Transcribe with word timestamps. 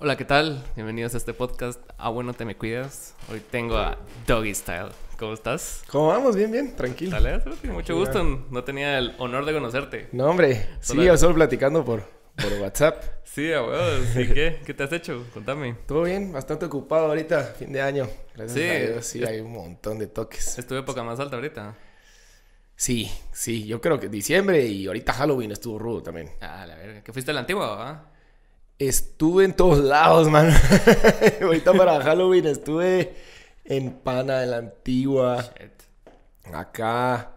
Hola, 0.00 0.16
¿qué 0.16 0.24
tal? 0.24 0.64
Bienvenidos 0.76 1.14
a 1.14 1.16
este 1.16 1.34
podcast. 1.34 1.80
Ah, 1.98 2.10
bueno, 2.10 2.32
te 2.32 2.44
me 2.44 2.56
cuidas. 2.56 3.16
Hoy 3.32 3.40
tengo 3.50 3.76
a 3.76 3.98
Doggy 4.28 4.54
Style. 4.54 4.90
¿Cómo 5.18 5.32
estás? 5.32 5.82
¿Cómo 5.90 6.06
vamos? 6.06 6.36
Bien, 6.36 6.52
bien, 6.52 6.76
tranquilo. 6.76 7.20
Dale, 7.20 7.42
mucho 7.64 7.96
gusto. 7.96 8.22
No 8.22 8.62
tenía 8.62 8.96
el 8.96 9.16
honor 9.18 9.44
de 9.44 9.54
conocerte. 9.54 10.08
No, 10.12 10.30
hombre. 10.30 10.68
Sí, 10.78 11.02
yo 11.02 11.16
solo 11.16 11.34
platicando 11.34 11.84
por, 11.84 12.04
por 12.36 12.52
WhatsApp. 12.60 13.02
sí, 13.24 13.50
a 13.52 13.60
¿Y 14.20 14.28
qué? 14.28 14.60
¿Qué 14.64 14.72
te 14.72 14.84
has 14.84 14.92
hecho? 14.92 15.26
Contame. 15.34 15.74
Todo 15.84 16.04
bien, 16.04 16.32
bastante 16.32 16.66
ocupado 16.66 17.06
ahorita, 17.06 17.42
fin 17.58 17.72
de 17.72 17.82
año. 17.82 18.08
Gracias 18.36 18.52
sí, 18.52 18.68
a 18.68 18.92
Dios, 18.92 19.04
sí, 19.04 19.24
hay 19.24 19.40
un 19.40 19.50
montón 19.50 19.98
de 19.98 20.06
toques. 20.06 20.60
¿Es 20.60 20.64
tu 20.64 20.76
época 20.76 21.02
más 21.02 21.18
alta 21.18 21.34
ahorita? 21.34 21.76
Sí, 22.76 23.10
sí, 23.32 23.66
yo 23.66 23.80
creo 23.80 23.98
que 23.98 24.08
diciembre 24.08 24.64
y 24.64 24.86
ahorita 24.86 25.12
Halloween 25.12 25.50
estuvo 25.50 25.76
rudo 25.76 26.04
también. 26.04 26.30
Ah, 26.40 26.64
la 26.68 26.76
verga. 26.76 27.02
¿Que 27.02 27.12
fuiste 27.12 27.32
a 27.32 27.34
la 27.34 27.40
antigua, 27.40 27.90
¿ah? 27.90 28.17
Estuve 28.78 29.44
en 29.44 29.54
todos 29.54 29.80
lados, 29.80 30.28
man. 30.30 30.50
Ahorita 31.42 31.72
para 31.72 32.00
Halloween 32.00 32.46
estuve 32.46 33.12
en 33.64 33.92
Pana, 33.92 34.44
en 34.44 34.50
la 34.52 34.58
antigua. 34.58 35.52
Acá. 36.52 37.32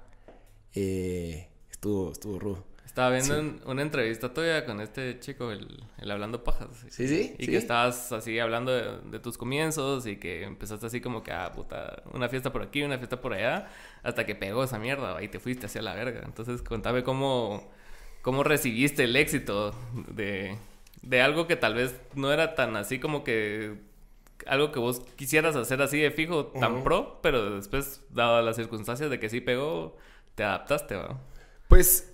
Eh, 0.74 1.50
estuvo, 1.72 2.12
estuvo 2.12 2.40
rudo. 2.40 2.72
Estaba 2.86 3.10
viendo 3.12 3.62
una 3.68 3.82
entrevista 3.82 4.34
todavía 4.34 4.66
con 4.66 4.82
este 4.82 5.18
chico, 5.20 5.50
el, 5.52 5.82
Hablando 6.02 6.44
Pajas. 6.44 6.68
Sí, 6.90 7.08
sí. 7.08 7.36
Y 7.40 7.48
que 7.48 7.56
estabas 7.56 8.12
así 8.12 8.38
hablando 8.38 9.00
de, 9.00 9.20
tus 9.20 9.38
comienzos 9.38 10.06
y 10.06 10.18
que 10.18 10.44
empezaste 10.44 10.88
así 10.88 11.00
como 11.00 11.24
que, 11.24 11.32
ah, 11.32 11.54
puta, 11.56 12.04
una 12.14 12.28
fiesta 12.28 12.52
por 12.52 12.62
aquí, 12.62 12.84
una 12.84 12.98
fiesta 12.98 13.22
por 13.22 13.34
allá, 13.34 13.70
hasta 14.04 14.26
que 14.26 14.36
pegó 14.36 14.66
esa 14.66 14.78
mierda 14.78 15.24
y 15.24 15.30
te 15.30 15.40
fuiste 15.40 15.68
hacia 15.68 15.82
la 15.82 15.96
verga. 15.96 16.22
Entonces, 16.26 16.62
contame 16.62 17.02
cómo, 17.02 17.72
cómo 18.22 18.44
recibiste 18.44 19.06
el 19.06 19.16
éxito 19.16 19.74
de, 20.10 20.58
de 21.02 21.22
algo 21.22 21.48
que 21.48 21.56
tal 21.56 21.74
vez 21.74 22.00
no 22.16 22.32
era 22.32 22.56
tan 22.56 22.76
así 22.76 23.00
como 23.00 23.24
que 23.24 23.76
algo 24.46 24.72
que 24.72 24.80
vos 24.80 25.02
quisieras 25.16 25.56
hacer 25.56 25.82
así 25.82 26.00
de 26.00 26.12
fijo, 26.12 26.48
tan 26.48 26.84
pro, 26.84 27.20
pero 27.22 27.56
después, 27.56 28.02
dadas 28.10 28.44
las 28.44 28.56
circunstancias 28.56 29.10
de 29.10 29.20
que 29.20 29.30
sí 29.30 29.42
pegó, 29.42 29.98
te 30.36 30.44
adaptaste, 30.44 30.96
¿va? 30.96 31.20
Pues 31.68 32.12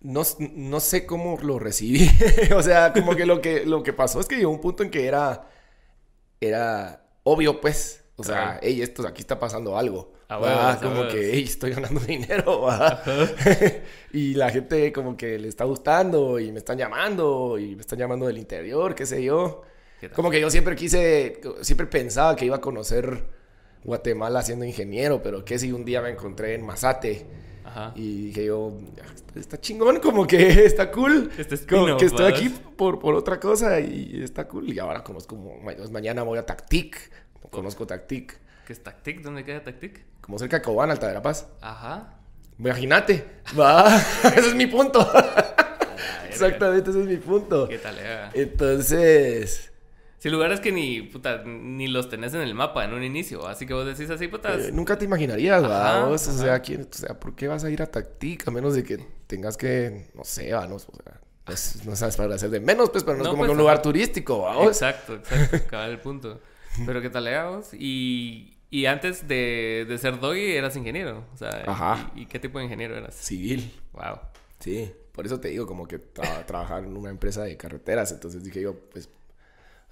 no, 0.00 0.22
no, 0.38 0.80
sé 0.80 1.06
cómo 1.06 1.38
lo 1.42 1.58
recibí. 1.58 2.08
o 2.56 2.62
sea, 2.62 2.92
como 2.92 3.14
que 3.16 3.26
lo 3.26 3.40
que 3.40 3.64
lo 3.64 3.82
que 3.82 3.92
pasó 3.92 4.20
es 4.20 4.26
que 4.26 4.36
llegó 4.36 4.50
un 4.50 4.60
punto 4.60 4.82
en 4.82 4.90
que 4.90 5.06
era 5.06 5.48
era 6.40 7.06
obvio, 7.22 7.60
pues. 7.60 8.01
O 8.16 8.24
sea, 8.24 8.60
hey, 8.62 8.82
esto 8.82 9.06
aquí 9.06 9.22
está 9.22 9.38
pasando 9.38 9.76
algo. 9.76 10.12
Ah, 10.28 10.78
como 10.82 11.08
que, 11.08 11.32
hey, 11.32 11.44
estoy 11.44 11.72
ganando 11.72 12.00
dinero, 12.06 12.68
y 14.12 14.34
la 14.34 14.50
gente 14.50 14.92
como 14.92 15.16
que 15.16 15.38
le 15.38 15.48
está 15.48 15.64
gustando 15.64 16.38
y 16.38 16.52
me 16.52 16.58
están 16.58 16.78
llamando 16.78 17.58
y 17.58 17.74
me 17.74 17.80
están 17.80 17.98
llamando 17.98 18.26
del 18.26 18.38
interior, 18.38 18.94
qué 18.94 19.06
sé 19.06 19.22
yo. 19.22 19.62
Como 20.14 20.30
que 20.30 20.40
yo 20.40 20.50
siempre 20.50 20.74
quise, 20.74 21.40
siempre 21.60 21.86
pensaba 21.86 22.34
que 22.34 22.44
iba 22.44 22.56
a 22.56 22.60
conocer 22.60 23.24
Guatemala 23.84 24.42
siendo 24.42 24.64
ingeniero, 24.64 25.22
pero 25.22 25.44
que 25.44 25.58
si 25.58 25.70
un 25.70 25.84
día 25.84 26.00
me 26.02 26.10
encontré 26.10 26.54
en 26.54 26.64
Mazate. 26.64 27.26
Y 27.94 28.26
dije 28.26 28.46
yo, 28.46 28.74
está 29.34 29.58
chingón, 29.58 30.00
como 30.00 30.26
que 30.26 30.64
está 30.66 30.90
cool. 30.90 31.30
Este 31.38 31.58
como 31.66 31.96
que 31.96 32.06
estoy 32.06 32.30
aquí 32.30 32.48
por, 32.76 32.98
por 32.98 33.14
otra 33.14 33.40
cosa 33.40 33.80
y 33.80 34.22
está 34.22 34.46
cool. 34.46 34.70
Y 34.70 34.78
ahora 34.78 35.02
como 35.02 35.18
es 35.18 35.26
como, 35.26 35.58
mañana 35.90 36.22
voy 36.22 36.38
a 36.38 36.44
Tactic, 36.44 37.10
conozco 37.50 37.86
Tactic. 37.86 38.38
¿Qué 38.66 38.72
es 38.72 38.82
Tactic? 38.82 39.22
¿Dónde 39.22 39.44
queda 39.44 39.62
Tactic? 39.62 40.12
como 40.22 40.38
cerca 40.38 40.58
de 40.58 40.62
Cobán, 40.62 40.90
Alta 40.90 41.08
de 41.08 41.14
la 41.14 41.22
Paz. 41.22 41.46
Ajá. 41.60 42.14
Imagínate. 42.58 43.26
Va. 43.58 43.94
ese 44.36 44.48
es 44.48 44.54
mi 44.54 44.66
punto. 44.66 45.06
Exactamente, 46.28 46.90
ese 46.90 47.00
es 47.00 47.06
mi 47.06 47.16
punto. 47.16 47.68
¿Qué 47.68 47.78
tal, 47.78 47.96
eh? 47.98 48.30
Entonces. 48.34 49.70
Si 50.18 50.30
lugares 50.30 50.60
que 50.60 50.70
ni, 50.70 51.02
puta, 51.02 51.42
ni 51.44 51.88
los 51.88 52.08
tenés 52.08 52.32
en 52.34 52.42
el 52.42 52.54
mapa 52.54 52.84
en 52.84 52.92
un 52.92 53.02
inicio, 53.02 53.48
así 53.48 53.66
que 53.66 53.74
vos 53.74 53.84
decís 53.84 54.08
así, 54.08 54.28
puta. 54.28 54.54
Eh, 54.54 54.70
nunca 54.72 54.96
te 54.96 55.04
imaginarías, 55.04 55.60
¿verdad? 55.62 56.12
O 56.12 56.16
sea, 56.16 56.60
¿quién, 56.60 56.82
o 56.82 56.96
sea, 56.96 57.18
¿por 57.18 57.34
qué 57.34 57.48
vas 57.48 57.64
a 57.64 57.70
ir 57.70 57.82
a 57.82 57.86
Tactic 57.86 58.46
a 58.46 58.52
menos 58.52 58.74
de 58.74 58.84
que 58.84 59.04
tengas 59.26 59.56
que, 59.56 60.10
no 60.14 60.24
sé, 60.24 60.52
va, 60.52 60.68
no, 60.68 60.76
o 60.76 60.78
sea, 60.78 61.20
no 61.84 61.96
sabes 61.96 62.16
para 62.16 62.36
hacer 62.36 62.50
de 62.50 62.60
menos, 62.60 62.90
pues, 62.90 63.02
pero 63.02 63.16
no, 63.16 63.24
es 63.24 63.28
como 63.30 63.40
pues, 63.40 63.48
que 63.48 63.52
un 63.52 63.58
lugar 63.58 63.82
turístico, 63.82 64.42
¿va? 64.42 64.64
Exacto, 64.64 65.16
exacto, 65.16 65.56
acaba 65.56 65.86
el 65.86 65.98
punto. 65.98 66.40
Pero 66.86 67.00
qué 67.02 67.10
tal, 67.10 67.28
vos? 67.50 67.74
Y, 67.74 68.56
y 68.70 68.86
antes 68.86 69.28
de, 69.28 69.84
de 69.88 69.98
ser 69.98 70.18
doggy 70.18 70.52
eras 70.52 70.76
ingeniero. 70.76 71.24
O 71.32 71.36
sea, 71.36 71.64
Ajá. 71.66 72.10
¿y, 72.14 72.26
qué 72.26 72.38
tipo 72.38 72.58
de 72.58 72.64
ingeniero 72.64 72.96
eras? 72.96 73.14
Civil. 73.14 73.72
Wow. 73.92 74.18
Sí, 74.60 74.92
por 75.12 75.26
eso 75.26 75.40
te 75.40 75.48
digo, 75.48 75.66
como 75.66 75.86
que 75.86 75.98
trabajar 76.46 76.84
en 76.84 76.96
una 76.96 77.10
empresa 77.10 77.42
de 77.42 77.56
carreteras. 77.56 78.12
Entonces 78.12 78.42
dije 78.42 78.60
yo, 78.60 78.74
pues, 78.90 79.08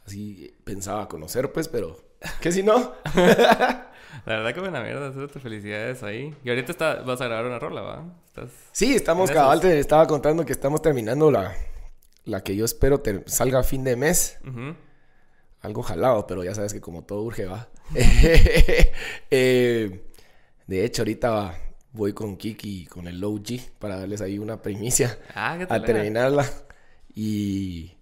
así 0.06 0.54
pensaba 0.64 1.08
conocer, 1.08 1.52
pues, 1.52 1.68
pero, 1.68 1.96
¿qué 2.41 2.52
si 2.52 2.62
no? 2.62 2.94
La 4.26 4.36
verdad 4.36 4.54
que 4.54 4.60
buena 4.60 4.82
mierda, 4.82 5.12
te 5.28 5.41
felicidades 5.41 6.02
ahí. 6.02 6.34
Y 6.42 6.48
ahorita 6.48 6.72
está, 6.72 6.94
vas 7.02 7.20
a 7.20 7.26
grabar 7.26 7.47
una 7.47 7.58
rola, 7.58 7.82
¿va? 7.82 8.04
sí, 8.72 8.94
estamos, 8.94 9.30
cabal, 9.30 9.60
te 9.60 9.78
estaba 9.78 10.06
contando 10.06 10.47
que 10.47 10.52
estamos 10.52 10.80
terminando 10.80 11.30
la, 11.30 11.54
la 12.24 12.42
que 12.42 12.56
yo 12.56 12.64
espero 12.64 13.00
te 13.00 13.22
salga 13.28 13.60
a 13.60 13.62
fin 13.62 13.84
de 13.84 13.97
mes. 13.97 14.38
Algo 15.62 15.82
jalado, 15.82 16.26
pero 16.26 16.43
ya 16.43 16.54
sabes 16.54 16.72
que 16.72 16.81
como 16.81 17.04
todo 17.04 17.22
urge, 17.22 17.47
va. 17.47 17.69
Eh, 19.31 20.00
de 20.66 20.84
hecho, 20.84 21.03
ahorita 21.03 21.54
voy 21.93 22.12
con 22.12 22.37
Kiki, 22.37 22.87
con 22.87 23.09
el 23.09 23.21
Low 23.21 23.38
G, 23.38 23.60
para 23.78 23.98
darles 23.98 24.21
ahí 24.21 24.38
una 24.38 24.62
primicia 24.62 25.19
ah, 25.34 25.59
a 25.69 25.82
terminarla. 25.82 26.47
Y, 27.15 27.93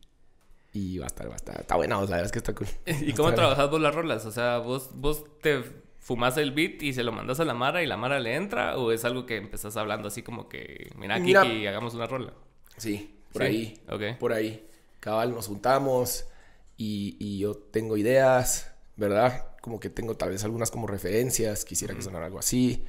y 0.72 0.98
va 0.98 1.06
a 1.06 1.08
estar, 1.08 1.28
va 1.28 1.32
a 1.32 1.36
estar, 1.36 1.60
está 1.60 1.76
buena, 1.76 1.96
la 1.96 2.02
verdad 2.02 2.24
es 2.26 2.32
que 2.32 2.38
está 2.38 2.54
cool. 2.54 2.68
¿Y 2.86 3.12
cómo 3.12 3.32
trabajas 3.34 3.70
vos 3.70 3.80
las 3.80 3.94
rolas? 3.94 4.26
O 4.26 4.30
sea, 4.30 4.58
vos, 4.58 4.90
vos 4.94 5.24
te 5.40 5.62
fumas 5.98 6.36
el 6.36 6.52
beat 6.52 6.82
y 6.82 6.92
se 6.92 7.02
lo 7.02 7.12
mandas 7.12 7.40
a 7.40 7.44
la 7.44 7.54
Mara 7.54 7.82
y 7.82 7.86
la 7.86 7.96
Mara 7.96 8.20
le 8.20 8.34
entra, 8.34 8.76
o 8.76 8.92
es 8.92 9.04
algo 9.04 9.26
que 9.26 9.36
empezás 9.36 9.76
hablando 9.76 10.08
así 10.08 10.22
como 10.22 10.48
que, 10.48 10.90
mira, 10.96 11.20
Kiki, 11.20 11.66
hagamos 11.66 11.94
una 11.94 12.06
rola. 12.06 12.32
Sí, 12.76 13.18
por 13.32 13.42
ahí. 13.42 13.80
Por 14.18 14.32
ahí. 14.32 14.66
Cabal, 15.00 15.32
nos 15.32 15.46
juntamos 15.46 16.26
y, 16.78 17.16
y 17.18 17.38
yo 17.38 17.54
tengo 17.54 17.98
ideas, 17.98 18.72
¿verdad? 18.96 19.48
como 19.68 19.80
que 19.80 19.90
tengo 19.90 20.16
tal 20.16 20.30
vez 20.30 20.44
algunas 20.44 20.70
como 20.70 20.86
referencias, 20.86 21.64
quisiera 21.64 21.94
que 21.94 22.02
sonara 22.02 22.26
algo 22.26 22.38
así. 22.38 22.84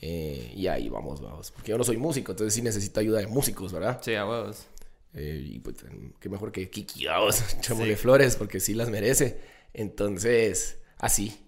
Eh, 0.00 0.52
y 0.54 0.66
ahí 0.66 0.88
vamos, 0.88 1.20
vamos. 1.20 1.50
Porque 1.50 1.70
yo 1.70 1.78
no 1.78 1.84
soy 1.84 1.96
músico, 1.96 2.32
entonces 2.32 2.54
sí 2.54 2.62
necesito 2.62 3.00
ayuda 3.00 3.20
de 3.20 3.26
músicos, 3.26 3.72
¿verdad? 3.72 4.00
Sí, 4.02 4.14
a 4.14 4.24
vos. 4.24 4.66
Eh, 5.14 5.42
y 5.44 5.58
pues, 5.60 5.76
qué 6.18 6.28
mejor 6.28 6.50
que 6.50 6.68
Kiki, 6.68 7.06
vamos, 7.06 7.42
de 7.78 7.96
flores, 7.96 8.36
porque 8.36 8.58
sí 8.58 8.74
las 8.74 8.90
merece. 8.90 9.38
Entonces, 9.72 10.78
así. 10.98 11.38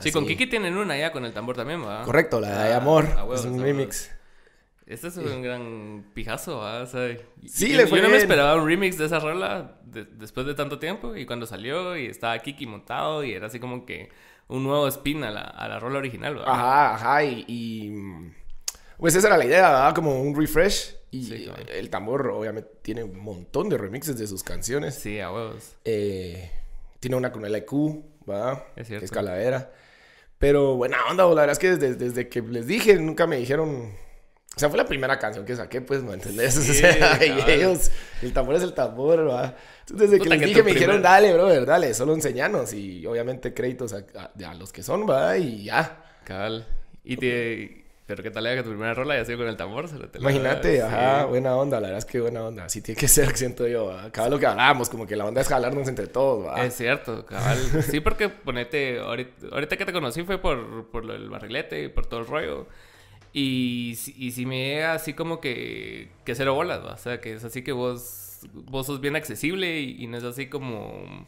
Sí, 0.00 0.12
con 0.12 0.26
Kiki 0.26 0.46
tienen 0.46 0.76
una 0.76 0.96
ya, 0.98 1.10
con 1.10 1.24
el 1.24 1.32
tambor 1.32 1.56
también, 1.56 1.80
¿verdad? 1.80 2.04
Correcto, 2.04 2.38
la 2.38 2.64
de 2.64 2.74
ah, 2.74 2.76
Amor. 2.76 3.08
es 3.34 3.44
un 3.46 3.60
remix. 3.60 4.10
Este 4.86 5.08
es 5.08 5.16
un 5.16 5.42
gran 5.42 6.06
pijazo, 6.14 6.60
sea, 6.86 7.16
sí, 7.44 7.74
le 7.74 7.88
fue 7.88 7.98
Yo 7.98 8.04
no 8.04 8.10
me 8.10 8.18
esperaba 8.18 8.54
un 8.54 8.68
remix 8.68 8.96
de 8.96 9.06
esa 9.06 9.18
rola 9.18 9.80
después 9.84 10.46
de 10.46 10.54
tanto 10.54 10.78
tiempo. 10.78 11.16
Y 11.16 11.26
cuando 11.26 11.44
salió 11.44 11.96
y 11.96 12.06
estaba 12.06 12.38
Kiki 12.38 12.66
montado 12.66 13.24
y 13.24 13.32
era 13.32 13.48
así 13.48 13.58
como 13.58 13.84
que 13.84 14.10
un 14.46 14.62
nuevo 14.62 14.86
spin 14.86 15.24
a 15.24 15.32
la, 15.32 15.40
a 15.40 15.68
la 15.68 15.80
rola 15.80 15.98
original, 15.98 16.36
¿verdad? 16.36 16.52
Ajá, 16.52 16.94
ajá. 16.94 17.24
Y, 17.24 17.92
Pues 18.96 19.16
esa 19.16 19.26
era 19.26 19.36
la 19.36 19.44
idea, 19.44 19.70
¿verdad? 19.70 19.94
Como 19.94 20.20
un 20.20 20.38
refresh. 20.38 20.94
Y 21.10 21.50
el 21.68 21.90
tambor, 21.90 22.28
obviamente, 22.28 22.70
tiene 22.82 23.02
un 23.02 23.18
montón 23.18 23.68
de 23.68 23.78
remixes 23.78 24.16
de 24.16 24.26
sus 24.28 24.44
canciones. 24.44 24.94
Sí, 24.94 25.18
a 25.18 25.32
huevos. 25.32 25.74
Eh, 25.84 26.48
tiene 27.00 27.16
una 27.16 27.32
con 27.32 27.44
el 27.44 27.56
IQ, 27.56 28.04
¿verdad? 28.24 28.62
Es 28.76 28.86
cierto. 28.86 29.04
Es 29.04 29.10
calavera. 29.10 29.72
Pero 30.38 30.76
buena 30.76 30.98
onda, 31.10 31.24
la 31.24 31.34
verdad 31.34 31.52
es 31.52 31.58
que 31.58 31.76
desde, 31.76 31.94
desde 31.96 32.28
que 32.28 32.40
les 32.42 32.68
dije, 32.68 32.94
nunca 33.00 33.26
me 33.26 33.36
dijeron 33.36 34.05
o 34.56 34.58
sea, 34.58 34.70
fue 34.70 34.78
la 34.78 34.86
primera 34.86 35.18
canción 35.18 35.44
que 35.44 35.54
saqué, 35.54 35.82
pues, 35.82 36.02
¿no 36.02 36.14
entendés? 36.14 36.56
o 36.56 36.62
sea, 36.62 37.22
y 37.22 37.50
ellos, 37.50 37.90
el 38.22 38.32
tambor 38.32 38.54
es 38.54 38.62
el 38.62 38.72
tambor, 38.72 39.18
¿verdad? 39.18 39.54
Entonces, 39.80 40.10
desde 40.10 40.22
que 40.22 40.30
les 40.30 40.40
dije, 40.40 40.62
me 40.62 40.72
dijeron, 40.72 41.02
dale, 41.02 41.34
brother, 41.34 41.66
dale, 41.66 41.92
solo 41.92 42.14
enseñanos. 42.14 42.72
Y 42.72 43.04
obviamente 43.06 43.52
créditos 43.52 43.92
a, 43.92 44.54
los 44.54 44.72
que 44.72 44.82
son, 44.82 45.06
¿va? 45.06 45.36
Y 45.36 45.64
ya. 45.64 46.02
Cabal. 46.24 46.66
Y 47.04 47.18
te... 47.18 47.84
Pero 48.06 48.22
qué 48.22 48.30
tal 48.30 48.46
era 48.46 48.56
que 48.56 48.62
tu 48.62 48.70
primera 48.70 48.94
rola 48.94 49.14
haya 49.14 49.26
sido 49.26 49.38
con 49.38 49.48
el 49.48 49.58
tambor. 49.58 49.90
Imagínate, 50.14 50.80
ajá, 50.80 51.26
buena 51.26 51.54
onda, 51.54 51.78
la 51.78 51.88
verdad 51.88 51.98
es 51.98 52.04
que 52.06 52.20
buena 52.20 52.42
onda. 52.42 52.64
Así 52.64 52.80
tiene 52.80 52.98
que 52.98 53.08
ser, 53.08 53.36
siento 53.36 53.66
yo. 53.66 53.94
Cabal 54.10 54.30
lo 54.30 54.38
que 54.38 54.46
hablábamos, 54.46 54.88
como 54.88 55.06
que 55.06 55.16
la 55.16 55.26
onda 55.26 55.42
es 55.42 55.48
jalarnos 55.48 55.86
entre 55.86 56.06
todos, 56.06 56.46
¿va? 56.46 56.64
Es 56.64 56.74
cierto, 56.74 57.26
cabal. 57.26 57.58
sí, 57.82 58.00
porque 58.00 58.30
ponete, 58.30 59.00
ahorita, 59.00 59.48
ahorita, 59.52 59.76
que 59.76 59.84
te 59.84 59.92
conocí 59.92 60.22
fue 60.22 60.38
por, 60.38 60.88
por 60.88 61.10
el 61.10 61.28
barrilete 61.28 61.82
y 61.82 61.88
por 61.88 62.06
todo 62.06 62.20
el 62.20 62.26
rollo. 62.26 62.66
Y, 63.38 63.90
y 64.16 64.30
si 64.30 64.46
me 64.46 64.64
llega 64.64 64.94
así 64.94 65.12
como 65.12 65.42
que, 65.42 66.08
que 66.24 66.34
cero 66.34 66.54
bolas, 66.54 66.82
o 66.82 66.96
sea, 66.96 67.20
que 67.20 67.34
es 67.34 67.44
así 67.44 67.60
que 67.60 67.72
vos, 67.72 68.40
vos 68.54 68.86
sos 68.86 69.02
bien 69.02 69.14
accesible 69.14 69.78
y, 69.78 70.06
no 70.06 70.16
es 70.16 70.24
así 70.24 70.46
como 70.48 71.26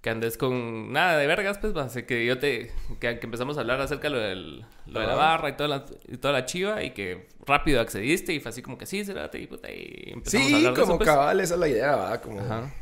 que 0.00 0.08
andes 0.08 0.38
con 0.38 0.90
nada 0.90 1.18
de 1.18 1.26
vergas, 1.26 1.58
pues, 1.58 1.76
va. 1.76 1.82
Así 1.82 2.04
que 2.04 2.24
yo 2.24 2.38
te, 2.38 2.72
que, 2.98 3.10
empezamos 3.10 3.58
a 3.58 3.60
hablar 3.60 3.78
acerca 3.78 4.08
de 4.08 4.14
lo, 4.14 4.20
del, 4.20 4.64
lo 4.86 5.00
de 5.00 5.06
la 5.06 5.14
barra 5.14 5.50
y 5.50 5.52
toda 5.52 5.68
la, 5.68 5.84
y 6.08 6.16
toda 6.16 6.32
la 6.32 6.46
chiva 6.46 6.82
y 6.82 6.92
que 6.92 7.28
rápido 7.44 7.82
accediste 7.82 8.32
y 8.32 8.40
fue 8.40 8.48
así 8.48 8.62
como 8.62 8.78
que 8.78 8.86
sí, 8.86 9.04
será, 9.04 9.30
y, 9.34 9.46
puta, 9.46 9.70
y 9.70 10.12
empezamos 10.14 10.46
sí, 10.46 10.54
a 10.54 10.56
hablar 10.56 10.72
de 10.72 10.80
como 10.80 10.92
eso, 10.92 10.96
pues. 10.96 11.10
cabal, 11.10 11.40
esa 11.40 11.54
es 11.54 11.60
la 11.60 11.68
idea, 11.68 11.94
va, 11.94 12.20
como... 12.22 12.40
Ajá. 12.40 12.72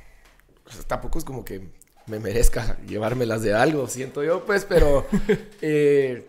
tampoco 0.87 1.19
es 1.19 1.25
como 1.25 1.45
que 1.45 1.67
me 2.07 2.21
merezca 2.21 2.79
llevármelas 2.87 3.43
de 3.43 3.55
algo, 3.55 3.89
siento 3.89 4.23
yo, 4.23 4.45
pues, 4.45 4.65
pero... 4.65 5.05
eh, 5.63 6.29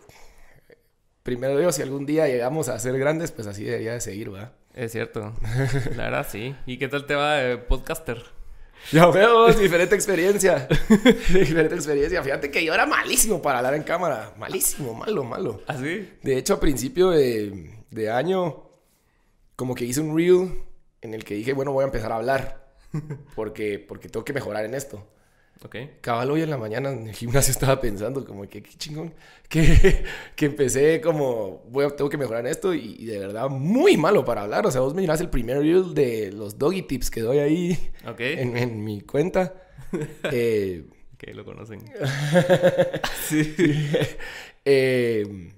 primero 1.23 1.57
digo, 1.57 1.71
si 1.71 1.81
algún 1.81 2.05
día 2.05 2.27
llegamos 2.27 2.69
a 2.69 2.79
ser 2.79 2.97
grandes, 2.97 3.31
pues 3.31 3.47
así 3.47 3.63
debería 3.63 3.93
de 3.93 4.01
seguir, 4.01 4.33
¿va? 4.33 4.53
Es 4.73 4.91
cierto. 4.91 5.33
La 5.95 6.05
verdad, 6.05 6.27
sí. 6.29 6.55
¿Y 6.65 6.77
qué 6.77 6.87
tal 6.87 7.05
te 7.05 7.15
va 7.15 7.35
de 7.35 7.57
podcaster? 7.57 8.23
Ya 8.91 9.05
veo, 9.11 9.51
diferente 9.53 9.95
experiencia. 9.95 10.67
diferente 11.33 11.75
experiencia. 11.75 12.23
Fíjate 12.23 12.49
que 12.49 12.63
yo 12.63 12.73
era 12.73 12.85
malísimo 12.85 13.41
para 13.41 13.59
hablar 13.59 13.75
en 13.75 13.83
cámara. 13.83 14.33
Malísimo, 14.37 14.93
malo, 14.93 15.23
malo. 15.23 15.61
¿Ah, 15.67 15.77
sí? 15.77 16.09
De 16.23 16.37
hecho, 16.37 16.55
a 16.55 16.59
principio 16.59 17.09
de, 17.09 17.83
de 17.91 18.09
año, 18.09 18.69
como 19.55 19.75
que 19.75 19.85
hice 19.85 20.01
un 20.01 20.15
reel 20.15 20.63
en 21.01 21.13
el 21.13 21.23
que 21.23 21.35
dije, 21.35 21.53
bueno, 21.53 21.71
voy 21.71 21.83
a 21.83 21.87
empezar 21.87 22.11
a 22.11 22.15
hablar. 22.15 22.69
Porque, 23.35 23.77
porque 23.77 24.09
tengo 24.09 24.25
que 24.25 24.33
mejorar 24.33 24.65
en 24.65 24.73
esto. 24.73 25.07
Ok. 25.63 25.75
Cabal 25.99 26.31
hoy 26.31 26.41
en 26.41 26.49
la 26.49 26.57
mañana 26.57 26.89
en 26.89 27.07
el 27.07 27.13
gimnasio 27.13 27.51
estaba 27.51 27.81
pensando 27.81 28.25
como 28.25 28.47
que 28.47 28.63
qué 28.63 28.71
chingón. 28.77 29.13
Que, 29.49 30.05
que 30.35 30.45
empecé 30.45 31.01
como, 31.01 31.63
voy 31.69 31.85
tengo 31.97 32.09
que 32.09 32.17
mejorar 32.17 32.45
esto 32.47 32.73
y, 32.73 33.05
de 33.05 33.19
verdad 33.19 33.49
muy 33.49 33.97
malo 33.97 34.23
para 34.23 34.43
hablar. 34.43 34.65
O 34.65 34.71
sea, 34.71 34.81
vos 34.81 34.93
me 34.93 35.01
mirás 35.01 35.19
el 35.21 35.29
primer 35.29 35.59
reel 35.59 35.93
de 35.93 36.31
los 36.31 36.57
doggy 36.57 36.83
tips 36.83 37.11
que 37.11 37.21
doy 37.21 37.39
ahí 37.39 37.91
en, 38.19 38.55
en, 38.55 38.83
mi 38.83 39.01
cuenta. 39.01 39.53
eh, 40.31 40.85
que 41.17 41.33
lo 41.33 41.43
conocen. 41.43 41.81
sí. 43.27 43.55
Eh, 44.65 45.51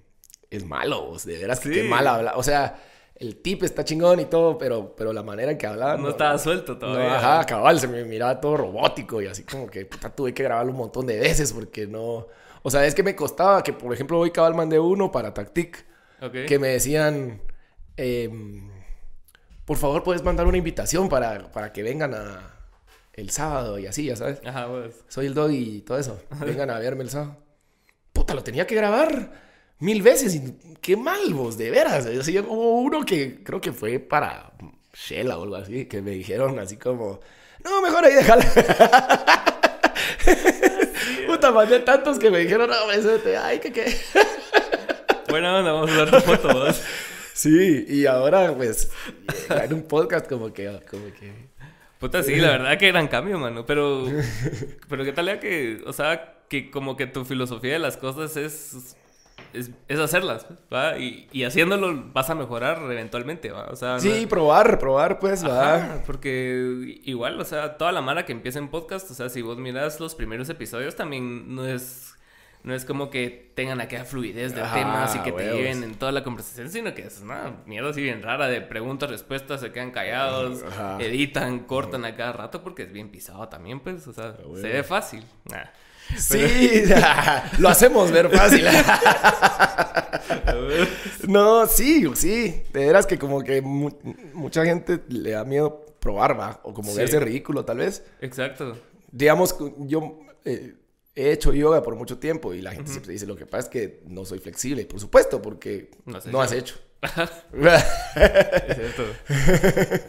es 0.52 0.64
malo, 0.64 1.08
vos, 1.08 1.26
de 1.26 1.38
veras 1.38 1.60
que 1.60 1.72
qué 1.72 1.84
mal 1.84 2.08
habla. 2.08 2.38
O 2.38 2.44
sea 2.44 2.80
el 3.22 3.38
tip 3.38 3.62
está 3.64 3.86
chingón 3.86 4.20
y 4.20 4.26
todo, 4.26 4.58
pero, 4.58 4.96
pero 4.96 5.14
la 5.14 5.22
manera 5.22 5.52
en 5.52 5.58
que 5.58 5.68
hablaba... 5.68 5.96
No, 5.96 6.10
estaba 6.10 6.38
suelto 6.40 6.78
todavía. 6.78 7.18
ajá, 7.18 7.46
cabal, 7.46 7.80
se 7.80 7.88
me 7.88 8.04
miraba 8.04 8.42
todo 8.42 8.58
robótico 8.58 9.22
y 9.22 9.28
así 9.28 9.44
como 9.44 9.68
que 9.68 9.86
puta, 9.86 10.10
tuve 10.10 10.34
que 10.34 10.42
grabarlo 10.42 10.72
un 10.72 10.80
montón 10.80 11.06
de 11.06 11.20
veces 11.20 11.54
porque 11.54 11.86
no... 11.86 12.28
O 12.64 12.72
sea, 12.72 12.86
es 12.86 12.96
que 12.96 13.04
me 13.04 13.16
costaba 13.16 13.64
que, 13.64 13.74
por 13.74 13.94
ejemplo, 13.94 14.20
hoy 14.20 14.32
cabal 14.32 14.56
mandé 14.56 14.80
uno 14.80 15.12
para 15.12 15.34
Tactic. 15.34 15.86
Que 16.48 16.60
me 16.60 16.70
decían... 16.70 17.42
Em, 17.96 18.70
por 19.66 19.78
favor, 19.78 20.04
puedes 20.04 20.24
mandar 20.24 20.48
una 20.48 20.58
invitación 20.58 21.08
para, 21.08 21.52
para 21.52 21.72
que 21.72 21.84
vengan 21.84 22.16
a... 22.16 22.58
El 23.14 23.30
sábado 23.30 23.78
y 23.78 23.86
así, 23.86 24.06
ya 24.06 24.16
sabes. 24.16 24.42
Ajá, 24.46 24.68
pues. 24.68 25.04
Soy 25.10 25.28
el 25.28 25.34
dog 25.34 25.52
y 25.52 25.82
todo 25.82 26.00
eso. 26.00 26.18
Vengan 26.40 26.70
a 26.70 26.80
verme 26.80 27.04
el 27.04 27.10
sábado. 27.10 27.36
Puta, 28.14 28.34
lo 28.34 28.42
tenía 28.42 28.66
que 28.66 28.74
grabar 28.74 29.51
mil 29.82 30.02
veces. 30.02 30.36
Y 30.36 30.56
qué 30.82 30.96
mal 30.96 31.34
vos, 31.34 31.58
de 31.58 31.70
veras. 31.70 32.06
Así, 32.06 32.40
hubo 32.40 32.80
uno 32.80 33.04
que 33.06 33.44
creo 33.44 33.60
que 33.60 33.74
fue 33.74 34.00
para 34.00 34.54
Shella 34.94 35.38
o 35.38 35.44
algo 35.44 35.58
así, 35.58 35.86
que 35.86 36.02
me 36.02 36.12
dijeron 36.12 36.58
así 36.60 36.78
como, 36.78 37.20
no, 37.64 37.82
mejor 37.82 38.06
ahí 38.06 38.14
déjala. 38.14 38.46
Puta, 41.28 41.52
mandé 41.52 41.80
tantos 41.80 42.18
que 42.20 42.32
me 42.32 42.40
dijeron, 42.40 42.70
no, 42.70 42.92
eso 42.92 43.18
te, 43.20 43.36
ay, 43.38 43.60
que 43.60 43.72
qué. 43.72 43.96
bueno, 45.30 45.52
vamos 45.64 45.92
a 45.92 46.06
dar 46.06 46.12
tu 46.12 46.20
foto, 46.22 46.54
vos. 46.54 46.82
Sí, 47.34 47.86
y 47.88 48.06
ahora, 48.06 48.54
pues, 48.56 48.92
en 49.50 49.74
un 49.74 49.84
podcast 49.84 50.28
como 50.28 50.54
que, 50.54 50.66
como 50.90 51.06
que... 51.14 51.50
Puta, 51.98 52.24
sí, 52.24 52.36
la 52.36 52.52
verdad 52.52 52.78
que 52.78 52.88
gran 52.88 53.08
cambio, 53.08 53.38
mano. 53.38 53.66
Pero, 53.66 54.06
pero 54.90 55.04
qué 55.04 55.14
tal 55.14 55.28
ya 55.28 55.40
que, 55.40 55.82
o 55.86 55.94
sea, 55.94 56.40
que 56.50 56.70
como 56.70 56.98
que 56.98 57.08
tu 57.08 57.24
filosofía 57.26 57.74
de 57.74 57.80
las 57.80 57.96
cosas 57.96 58.36
es 58.38 58.96
es, 59.54 60.00
hacerlas, 60.00 60.46
¿va? 60.74 60.98
Y, 60.98 61.28
y, 61.32 61.44
haciéndolo 61.44 62.12
vas 62.14 62.30
a 62.30 62.36
mejorar 62.36 62.80
eventualmente, 62.84 63.52
¿va? 63.52 63.68
O 63.72 63.76
sea, 63.76 64.00
sí, 64.00 64.26
probar, 64.28 64.80
probar, 64.80 65.20
pues, 65.20 65.46
va. 65.46 66.02
porque 66.06 67.00
igual, 67.04 67.40
o 67.40 67.46
sea, 67.46 67.78
toda 67.78 67.92
la 67.92 68.02
mara 68.02 68.26
que 68.26 68.32
empieza 68.32 68.60
en 68.60 68.70
podcast, 68.70 69.10
o 69.12 69.14
sea, 69.14 69.30
si 69.30 69.42
vos 69.42 69.58
miras 69.58 70.00
los 70.00 70.16
primeros 70.16 70.50
episodios, 70.50 70.96
también 70.96 71.56
no 71.56 71.66
es 71.66 72.16
no 72.64 72.76
es 72.76 72.86
como 72.86 73.10
que 73.10 73.52
tengan 73.56 73.82
aquella 73.82 74.06
fluidez 74.06 74.54
de 74.54 74.62
temas 74.62 75.16
y 75.16 75.20
que 75.20 75.32
te 75.32 75.52
lleven 75.52 75.84
en 75.84 75.96
toda 75.96 76.12
la 76.12 76.24
conversación, 76.24 76.70
sino 76.70 76.94
que 76.94 77.04
es 77.04 77.22
una 77.22 77.56
mierda 77.66 77.90
así 77.90 78.02
bien 78.02 78.22
rara 78.22 78.48
de 78.48 78.62
preguntas, 78.62 79.10
respuestas, 79.10 79.62
se 79.62 79.72
quedan 79.72 79.92
callados, 79.92 80.64
editan, 81.00 81.60
cortan 81.60 82.06
a 82.06 82.16
cada 82.16 82.34
rato 82.34 82.64
porque 82.64 82.84
es 82.84 82.92
bien 82.92 83.10
pisado 83.10 83.48
también, 83.50 83.80
pues, 83.80 84.06
o 84.08 84.14
sea, 84.14 84.36
se 84.56 84.68
ve 84.68 84.84
fácil. 84.84 85.24
Sí, 86.18 86.84
lo 87.60 87.70
hacemos 87.70 88.12
ver 88.12 88.30
fácil. 88.30 88.66
no, 91.28 91.66
sí, 91.68 92.06
sí. 92.16 92.64
De 92.74 92.86
veras 92.86 93.06
que 93.06 93.18
como 93.18 93.42
que 93.44 93.62
mucha 93.62 94.66
gente 94.66 95.00
le 95.08 95.32
da 95.32 95.46
miedo 95.46 95.86
probar, 96.00 96.38
va. 96.38 96.60
O 96.64 96.74
como 96.74 96.94
verse 96.94 97.20
ridículo, 97.20 97.64
tal 97.64 97.78
vez. 97.78 98.04
Exacto. 98.20 98.78
Digamos, 99.12 99.56
yo 99.78 100.20
eh, 100.44 100.74
he 101.16 101.32
hecho 101.32 101.54
yoga 101.54 101.84
por 101.84 101.96
mucho 101.96 102.18
tiempo 102.18 102.54
y 102.54 102.62
la 102.62 102.72
gente 102.72 102.92
siempre 102.92 103.14
dice, 103.14 103.26
lo 103.26 103.36
que 103.36 103.46
pasa 103.46 103.66
es 103.66 103.70
que 103.70 104.04
no 104.06 104.26
soy 104.26 104.40
flexible. 104.40 104.86
Por 104.86 105.00
supuesto, 105.00 105.42
porque 105.42 105.92
no, 106.06 106.42
has 106.42 106.52
hecho. 106.52 106.76
es 107.02 108.76
cierto. 108.76 109.04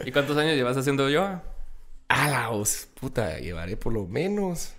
¿Y 0.05 0.11
cuántos 0.11 0.37
años 0.37 0.55
llevas 0.55 0.77
haciendo 0.77 1.09
yoga? 1.09 1.43
A 2.07 2.29
la 2.29 2.63
puta, 2.99 3.39
llevaré 3.39 3.75
por 3.75 3.93
lo 3.93 4.05
menos 4.05 4.73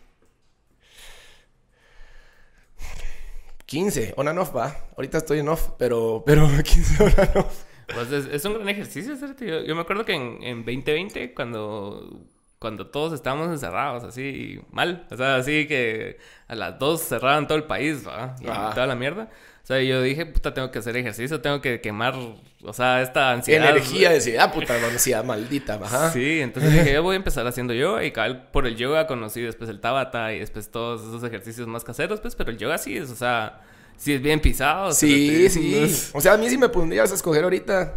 15, 3.66 4.14
on 4.16 4.28
and 4.28 4.38
off, 4.38 4.54
va. 4.54 4.76
Ahorita 4.96 5.18
estoy 5.18 5.40
en 5.40 5.48
off, 5.48 5.70
pero, 5.78 6.22
pero 6.24 6.48
15 6.62 7.02
on 7.02 7.12
and 7.16 7.36
off. 7.38 7.64
Pues 7.92 8.10
es, 8.12 8.44
un 8.44 8.54
gran 8.54 8.68
ejercicio, 8.68 9.14
Yo, 9.40 9.62
yo 9.62 9.74
me 9.74 9.82
acuerdo 9.82 10.04
que 10.04 10.14
en, 10.14 10.42
en 10.42 10.58
2020, 10.64 11.34
cuando, 11.34 12.24
cuando 12.58 12.86
todos 12.86 13.12
estábamos 13.12 13.48
encerrados, 13.48 14.04
así 14.04 14.60
mal, 14.70 15.06
o 15.10 15.16
sea, 15.16 15.36
así 15.36 15.66
que 15.66 16.18
a 16.48 16.54
las 16.54 16.78
2 16.78 17.00
cerraban 17.00 17.46
todo 17.46 17.58
el 17.58 17.64
país, 17.64 18.06
¿va? 18.06 18.36
Y 18.40 18.44
toda 18.44 18.86
la 18.86 18.94
mierda. 18.94 19.28
O 19.62 19.66
sea, 19.66 19.80
yo 19.80 20.02
dije, 20.02 20.26
puta, 20.26 20.52
tengo 20.52 20.70
que 20.70 20.78
hacer 20.78 20.94
ejercicio, 20.96 21.40
tengo 21.40 21.62
que 21.62 21.80
quemar, 21.80 22.14
o 22.62 22.72
sea, 22.74 23.00
esta 23.00 23.30
ansiedad. 23.30 23.70
Energía, 23.70 24.10
ansiedad, 24.10 24.52
puta, 24.52 24.74
ansiedad 24.92 25.24
maldita, 25.24 25.80
ajá. 25.82 26.10
Sí, 26.10 26.40
entonces 26.40 26.70
dije, 26.70 26.92
yo 26.92 27.02
voy 27.02 27.14
a 27.14 27.16
empezar 27.16 27.46
haciendo 27.46 27.72
yoga 27.72 28.04
y 28.04 28.12
cabal 28.12 28.50
por 28.50 28.66
el 28.66 28.76
yoga 28.76 29.06
conocí 29.06 29.40
después 29.40 29.70
el 29.70 29.80
tabata 29.80 30.34
y 30.34 30.40
después 30.40 30.70
todos 30.70 31.00
esos 31.00 31.24
ejercicios 31.24 31.66
más 31.66 31.82
caseros, 31.82 32.20
pues, 32.20 32.34
pero 32.34 32.50
el 32.50 32.58
yoga 32.58 32.76
sí 32.76 32.94
es, 32.96 33.10
o 33.10 33.16
sea, 33.16 33.62
sí 33.96 34.12
es 34.12 34.20
bien 34.20 34.40
pisado. 34.40 34.92
Sí, 34.92 35.48
sí. 35.48 36.10
O 36.12 36.20
sea, 36.20 36.34
a 36.34 36.36
mí 36.36 36.50
si 36.50 36.58
me 36.58 36.68
pondrías 36.68 37.10
a 37.10 37.14
escoger 37.14 37.44
ahorita, 37.44 37.96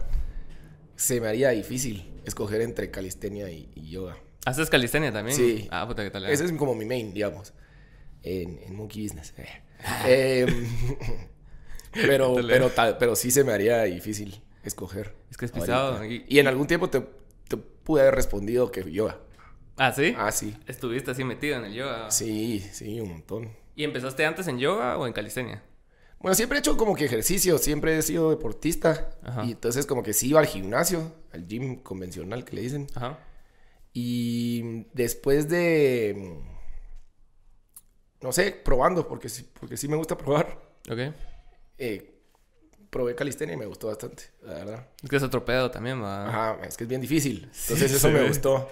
se 0.95 1.19
me 1.19 1.27
haría 1.27 1.50
difícil 1.50 2.09
escoger 2.24 2.62
entre 2.62 2.92
calistenia 2.92 3.50
y, 3.50 3.69
yoga. 3.75 4.18
¿Haces 4.47 4.69
calistenia 4.69 5.11
también? 5.11 5.35
Sí. 5.35 5.67
Ah, 5.71 5.85
puta, 5.85 6.03
¿qué 6.03 6.09
tal? 6.09 6.25
Ese 6.25 6.45
es 6.45 6.53
como 6.53 6.73
mi 6.73 6.85
main, 6.85 7.13
digamos, 7.13 7.51
en, 8.23 8.57
en 8.66 8.75
Monkey 8.77 9.04
Business. 9.04 9.33
eh, 10.06 10.45
pero, 11.92 12.35
pero, 12.47 12.71
pero 12.97 13.16
sí 13.18 13.30
se 13.30 13.44
me 13.44 13.51
haría 13.51 13.83
difícil 13.83 14.42
escoger. 14.63 15.13
Es 15.30 15.35
que 15.35 15.44
es 15.47 15.51
pisado. 15.51 16.01
Y... 16.06 16.39
en 16.39 16.47
algún 16.47 16.66
tiempo 16.66 16.89
te, 16.89 17.01
te, 17.49 17.57
pude 17.57 18.04
haber 18.04 18.16
respondido 18.16 18.71
que 18.71 18.89
yoga. 18.89 19.19
¿Ah, 19.75 19.92
sí? 19.92 20.16
Ah, 20.18 20.31
sí. 20.31 20.56
Estuviste 20.66 21.11
así 21.11 21.25
metido 21.25 21.57
en 21.57 21.66
el 21.66 21.73
yoga. 21.73 22.09
Sí, 22.09 22.66
sí, 22.71 23.01
un 23.01 23.09
montón. 23.09 23.49
¿Y 23.75 23.83
empezaste 23.83 24.25
antes 24.25 24.47
en 24.47 24.59
yoga 24.59 24.97
o 24.97 25.07
en 25.07 25.11
calistenia? 25.11 25.61
Bueno, 26.21 26.35
siempre 26.35 26.57
he 26.57 26.59
hecho 26.59 26.77
como 26.77 26.95
que 26.95 27.04
ejercicio, 27.04 27.57
siempre 27.57 27.97
he 27.97 28.01
sido 28.01 28.30
deportista. 28.30 29.09
Y 29.44 29.51
entonces 29.51 29.85
como 29.85 30.04
que 30.04 30.13
sí 30.13 30.30
iba 30.30 30.39
al 30.39 30.47
gimnasio, 30.47 31.11
al 31.33 31.45
gym 31.45 31.83
convencional 31.83 32.45
que 32.45 32.56
le 32.56 32.61
dicen. 32.61 32.87
Ajá. 32.95 33.19
Y 33.99 34.85
después 34.94 35.49
de... 35.49 36.39
No 38.21 38.31
sé, 38.31 38.51
probando, 38.51 39.07
porque 39.07 39.27
sí, 39.27 39.49
porque 39.59 39.75
sí 39.75 39.87
me 39.87 39.95
gusta 39.95 40.16
probar. 40.16 40.56
Ok 40.87 40.99
eh, 41.80 42.21
probé 42.92 43.16
calistenia 43.16 43.56
y 43.56 43.57
me 43.57 43.66
gustó 43.66 43.87
bastante, 43.87 44.25
la 44.44 44.54
verdad. 44.54 44.87
Es 45.01 45.09
que 45.09 45.16
es 45.16 45.23
otro 45.23 45.44
pedo 45.44 45.71
también, 45.71 46.04
va. 46.04 46.27
Ajá, 46.27 46.59
es 46.63 46.77
que 46.77 46.83
es 46.83 46.87
bien 46.87 47.01
difícil. 47.01 47.49
Entonces 47.61 47.92
eso 47.92 48.11
me 48.11 48.27
gustó. 48.27 48.69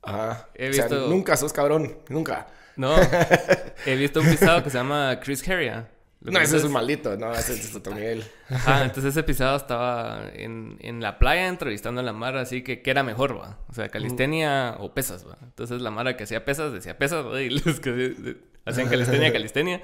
Ajá. 0.00 0.48
He 0.54 0.68
visto... 0.68 1.08
nunca 1.08 1.36
sos 1.36 1.52
cabrón, 1.52 1.98
nunca. 2.08 2.46
No, 2.76 2.94
he 3.86 3.96
visto 3.96 4.20
un 4.20 4.26
pisado 4.26 4.62
que 4.62 4.70
se 4.70 4.78
llama 4.78 5.18
Chris 5.18 5.46
Heria. 5.46 5.90
No, 6.24 6.38
ese 6.38 6.56
es 6.56 6.64
un 6.64 6.72
maldito, 6.72 7.16
no, 7.16 7.32
ese 7.34 7.54
es 7.54 7.74
otro 7.74 7.94
nivel. 7.94 8.22
Ajá, 8.48 8.84
entonces 8.84 9.10
ese 9.12 9.22
pisado 9.24 9.56
estaba 9.56 10.30
en, 10.32 10.76
en 10.80 11.00
la 11.00 11.18
playa 11.18 11.48
entrevistando 11.48 12.00
a 12.00 12.04
la 12.04 12.12
Mara, 12.12 12.42
así 12.42 12.62
que 12.62 12.80
¿qué 12.80 12.90
era 12.92 13.02
mejor, 13.02 13.36
va? 13.36 13.58
O 13.68 13.74
sea, 13.74 13.88
calistenia 13.88 14.76
o 14.78 14.94
pesas, 14.94 15.26
va. 15.26 15.36
Entonces 15.42 15.82
la 15.82 15.90
Mara 15.90 16.16
que 16.16 16.24
hacía 16.24 16.44
pesas 16.44 16.72
decía 16.72 16.96
pesas, 16.96 17.24
y 17.40 17.50
los 17.50 17.80
que 17.80 18.36
hacían 18.64 18.88
calistenia, 18.88 19.32
calistenia. 19.32 19.82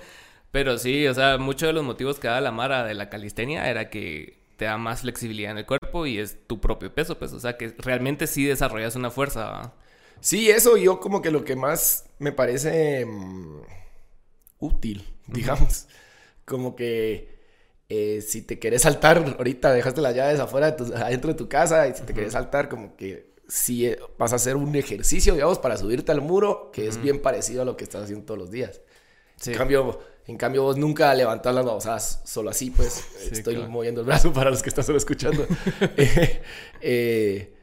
Pero 0.52 0.78
sí, 0.78 1.06
o 1.08 1.14
sea, 1.14 1.38
muchos 1.38 1.66
de 1.68 1.72
los 1.72 1.84
motivos 1.84 2.18
que 2.18 2.28
da 2.28 2.40
la 2.40 2.52
Mara 2.52 2.84
de 2.84 2.94
la 2.94 3.10
calistenia 3.10 3.68
era 3.68 3.90
que 3.90 4.38
te 4.56 4.64
da 4.64 4.78
más 4.78 5.02
flexibilidad 5.02 5.52
en 5.52 5.58
el 5.58 5.66
cuerpo 5.66 6.06
y 6.06 6.18
es 6.18 6.46
tu 6.46 6.60
propio 6.60 6.92
peso, 6.94 7.18
pues, 7.18 7.32
o 7.32 7.40
sea, 7.40 7.56
que 7.56 7.74
realmente 7.78 8.26
sí 8.26 8.44
desarrollas 8.44 8.96
una 8.96 9.10
fuerza. 9.10 9.72
Sí, 10.20 10.50
eso 10.50 10.76
yo 10.76 11.00
como 11.00 11.22
que 11.22 11.30
lo 11.30 11.44
que 11.44 11.56
más 11.56 12.06
me 12.18 12.32
parece 12.32 13.04
mm, 13.06 13.60
útil, 14.58 15.04
digamos. 15.26 15.86
Como 16.48 16.74
que 16.74 17.38
eh, 17.90 18.20
si 18.20 18.42
te 18.42 18.58
querés 18.58 18.82
saltar, 18.82 19.36
ahorita 19.38 19.72
dejaste 19.72 20.00
las 20.00 20.14
llaves 20.14 20.40
afuera, 20.40 20.72
de 20.72 20.76
tu, 20.76 20.94
adentro 20.94 21.32
de 21.32 21.38
tu 21.38 21.48
casa, 21.48 21.86
y 21.88 21.94
si 21.94 22.02
te 22.02 22.12
querés 22.12 22.32
saltar, 22.32 22.68
como 22.68 22.96
que 22.96 23.28
si 23.48 23.86
eh, 23.86 23.98
vas 24.18 24.32
a 24.32 24.36
hacer 24.36 24.56
un 24.56 24.74
ejercicio, 24.76 25.32
digamos, 25.34 25.58
para 25.58 25.76
subirte 25.76 26.12
al 26.12 26.20
muro, 26.20 26.70
que 26.72 26.86
es 26.86 27.00
bien 27.00 27.20
parecido 27.20 27.62
a 27.62 27.64
lo 27.64 27.76
que 27.76 27.84
estás 27.84 28.04
haciendo 28.04 28.26
todos 28.26 28.38
los 28.38 28.50
días. 28.50 28.82
En, 29.46 29.54
cambio, 29.54 30.00
en 30.26 30.36
cambio, 30.36 30.64
vos 30.64 30.76
nunca 30.76 31.14
levantás 31.14 31.54
las 31.54 31.64
babosadas 31.64 32.20
solo 32.24 32.50
así, 32.50 32.70
pues. 32.70 33.04
estoy 33.30 33.56
moviendo 33.68 34.00
el 34.00 34.06
brazo 34.06 34.32
para 34.34 34.50
los 34.50 34.62
que 34.62 34.68
están 34.68 34.84
solo 34.84 34.98
escuchando. 34.98 35.46
eh, 36.82 37.54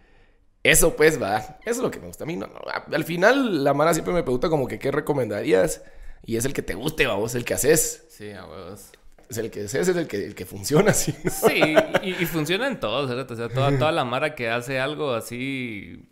eso 0.63 0.95
pues 0.95 1.21
va, 1.21 1.37
eso 1.37 1.59
es 1.65 1.77
lo 1.77 1.91
que 1.91 1.99
me 1.99 2.07
gusta 2.07 2.23
a 2.23 2.27
mí. 2.27 2.35
No, 2.35 2.49
Al 2.91 3.03
final 3.03 3.63
la 3.63 3.75
Mara 3.75 3.93
siempre 3.93 4.15
me 4.15 4.23
pregunta 4.23 4.49
como 4.49 4.67
que 4.67 4.79
qué 4.79 4.89
recomendarías 4.89 5.83
y 6.23 6.37
es 6.37 6.45
el 6.45 6.53
que 6.53 6.61
te 6.61 6.73
guste, 6.73 7.07
vos, 7.07 7.35
el 7.35 7.45
que 7.45 7.53
haces. 7.53 8.05
Sí, 8.09 8.31
a 8.31 8.45
vos. 8.45 8.91
Es 9.29 9.37
el 9.37 9.49
que 9.49 9.65
haces, 9.65 9.87
es 9.87 9.95
el 9.95 10.07
que, 10.07 10.25
el 10.25 10.35
que 10.35 10.45
funciona 10.45 10.91
así. 10.91 11.13
Sí, 11.29 11.75
y, 12.03 12.25
funciona 12.25 12.67
en 12.67 12.79
todos, 12.79 13.09
¿verdad? 13.09 13.29
O 13.31 13.35
sea, 13.35 13.49
toda, 13.49 13.77
toda 13.77 13.91
la 13.91 14.05
Mara 14.05 14.35
que 14.35 14.49
hace 14.49 14.79
algo 14.79 15.13
así 15.13 16.05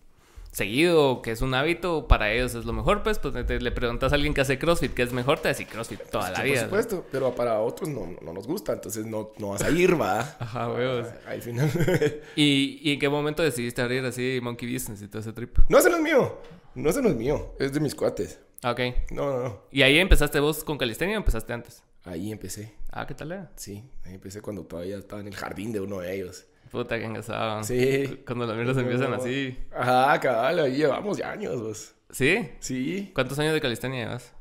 seguido, 0.53 1.21
que 1.23 1.31
es 1.31 1.41
un 1.41 1.53
hábito, 1.55 2.07
para 2.07 2.31
ellos 2.31 2.53
es 2.53 2.65
lo 2.65 2.73
mejor, 2.73 3.01
pues, 3.01 3.17
pues 3.17 3.33
le 3.33 3.71
preguntas 3.71 4.11
a 4.11 4.15
alguien 4.15 4.33
que 4.35 4.41
hace 4.41 4.59
CrossFit, 4.59 4.93
¿qué 4.93 5.01
es 5.01 5.11
mejor? 5.11 5.39
Te 5.39 5.49
dice 5.49 5.65
CrossFit 5.65 5.99
toda 6.11 6.29
la 6.29 6.43
vida. 6.43 6.61
Por 6.61 6.63
supuesto, 6.65 7.05
pero 7.11 7.33
para 7.33 7.59
otros 7.59 7.89
no, 7.89 8.15
no, 8.21 8.33
nos 8.33 8.45
gusta, 8.45 8.73
entonces 8.73 9.05
no, 9.05 9.31
no 9.39 9.49
vas 9.49 9.63
a 9.63 9.71
ir, 9.71 9.99
va. 9.99 10.19
Ajá, 10.39 10.71
weos. 10.71 11.07
Al 11.27 11.41
final. 11.41 11.71
¿Y, 12.35 12.79
¿Y 12.83 12.93
en 12.93 12.99
qué 12.99 13.09
momento 13.09 13.41
decidiste 13.41 13.81
abrir 13.81 14.05
así 14.05 14.39
Monkey 14.41 14.71
Business 14.71 15.01
y 15.01 15.07
todo 15.07 15.21
ese 15.21 15.33
trip? 15.33 15.57
No, 15.69 15.79
ese 15.79 15.89
no 15.89 15.97
es 15.97 16.03
mío. 16.03 16.37
No, 16.75 16.89
ese 16.89 17.01
no 17.01 17.09
es 17.09 17.15
mío. 17.15 17.55
Es 17.59 17.73
de 17.73 17.79
mis 17.79 17.95
cuates. 17.95 18.39
Ah, 18.63 18.71
ok. 18.71 18.79
No, 19.11 19.29
no, 19.29 19.43
no. 19.43 19.61
¿Y 19.71 19.81
ahí 19.81 19.97
empezaste 19.99 20.39
vos 20.39 20.63
con 20.63 20.77
calistenia 20.77 21.15
o 21.15 21.19
empezaste 21.19 21.51
antes? 21.53 21.83
Ahí 22.05 22.31
empecé. 22.31 22.73
Ah, 22.91 23.05
¿qué 23.05 23.13
tal 23.13 23.31
era? 23.31 23.51
Sí, 23.55 23.83
ahí 24.05 24.13
empecé 24.13 24.41
cuando 24.41 24.63
todavía 24.65 24.97
estaba 24.97 25.21
en 25.21 25.27
el 25.27 25.35
jardín 25.35 25.71
de 25.71 25.79
uno 25.81 25.99
de 25.99 26.15
ellos. 26.15 26.45
Puta, 26.71 26.97
que 26.97 27.05
engasado. 27.05 27.63
Sí. 27.63 28.23
Cuando 28.25 28.45
los 28.45 28.55
mierdas 28.55 28.77
empiezan 28.77 29.13
así. 29.13 29.57
Ajá, 29.75 30.19
cabal, 30.19 30.59
ahí 30.59 30.77
llevamos 30.77 31.17
ya 31.17 31.31
años, 31.31 31.61
vos. 31.61 31.93
¿Sí? 32.09 32.49
Sí. 32.59 33.11
¿Cuántos 33.13 33.37
años 33.39 33.53
de 33.53 33.61
calistenia 33.61 34.05
llevas? 34.05 34.33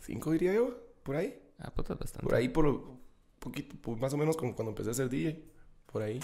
Cinco, 0.00 0.32
diría 0.32 0.54
yo, 0.54 0.76
por 1.02 1.16
ahí. 1.16 1.40
Ah, 1.58 1.70
puta, 1.70 1.94
bastante. 1.94 2.26
Por 2.26 2.34
ahí, 2.34 2.48
por 2.48 2.82
poquito, 3.38 3.76
más 3.96 4.12
o 4.12 4.16
menos 4.16 4.36
como 4.36 4.54
cuando 4.54 4.70
empecé 4.70 4.90
a 4.90 4.94
ser 4.94 5.08
DJ. 5.08 5.42
Por 5.86 6.02
ahí. 6.02 6.20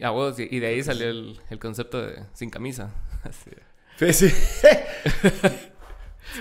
Ah, 0.00 0.10
vos, 0.10 0.38
y 0.38 0.58
de 0.58 0.66
ahí 0.66 0.82
salió 0.82 1.08
el, 1.08 1.40
el 1.50 1.58
concepto 1.58 2.00
de 2.00 2.24
sin 2.34 2.50
camisa. 2.50 2.94
Así. 3.24 3.50
Pues 3.98 4.16
sí. 4.16 4.32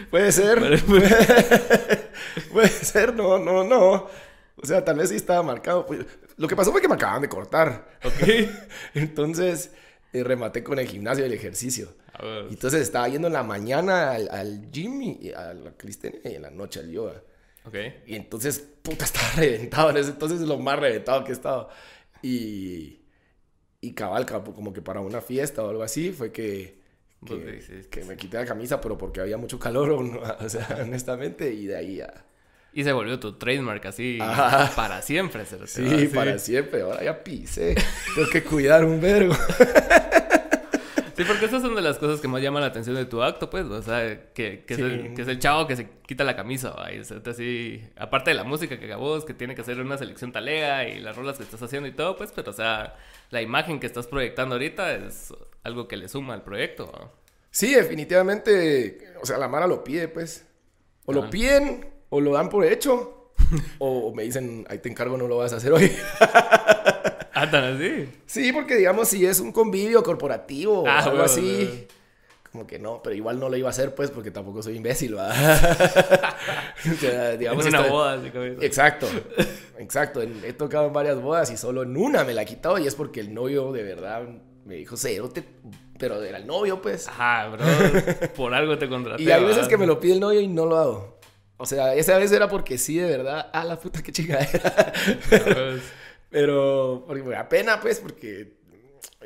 Puede 0.10 0.32
ser. 0.32 0.60
Puede 2.52 2.70
ser, 2.70 3.16
no, 3.16 3.40
no, 3.40 3.64
no. 3.64 4.08
O 4.56 4.66
sea, 4.66 4.84
tal 4.84 4.98
vez 4.98 5.10
sí 5.10 5.16
estaba 5.16 5.44
marcado. 5.44 5.86
Pues, 5.86 6.06
lo 6.38 6.48
que 6.48 6.56
pasó 6.56 6.72
fue 6.72 6.82
que 6.82 6.88
me 6.88 6.96
acaban 6.96 7.22
de 7.22 7.30
cortar. 7.30 7.98
Ok. 8.04 8.50
Entonces, 8.94 9.72
eh, 10.14 10.24
rematé 10.24 10.64
con 10.64 10.80
el 10.80 10.88
gimnasio 10.88 11.24
y 11.24 11.28
el 11.28 11.34
ejercicio. 11.34 11.96
Entonces 12.50 12.82
estaba 12.82 13.08
yendo 13.08 13.28
en 13.28 13.34
la 13.34 13.44
mañana 13.44 14.12
al, 14.12 14.28
al 14.32 14.72
gym 14.72 15.04
y 15.04 15.32
a 15.34 15.54
la 15.54 15.74
calistenia 15.74 16.20
y 16.24 16.34
en 16.34 16.42
la 16.42 16.50
noche 16.50 16.80
al 16.80 16.90
yoga. 16.90 17.22
Ok. 17.64 17.76
Y 18.08 18.16
entonces, 18.16 18.60
puta, 18.82 19.06
estaba 19.06 19.30
reventado. 19.36 19.92
En 19.92 19.98
ese 19.98 20.10
entonces 20.12 20.42
es 20.42 20.48
lo 20.48 20.58
más 20.58 20.80
reventado 20.80 21.24
que 21.24 21.30
he 21.30 21.34
estado. 21.34 21.70
Y, 22.24 23.02
y 23.82 23.94
cabal, 23.94 24.26
como 24.26 24.74
que 24.74 24.82
para 24.82 25.00
una 25.02 25.22
fiesta 25.22 25.64
o 25.64 25.70
algo 25.70 25.84
así, 25.84 26.12
fue 26.12 26.32
que, 26.32 26.77
que, 27.26 27.88
que 27.90 28.06
me 28.06 28.16
quité 28.16 28.38
la 28.38 28.46
camisa, 28.46 28.80
pero 28.80 28.98
porque 28.98 29.22
había 29.22 29.38
mucho 29.38 29.60
calor, 29.60 29.92
o 30.40 30.50
sea, 30.50 30.80
honestamente, 30.82 31.54
y 31.54 31.68
de 31.68 31.76
ahí 31.76 32.02
a 32.02 32.26
y 32.78 32.84
se 32.84 32.92
volvió 32.92 33.20
tu 33.20 33.34
trademark 33.34 33.84
así 33.88 34.20
para 34.76 35.02
siempre. 35.02 35.48
Se 35.48 35.66
sí, 35.66 36.10
para 36.14 36.38
siempre. 36.38 36.84
Ahora 36.84 37.04
ya 37.04 37.24
pisé. 37.24 37.74
Tengo 38.14 38.30
que 38.30 38.44
cuidar 38.44 38.86
un 38.86 39.02
vergo. 39.02 39.36
Sí, 41.18 41.24
porque 41.26 41.46
esas 41.46 41.64
son 41.64 41.74
de 41.74 41.82
las 41.82 41.98
cosas 41.98 42.22
que 42.22 42.28
más 42.28 42.44
llaman 42.44 42.62
la 42.62 42.68
atención 42.68 42.96
de 42.96 43.06
tu 43.06 43.24
acto, 43.24 43.50
pues. 43.50 43.66
O 43.66 43.82
sea, 43.82 44.32
que, 44.36 44.64
que, 44.66 44.74
es, 44.76 44.80
el, 44.80 45.16
que 45.16 45.24
es, 45.24 45.28
el, 45.28 45.40
chavo 45.40 45.66
que 45.66 45.76
se 45.76 45.90
quita 46.06 46.24
la 46.24 46.36
camisa, 46.36 46.76
y 46.94 47.00
así, 47.00 47.84
aparte 47.96 48.30
de 48.30 48.36
la 48.36 48.44
música 48.44 48.78
que 48.78 48.86
acabó, 48.86 49.26
que 49.26 49.34
tiene 49.34 49.56
que 49.56 49.62
hacer 49.62 49.82
una 49.82 49.98
selección 49.98 50.32
talega 50.32 50.88
y 50.88 51.00
las 51.00 51.16
rolas 51.16 51.38
que 51.38 51.44
estás 51.44 51.60
haciendo 51.64 51.90
y 51.90 51.92
todo, 51.92 52.16
pues, 52.16 52.32
pero, 52.36 52.52
o 52.52 52.54
sea, 52.54 52.96
la 53.32 53.42
imagen 53.42 53.80
que 53.80 53.88
estás 53.88 54.06
proyectando 54.06 54.54
ahorita 54.54 54.94
es 54.94 55.34
algo 55.64 55.88
que 55.88 55.98
le 55.98 56.08
suma 56.08 56.36
al 56.36 56.44
proyecto. 56.44 57.12
Sí, 57.50 57.74
definitivamente, 57.74 59.16
o 59.20 59.26
sea, 59.26 59.40
la 59.40 59.48
Mara 59.48 59.66
lo 59.66 59.84
pide, 59.84 60.10
pues. 60.10 60.46
O 61.06 61.14
lo 61.14 61.32
piden 61.32 61.90
o 62.10 62.22
lo 62.22 62.34
dan 62.34 62.50
por 62.50 62.64
hecho, 62.64 63.34
o 63.80 64.14
me 64.14 64.22
dicen, 64.22 64.68
ahí 64.70 64.78
te 64.78 64.90
encargo, 64.90 65.18
no 65.18 65.28
lo 65.28 65.38
vas 65.38 65.52
a 65.54 65.56
hacer 65.56 65.74
hoy. 65.74 65.92
ah, 67.48 67.52
tan 67.52 67.76
así. 67.76 68.10
Sí, 68.26 68.54
porque 68.54 68.76
digamos, 68.76 69.08
si 69.08 69.26
es 69.26 69.40
un 69.40 69.52
convivio 69.52 70.04
corporativo 70.04 70.84
o 70.84 70.88
ah, 70.88 71.00
algo 71.00 71.24
así. 71.24 71.88
Como 72.52 72.66
que 72.66 72.80
no, 72.80 73.02
pero 73.04 73.16
igual 73.16 73.40
no 73.40 73.50
lo 73.50 73.58
iba 73.58 73.68
a 73.68 73.72
hacer, 73.72 73.94
pues, 73.94 74.10
porque 74.10 74.32
tampoco 74.32 74.64
soy 74.64 74.78
imbécil, 74.78 75.18
¿va? 75.18 75.32
digamos, 77.38 77.66
una 77.66 77.82
boda, 77.82 78.22
Exacto, 78.62 79.08
exacto. 79.78 80.22
He 80.22 80.54
tocado 80.54 80.88
en 80.88 80.94
varias 80.94 81.22
bodas 81.22 81.52
y 81.52 81.58
solo 81.58 81.84
en 81.84 81.98
una 81.98 82.24
me 82.24 82.34
la 82.34 82.44
he 82.44 82.46
quitado 82.46 82.80
y 82.80 82.88
es 82.88 82.96
porque 82.96 83.20
el 83.20 83.34
novio 83.34 83.72
de 83.74 83.84
verdad 83.84 84.24
me 84.66 84.76
dijo, 84.76 84.96
cero, 84.98 85.30
te... 85.30 85.44
pero 86.00 86.24
era 86.24 86.38
el 86.38 86.48
novio, 86.48 86.82
pues. 86.82 87.08
Ajá, 87.08 87.50
bro, 87.50 87.66
por 88.36 88.54
algo 88.54 88.78
te 88.78 88.88
contraté. 88.88 89.24
y 89.24 89.30
hay 89.30 89.44
veces 89.44 89.68
que 89.68 89.78
me 89.78 89.86
lo 89.86 90.00
pide 90.00 90.14
el 90.14 90.20
novio 90.20 90.40
y 90.40 90.48
no 90.48 90.66
lo 90.66 90.78
hago. 90.78 91.20
O 91.58 91.66
sea, 91.66 91.96
esa 91.96 92.18
vez 92.18 92.32
era 92.32 92.48
porque 92.48 92.78
sí, 92.78 92.98
de 92.98 93.10
verdad. 93.10 93.50
Ah, 93.52 93.66
la 93.66 93.80
puta, 93.80 94.02
qué 94.02 94.12
chingadera. 94.12 94.94
Pero, 96.30 97.04
porque 97.08 97.24
pena, 97.50 97.80
pues, 97.80 98.00
porque 98.00 98.58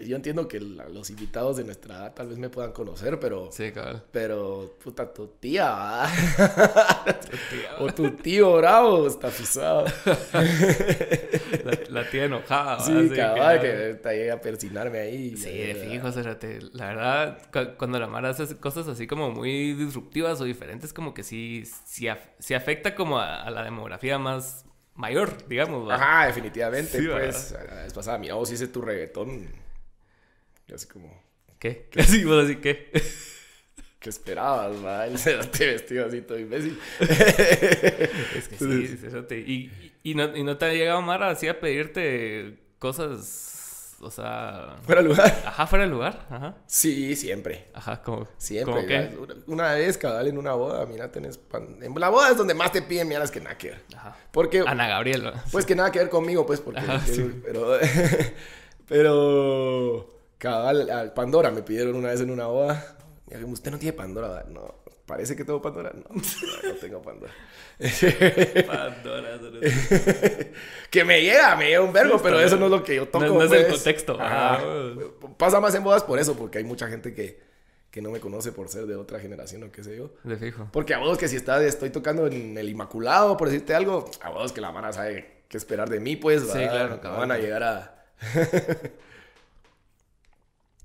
yo 0.06 0.16
entiendo 0.16 0.48
que 0.48 0.60
los 0.60 1.10
invitados 1.10 1.58
de 1.58 1.64
nuestra 1.64 1.98
edad 1.98 2.14
tal 2.14 2.30
vez 2.30 2.38
me 2.38 2.50
puedan 2.50 2.72
conocer, 2.72 3.20
pero. 3.20 3.50
Sí, 3.52 3.72
cabrón. 3.72 4.04
Pero, 4.12 4.78
puta, 4.82 5.14
tu 5.14 5.28
tía, 5.28 6.04
tu 7.30 7.56
tía, 7.56 7.76
o 7.80 7.94
tu 7.94 8.12
tío 8.12 8.58
bravo 8.58 9.08
está 9.08 9.30
pisado. 9.30 9.86
la, 11.90 12.10
tía 12.10 12.26
enojada, 12.26 12.80
Sí, 12.80 13.10
cabal, 13.16 13.60
que, 13.60 14.00
que 14.02 14.16
llega 14.16 14.36
a 14.36 14.42
persinarme 14.42 15.00
ahí. 15.00 15.36
Sí, 15.36 15.50
de 15.50 15.76
fijo, 15.76 16.10
La 16.74 16.88
verdad, 16.88 17.78
cuando 17.78 18.00
la 18.00 18.08
Mara 18.08 18.30
hace 18.30 18.56
cosas 18.58 18.88
así 18.88 19.08
como 19.08 19.32
muy 19.32 19.74
disruptivas 19.74 20.40
o 20.42 20.46
diferentes, 20.46 20.94
como 20.94 21.14
que 21.14 21.24
sí, 21.24 21.64
sí, 21.86 22.08
sí 22.40 22.54
afecta 22.54 22.96
como 22.96 23.20
a, 23.20 23.50
la 23.52 23.64
demografía 23.64 24.18
más 24.18 24.66
mayor, 24.96 25.48
digamos. 25.48 25.92
Ajá, 25.92 26.28
definitivamente. 26.28 27.02
pues, 27.02 27.52
la 27.52 27.84
vez 27.84 27.94
pasada, 27.94 28.18
mira, 28.18 28.36
vos 28.36 28.52
hice 28.52 28.68
tu 28.68 28.82
reggaetón 28.82 29.48
así 30.74 30.88
como... 30.88 31.22
¿Qué? 31.60 31.88
¿Qué? 31.92 32.02
Así, 32.02 32.24
vos 32.24 32.44
así, 32.44 32.56
¿qué? 32.56 32.90
¿Qué 34.00 34.10
esperabas, 34.10 34.84
va? 34.84 35.06
El 35.06 35.20
te 35.52 35.66
vestido 35.68 36.08
así 36.08 36.22
todo 36.22 36.40
imbécil. 36.40 36.80
es 37.00 38.48
que 38.48 38.58
sí, 38.58 38.88
sí 38.88 39.36
y, 39.36 40.12
y, 40.12 40.16
no, 40.16 40.36
y 40.36 40.44
no 40.44 40.58
te 40.58 40.66
ha 40.66 40.74
llegado 40.74 41.04
Mara 41.04 41.30
así 41.30 41.48
a 41.48 41.60
pedirte 41.60 42.58
cosas, 42.80 43.51
o 44.02 44.12
sea... 44.12 44.78
¿Fuera 44.84 45.02
lugar? 45.02 45.44
Ajá, 45.46 45.68
fuera 45.68 45.86
de 45.86 45.92
lugar, 45.92 46.26
ajá. 46.30 46.56
Sí, 46.68 47.16
siempre. 47.16 47.68
Ajá, 47.74 48.02
como... 48.02 48.28
Siempre. 48.38 48.74
¿Cómo 48.74 48.88
qué? 48.88 49.18
Una 49.48 49.74
vez, 49.74 49.98
cabal, 49.98 50.28
en 50.28 50.38
una 50.38 50.54
boda, 50.54 50.86
mira, 50.86 51.12
tenés... 51.12 51.38
Pan... 51.38 51.78
En 51.82 51.94
la 52.00 52.10
boda 52.10 52.32
es 52.32 52.38
donde 52.38 52.54
más 52.54 52.72
te 52.72 52.82
piden, 52.82 53.08
mira, 53.08 53.24
es 53.24 53.32
que 53.32 53.42
nada 53.42 53.58
que 53.58 53.70
ver. 53.70 53.82
Ajá. 53.96 54.16
Porque... 54.32 54.64
Ana 54.66 54.88
Gabriel. 54.88 55.32
Pues 55.52 55.66
que 55.66 55.76
nada 55.76 55.92
que 55.92 56.00
ver 56.00 56.10
conmigo, 56.10 56.46
pues, 56.46 56.62
porque... 56.62 56.80
Ajá, 56.80 57.00
sí. 57.00 57.42
Pero... 57.44 57.78
pero... 58.88 60.10
Cabal, 60.38 60.90
al 60.90 61.14
Pandora 61.14 61.52
me 61.52 61.62
pidieron 61.62 61.96
una 61.96 62.10
vez 62.10 62.22
en 62.22 62.32
una 62.32 62.48
boda. 62.48 62.98
Y 63.30 63.44
usted 63.44 63.72
no 63.72 63.78
tiene 63.78 63.94
Pandora, 63.94 64.44
no. 64.50 64.81
Parece 65.06 65.36
que 65.36 65.44
tengo 65.44 65.62
Pandora. 65.62 65.92
No, 65.94 66.04
no, 66.16 66.74
tengo 66.80 67.02
Pandora. 67.02 67.34
Pandora. 68.68 69.40
que 70.90 71.04
me 71.04 71.22
llega, 71.22 71.56
me 71.56 71.68
llega 71.68 71.82
un 71.82 71.92
verbo, 71.92 72.20
pero 72.22 72.40
eso 72.40 72.58
no 72.58 72.66
es 72.66 72.72
lo 72.72 72.84
que 72.84 72.96
yo 72.96 73.08
toco. 73.08 73.26
No, 73.26 73.44
es 73.44 73.52
el 73.52 73.66
pues. 73.66 73.74
contexto. 73.74 74.18
Pasa 75.38 75.60
más 75.60 75.76
en 75.76 75.84
bodas 75.84 76.04
por 76.04 76.20
eso, 76.20 76.36
porque 76.36 76.60
hay 76.60 76.64
mucha 76.64 76.88
gente 76.88 77.14
que, 77.14 77.42
que 77.90 78.02
no 78.02 78.12
me 78.12 78.20
conoce 78.20 78.52
por 78.52 78.70
ser 78.70 78.86
de 78.86 78.96
otra 78.96 79.20
generación 79.20 79.64
o 79.64 79.72
qué 79.72 79.84
sé 79.84 79.98
yo. 79.98 80.14
De 80.24 80.38
fijo. 80.38 80.70
Porque 80.72 80.94
a 80.94 81.00
vos 81.00 81.18
que 81.18 81.28
si 81.28 81.36
está, 81.36 81.64
estoy 81.64 81.90
tocando 81.90 82.28
en 82.28 82.58
el 82.58 82.70
Inmaculado, 82.70 83.38
por 83.38 83.50
decirte 83.50 83.74
algo, 83.74 84.10
a 84.22 84.30
vos 84.30 84.52
que 84.52 84.62
la 84.62 84.72
mano 84.72 84.94
sabe 84.94 85.44
qué 85.48 85.58
esperar 85.58 85.90
de 85.90 86.00
mí, 86.00 86.16
pues. 86.16 86.44
Sí, 86.44 86.60
claro. 86.60 87.00
Van 87.04 87.32
a 87.32 87.38
llegar 87.38 87.64
a... 87.64 88.06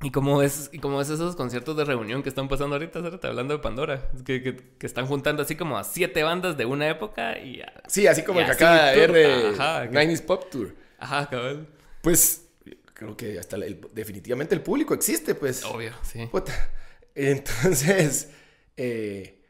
Y 0.02 0.10
como 0.10 0.42
es, 0.42 0.68
y 0.72 0.78
como 0.78 1.00
es 1.00 1.08
esos 1.08 1.36
conciertos 1.36 1.74
de 1.76 1.84
reunión 1.84 2.22
que 2.22 2.28
están 2.28 2.48
pasando 2.48 2.76
ahorita, 2.76 2.98
hablando 3.22 3.54
de 3.54 3.60
Pandora, 3.60 4.10
que, 4.26 4.42
que, 4.42 4.56
que, 4.56 4.86
están 4.86 5.06
juntando 5.06 5.42
así 5.42 5.56
como 5.56 5.78
a 5.78 5.84
siete 5.84 6.22
bandas 6.22 6.58
de 6.58 6.66
una 6.66 6.86
época 6.88 7.38
y... 7.38 7.62
sí, 7.86 8.06
así 8.06 8.22
como 8.22 8.40
el 8.40 8.46
que 8.46 8.52
acaba 8.52 8.90
de 8.90 9.06
ver 9.06 9.12
de 9.12 10.18
Pop 10.26 10.50
Tour. 10.50 10.74
Ajá, 10.98 11.28
cabrón. 11.30 11.66
Pues 12.02 12.46
creo 12.92 13.16
que 13.16 13.38
hasta 13.38 13.56
definitivamente 13.92 14.54
el 14.54 14.60
público 14.60 14.92
existe, 14.92 15.34
pues. 15.34 15.64
Obvio, 15.64 15.92
sí. 16.02 16.28
Entonces, 17.14 18.30
eh, 18.76 19.42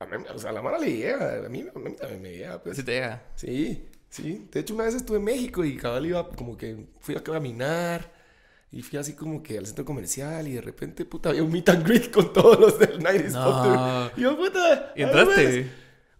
a 0.00 0.06
mí, 0.06 0.24
o 0.34 0.38
sea, 0.38 0.50
a 0.50 0.52
la 0.52 0.62
mala 0.62 0.78
le 0.78 0.96
llega, 0.96 1.46
a 1.46 1.48
mí, 1.48 1.64
a 1.72 1.78
mí 1.78 1.96
también 1.96 2.20
me 2.20 2.30
llega, 2.32 2.60
pues. 2.60 2.76
Sí 2.76 2.82
te 2.82 2.92
llega. 2.92 3.22
Sí, 3.36 3.88
sí. 4.10 4.48
De 4.50 4.60
hecho, 4.60 4.74
una 4.74 4.84
vez 4.84 4.94
estuve 4.96 5.18
en 5.18 5.24
México 5.24 5.64
y 5.64 5.76
cabal 5.76 6.06
iba 6.06 6.28
como 6.30 6.56
que 6.56 6.86
fui 6.98 7.14
a 7.14 7.22
caminar 7.22 8.12
y 8.74 8.82
fui 8.82 8.98
así 8.98 9.14
como 9.14 9.40
que 9.40 9.56
al 9.56 9.66
centro 9.66 9.84
comercial 9.84 10.48
y 10.48 10.54
de 10.54 10.60
repente, 10.60 11.04
puta, 11.04 11.28
había 11.28 11.44
un 11.44 11.52
meet 11.52 11.68
and 11.68 11.86
greet 11.86 12.10
con 12.10 12.32
todos 12.32 12.58
los 12.58 12.76
del 12.76 13.00
Night 13.00 13.26
no. 13.26 14.10
Y 14.16 14.22
yo, 14.22 14.36
puta. 14.36 14.92
¿Y 14.96 15.02
entraste? 15.02 15.70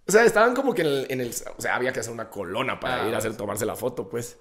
O 0.07 0.13
sea, 0.13 0.25
estaban 0.25 0.55
como 0.55 0.73
que 0.73 0.83
en 0.83 0.89
el, 0.89 1.07
en 1.09 1.21
el, 1.21 1.31
O 1.57 1.61
sea, 1.61 1.75
había 1.75 1.93
que 1.93 1.99
hacer 1.99 2.13
una 2.13 2.31
colona 2.31 2.79
para 2.79 3.03
ah, 3.03 3.09
ir 3.09 3.15
a 3.15 3.19
hacer, 3.19 3.37
tomarse 3.37 3.67
la 3.67 3.75
foto, 3.75 4.09
pues. 4.09 4.39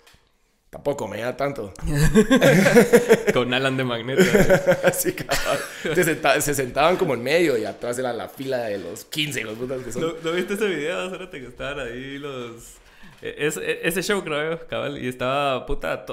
Tampoco 0.69 1.07
me 1.07 1.21
da 1.21 1.35
tanto. 1.35 1.73
Con 3.33 3.51
Alan 3.51 3.77
de 3.77 3.83
Magneto. 3.83 4.23
Así, 4.83 5.13
cabrón. 5.13 6.41
Se, 6.41 6.53
sentaban 6.53 6.97
como 6.97 7.15
en 7.15 7.23
medio 7.23 7.57
y 7.57 7.65
atrás 7.65 7.97
era 7.97 8.13
la 8.13 8.29
fila 8.29 8.57
de 8.65 8.77
los 8.77 9.05
15, 9.05 9.43
los 9.43 9.57
putas 9.57 9.81
que 9.81 9.91
son. 9.91 10.15
¿No, 10.23 10.31
viste 10.33 10.53
ese 10.53 10.67
video? 10.67 11.05
Espérate 11.05 11.39
que 11.39 11.47
estaban 11.47 11.79
ahí 11.79 12.19
los... 12.19 12.75
E, 13.23 13.35
e, 13.39 13.79
ese 13.87 14.03
show, 14.03 14.23
creo, 14.23 14.67
cabal. 14.67 15.03
Y 15.03 15.07
estaba, 15.07 15.65
puta, 15.65 16.05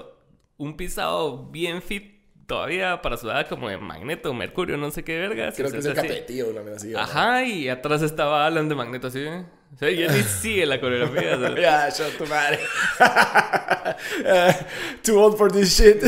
un 0.61 0.77
pisado 0.77 1.47
bien 1.47 1.81
fit 1.81 2.21
todavía 2.47 3.01
para 3.01 3.17
sudar 3.17 3.49
como 3.49 3.71
de 3.71 3.79
Magneto, 3.79 4.35
Mercurio, 4.35 4.77
no 4.77 4.91
sé 4.91 5.03
qué 5.03 5.19
verga. 5.19 5.53
Creo 5.53 5.71
que 5.71 5.79
es 5.79 5.87
el 5.87 5.95
capetillo, 5.95 6.51
una 6.51 6.61
vez 6.61 6.77
así. 6.77 6.95
Ajá, 6.95 7.45
y 7.45 7.69
atrás 7.71 8.03
estaba 8.03 8.47
Alan 8.47 8.69
de 8.69 8.75
Magneto 8.75 9.07
así. 9.07 9.25
O 9.25 9.79
sea, 9.79 9.91
y 9.91 10.03
él 10.03 10.23
sigue 10.25 10.67
la 10.67 10.79
coreografía. 10.79 11.39
Ya, 11.61 11.89
yo 11.89 12.09
tu 12.19 12.27
madre. 12.27 12.59
too 15.03 15.19
old 15.19 15.39
for 15.39 15.51
this 15.51 15.79
shit. 15.79 16.03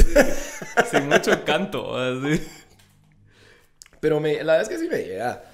Sin 0.90 1.08
mucho 1.08 1.44
canto, 1.44 1.96
así. 1.96 2.46
Pero 4.00 4.20
me, 4.20 4.34
la 4.44 4.56
verdad 4.56 4.62
es 4.62 4.68
que 4.68 4.78
sí 4.78 4.88
me 4.88 4.98
llega. 4.98 5.44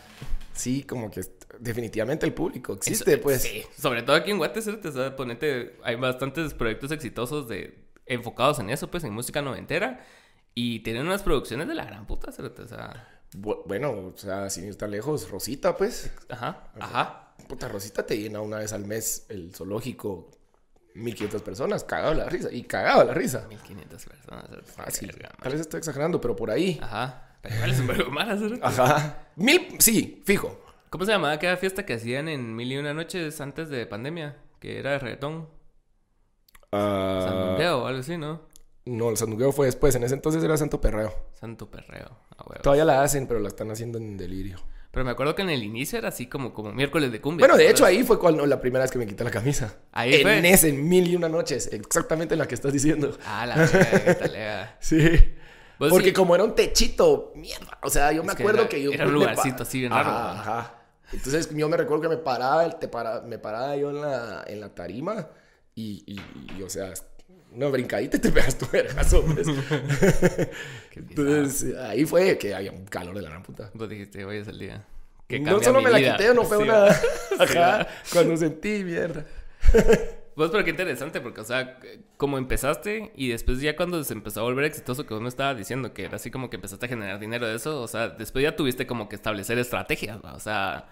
Sí, 0.55 0.83
como 0.83 1.09
que 1.09 1.21
definitivamente 1.61 2.27
el 2.27 2.33
público 2.33 2.73
existe, 2.73 3.19
pues. 3.19 3.43
Sí, 3.43 3.63
sobre 3.79 4.03
todo 4.03 4.17
aquí 4.17 4.33
en 4.33 4.39
Guatemala, 4.39 5.15
ponete, 5.15 5.77
hay 5.85 5.95
bastantes 5.95 6.53
proyectos 6.55 6.91
exitosos 6.91 7.47
de 7.47 7.88
enfocados 8.09 8.59
en 8.59 8.71
eso, 8.71 8.91
pues, 8.91 9.05
en 9.05 9.13
música 9.13 9.43
noventera. 9.43 10.05
Y 10.55 10.81
tienen 10.81 11.07
unas 11.07 11.23
producciones 11.23 11.69
de 11.69 11.75
la 11.75 11.85
gran 11.85 12.07
puta, 12.07 12.31
O 12.31 12.67
sea... 12.67 13.09
bueno, 13.35 13.91
o 13.91 14.13
sea, 14.17 14.51
sin 14.51 14.67
ir 14.67 14.77
tan 14.77 14.91
lejos, 14.91 15.31
Rosita, 15.31 15.77
pues. 15.77 16.11
Ajá, 16.29 16.71
ajá. 16.81 17.35
Puta, 17.49 17.69
Rosita 17.69 18.05
te 18.05 18.19
llena 18.19 18.41
una 18.41 18.59
vez 18.59 18.73
al 18.73 18.85
mes 18.85 19.27
el 19.29 19.55
zoológico 19.55 20.31
1500 20.95 21.43
personas, 21.43 21.85
cagado 21.85 22.15
la 22.15 22.29
risa. 22.29 22.49
Y 22.51 22.63
cagado 22.65 23.05
la 23.05 23.15
risa. 23.15 23.47
1500 23.49 24.05
personas. 24.05 24.45
Fácil. 24.65 25.15
Tal 25.41 25.53
vez 25.53 25.61
estoy 25.61 25.79
exagerando, 25.79 26.21
pero 26.21 26.37
por 26.37 26.51
ahí. 26.51 26.79
Ajá. 26.83 27.37
Igual 27.45 27.71
es 27.71 27.81
un 27.81 27.87
verbo 27.87 28.11
más, 28.11 28.41
Ajá. 28.63 29.29
Mil, 29.37 29.77
sí, 29.79 30.23
fijo. 30.25 30.61
¿Cómo 30.91 31.05
se 31.05 31.13
llamaba 31.13 31.35
aquella 31.35 31.57
fiesta 31.57 31.87
que 31.87 31.95
hacían 31.95 32.29
en 32.29 32.57
Mil 32.57 32.73
y 32.73 32.77
Una 32.79 32.95
Noches 32.95 33.41
antes 33.41 33.69
de 33.69 33.87
pandemia? 33.87 34.37
Que 34.59 34.79
era 34.79 34.93
de 34.93 34.99
reggaetón. 34.99 35.49
Uh... 36.73 36.77
o 36.77 37.87
algo 37.87 38.01
así, 38.01 38.17
¿no? 38.17 38.49
No, 38.85 39.11
el 39.11 39.17
sandungueo 39.17 39.53
fue 39.53 39.67
después. 39.67 39.95
En 39.95 40.05
ese 40.05 40.15
entonces 40.15 40.43
era 40.43 40.57
Santo 40.57 40.81
Perreo. 40.81 41.13
Santo 41.35 41.71
Perreo. 41.71 42.17
Todavía 42.63 42.85
la 42.85 43.03
hacen, 43.03 43.27
pero 43.27 43.41
la 43.41 43.49
están 43.49 43.71
haciendo 43.71 43.99
en 43.99 44.17
delirio. 44.17 44.59
Pero 44.91 45.05
me 45.05 45.11
acuerdo 45.11 45.35
que 45.35 45.43
en 45.43 45.51
el 45.51 45.63
inicio 45.63 45.99
era 45.99 46.09
así 46.09 46.27
como, 46.27 46.55
como 46.55 46.73
miércoles 46.73 47.13
de 47.13 47.21
cumbia. 47.21 47.47
Bueno, 47.47 47.59
de 47.59 47.69
hecho 47.69 47.85
ahí 47.85 48.03
fue 48.03 48.19
cuando, 48.19 48.47
la 48.47 48.61
primera 48.61 48.85
vez 48.85 48.91
que 48.91 48.99
me 48.99 49.07
quité 49.07 49.23
la 49.25 49.31
camisa. 49.31 49.77
Ahí 49.93 50.15
en 50.15 50.23
fue. 50.23 50.39
En 50.39 50.47
ese 50.47 50.73
mil 50.73 51.07
y 51.07 51.17
una 51.17 51.29
noches. 51.29 51.69
Exactamente 51.73 52.35
en 52.35 52.39
la 52.39 52.49
que 52.49 52.55
estás 52.55 52.73
diciendo. 52.73 53.17
Ah, 53.27 53.45
la 53.45 53.57
verdad, 53.57 54.77
Sí. 54.81 54.99
Porque 55.79 56.13
como 56.13 56.35
era 56.35 56.43
un 56.43 56.55
techito, 56.55 57.33
mierda. 57.37 57.79
O 57.83 57.91
sea, 57.91 58.11
yo 58.13 58.25
me 58.25 58.33
acuerdo 58.33 58.69
que 58.69 58.83
yo... 58.83 58.91
Era 58.91 59.07
un 59.07 59.13
lugarcito 59.13 59.63
así 59.63 59.81
bien 59.81 59.93
raro. 59.93 60.09
Ajá, 60.09 60.83
Entonces 61.13 61.55
yo 61.55 61.69
me 61.69 61.77
recuerdo 61.77 62.03
que 62.03 62.09
me 62.09 62.17
paraba, 62.17 62.69
te 62.71 62.89
para, 62.89 63.21
me 63.21 63.39
paraba 63.39 63.77
yo 63.77 63.91
en 63.91 64.01
la, 64.01 64.45
en 64.47 64.61
la 64.61 64.75
tarima 64.75 65.29
y, 65.79 66.03
y, 66.07 66.59
y 66.59 66.63
o 66.63 66.69
sea, 66.69 66.93
una 67.53 67.69
brincadita 67.69 68.17
y 68.17 68.21
te 68.21 68.31
pegas 68.33 68.59
tu 68.59 68.67
vergazo, 68.67 69.25
pues. 69.25 69.47
Entonces, 70.97 71.77
ahí 71.77 72.05
fue 72.05 72.37
que 72.37 72.53
había 72.55 72.73
un 72.73 72.85
calor 72.87 73.15
de 73.15 73.23
la 73.23 73.31
gran 73.31 73.43
puta. 73.45 73.71
Vos 73.75 73.89
dijiste, 73.89 74.25
hoy 74.25 74.39
es 74.39 74.49
el 74.49 74.59
día. 74.59 74.85
no 75.41 75.63
solo 75.63 75.81
me 75.81 75.91
la 75.91 75.99
quité, 75.99 76.35
no 76.35 76.43
fue 76.43 76.59
una... 76.59 76.87
Ajá, 77.39 77.87
cuando 78.13 78.37
sentí 78.37 78.83
mierda. 78.83 79.25
Pues, 80.35 80.51
pero 80.51 80.65
qué 80.65 80.71
interesante, 80.71 81.21
porque, 81.21 81.43
o 81.43 81.45
sea, 81.45 81.79
como 82.17 82.39
empezaste 82.39 83.13
y 83.15 83.29
después 83.29 83.61
ya 83.61 83.77
cuando 83.77 84.03
se 84.03 84.15
empezó 84.15 84.41
a 84.41 84.43
volver 84.45 84.65
exitoso, 84.65 85.07
que 85.07 85.15
vos 85.15 85.23
me 85.23 85.29
estabas 85.29 85.57
diciendo 85.57 85.95
que 85.95 86.05
era 86.05 86.17
así 86.17 86.33
como 86.33 86.51
que 86.51 86.57
empezaste 86.57 86.87
a 86.87 86.89
generar 86.89 87.21
dinero 87.21 87.47
de 87.47 87.55
eso, 87.55 87.81
o 87.81 87.89
sea, 87.89 88.09
después 88.09 88.43
ya 88.43 88.57
tuviste 88.57 88.87
como 88.87 89.09
que 89.09 89.17
establecer 89.17 89.59
estrategias, 89.59 90.19
o 90.23 90.41
sea, 90.41 90.89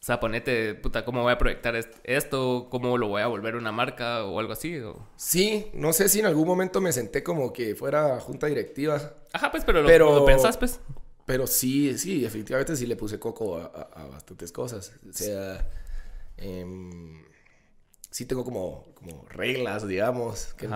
o 0.00 0.02
sea, 0.02 0.18
ponete, 0.18 0.74
puta, 0.76 1.04
¿cómo 1.04 1.22
voy 1.22 1.32
a 1.32 1.36
proyectar 1.36 1.76
esto? 2.04 2.68
¿Cómo 2.70 2.96
lo 2.96 3.08
voy 3.08 3.20
a 3.20 3.26
volver 3.26 3.54
una 3.54 3.70
marca 3.70 4.24
o 4.24 4.40
algo 4.40 4.54
así? 4.54 4.80
Sí, 5.16 5.70
no 5.74 5.92
sé 5.92 6.08
si 6.08 6.20
en 6.20 6.26
algún 6.26 6.46
momento 6.48 6.80
me 6.80 6.90
senté 6.90 7.22
como 7.22 7.52
que 7.52 7.74
fuera 7.74 8.18
junta 8.18 8.46
directiva. 8.46 9.14
Ajá, 9.34 9.50
pues, 9.50 9.62
pero, 9.66 9.82
lo, 9.82 10.24
pensás, 10.24 10.56
pues. 10.56 10.80
Pero 11.26 11.46
sí, 11.46 11.98
sí, 11.98 12.24
efectivamente 12.24 12.76
sí 12.76 12.86
le 12.86 12.96
puse 12.96 13.18
coco 13.18 13.58
a, 13.58 14.06
bastantes 14.10 14.52
cosas. 14.52 14.90
O 15.06 15.12
sea, 15.12 15.68
em, 16.38 17.22
sí 18.10 18.24
tengo 18.24 18.42
como, 18.42 18.94
como 18.94 19.26
reglas, 19.28 19.86
digamos. 19.86 20.54
Que, 20.54 20.66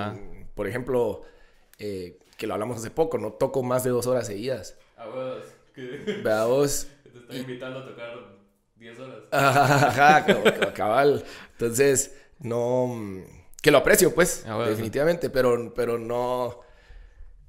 por 0.54 0.68
ejemplo, 0.68 1.22
eh, 1.78 2.18
que 2.36 2.46
lo 2.46 2.52
hablamos 2.52 2.76
hace 2.76 2.90
poco, 2.90 3.16
no 3.16 3.32
toco 3.32 3.62
más 3.62 3.84
de 3.84 3.90
dos 3.90 4.06
horas 4.06 4.26
seguidas. 4.26 4.76
A 4.98 5.06
vos. 5.06 5.44
A 6.30 6.44
vos. 6.44 6.88
Te 7.10 7.18
estoy 7.18 7.38
invitando 7.38 7.78
a 7.78 7.86
tocar 7.86 8.33
10 8.84 8.98
horas. 9.00 9.18
Ajá, 9.30 10.26
cabal. 10.74 11.24
Entonces, 11.52 12.14
no. 12.40 12.94
Que 13.62 13.70
lo 13.70 13.78
aprecio, 13.78 14.14
pues, 14.14 14.44
ah, 14.46 14.66
definitivamente, 14.68 15.30
pero, 15.30 15.72
pero 15.74 15.98
no. 15.98 16.60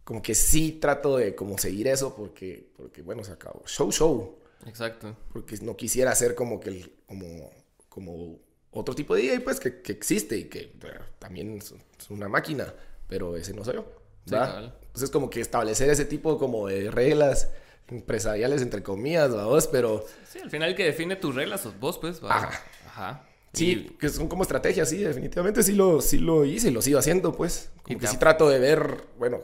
Como 0.05 0.21
que 0.21 0.35
sí 0.35 0.73
trato 0.73 1.17
de 1.17 1.35
como 1.35 1.57
seguir 1.57 1.87
eso 1.87 2.15
porque, 2.15 2.71
porque 2.77 3.01
bueno, 3.01 3.23
se 3.23 3.33
acabó. 3.33 3.63
Show, 3.65 3.91
show. 3.91 4.39
Exacto. 4.65 5.15
Porque 5.33 5.57
no 5.57 5.75
quisiera 5.75 6.13
ser 6.15 6.35
como 6.35 6.59
que 6.59 6.69
el, 6.69 6.91
como, 7.07 7.51
como 7.89 8.39
otro 8.71 8.95
tipo 8.95 9.15
de 9.15 9.23
DJ, 9.23 9.39
pues, 9.41 9.59
que, 9.59 9.81
que 9.81 9.91
existe 9.91 10.37
y 10.37 10.45
que 10.45 10.71
también 11.19 11.57
es, 11.57 11.73
una 12.09 12.29
máquina, 12.29 12.73
pero 13.07 13.35
ese 13.35 13.53
no 13.53 13.65
soy 13.65 13.75
yo. 13.75 13.85
Entonces, 14.25 15.09
como 15.11 15.29
que 15.29 15.41
establecer 15.41 15.89
ese 15.89 16.05
tipo 16.05 16.37
como 16.37 16.67
de 16.67 16.89
reglas 16.91 17.49
empresariales, 17.89 18.61
entre 18.61 18.83
comillas, 18.83 19.31
vos, 19.31 19.67
pero... 19.67 20.05
Sí, 20.27 20.39
al 20.39 20.49
final 20.49 20.69
el 20.69 20.75
que 20.75 20.85
define 20.85 21.15
tus 21.15 21.35
reglas 21.35 21.61
sos 21.61 21.79
vos, 21.79 21.97
pues. 21.97 22.21
Ajá. 22.23 22.49
Ajá. 22.87 23.25
Sí, 23.53 23.95
que 23.99 24.09
son 24.09 24.27
como 24.27 24.43
estrategias, 24.43 24.89
sí, 24.89 24.97
definitivamente 24.97 25.63
sí 25.63 25.73
lo, 25.73 26.01
sí 26.01 26.17
lo 26.17 26.43
hice 26.43 26.69
y 26.69 26.71
lo 26.71 26.81
sigo 26.81 26.99
haciendo, 26.99 27.33
pues. 27.33 27.71
Como 27.83 27.99
que 27.99 28.07
sí 28.07 28.17
trato 28.17 28.49
de 28.49 28.59
ver, 28.59 29.05
bueno, 29.17 29.39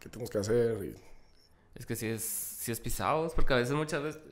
qué 0.00 0.08
tenemos 0.08 0.30
que 0.30 0.38
hacer. 0.38 0.94
Es 1.74 1.84
que 1.84 1.96
sí 1.96 2.06
es, 2.06 2.22
sí 2.22 2.70
es 2.70 2.80
pisados, 2.80 3.34
porque 3.34 3.54
a 3.54 3.56
veces 3.56 3.74
muchas 3.74 4.02
veces, 4.02 4.22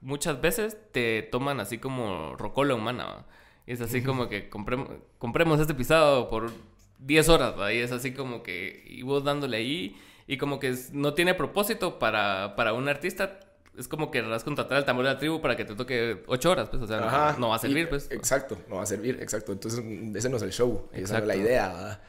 muchas 0.00 0.40
veces 0.40 0.76
te 0.90 1.22
toman 1.22 1.60
así 1.60 1.78
como 1.78 2.34
rocola 2.36 2.74
humana, 2.74 3.24
Y 3.66 3.72
es 3.72 3.80
así 3.80 4.02
como 4.02 4.28
que 4.28 4.48
compremos, 4.48 4.88
compremos 5.18 5.60
este 5.60 5.74
pisado 5.74 6.28
por 6.28 6.50
10 6.98 7.28
horas, 7.28 7.58
¿va? 7.58 7.72
Y 7.72 7.78
es 7.78 7.92
así 7.92 8.12
como 8.12 8.42
que, 8.42 8.84
y 8.86 9.02
vos 9.02 9.22
dándole 9.22 9.58
ahí 9.58 9.96
y 10.26 10.36
como 10.38 10.58
que 10.58 10.74
no 10.92 11.14
tiene 11.14 11.34
propósito 11.34 11.98
para, 11.98 12.54
para 12.56 12.72
un 12.72 12.88
artista. 12.88 13.40
Es 13.78 13.88
como 13.88 14.10
que 14.10 14.20
vas 14.20 14.42
a 14.42 14.44
contratar 14.44 14.76
al 14.76 14.84
tambor 14.84 15.04
de 15.04 15.12
la 15.12 15.18
tribu 15.18 15.40
para 15.40 15.56
que 15.56 15.64
te 15.64 15.74
toque 15.74 16.22
ocho 16.26 16.50
horas, 16.50 16.68
pues, 16.68 16.82
o 16.82 16.86
sea, 16.86 17.36
no, 17.38 17.48
va 17.48 17.56
a 17.56 17.58
servir, 17.58 17.88
pues. 17.88 18.10
Exacto, 18.10 18.58
no 18.68 18.76
va 18.76 18.82
a 18.82 18.86
servir, 18.86 19.18
exacto. 19.22 19.52
Entonces, 19.52 19.82
ese 20.14 20.28
no 20.28 20.36
es 20.36 20.42
el 20.42 20.52
show, 20.52 20.88
esa 20.92 21.18
es 21.18 21.26
la 21.26 21.36
idea, 21.36 22.00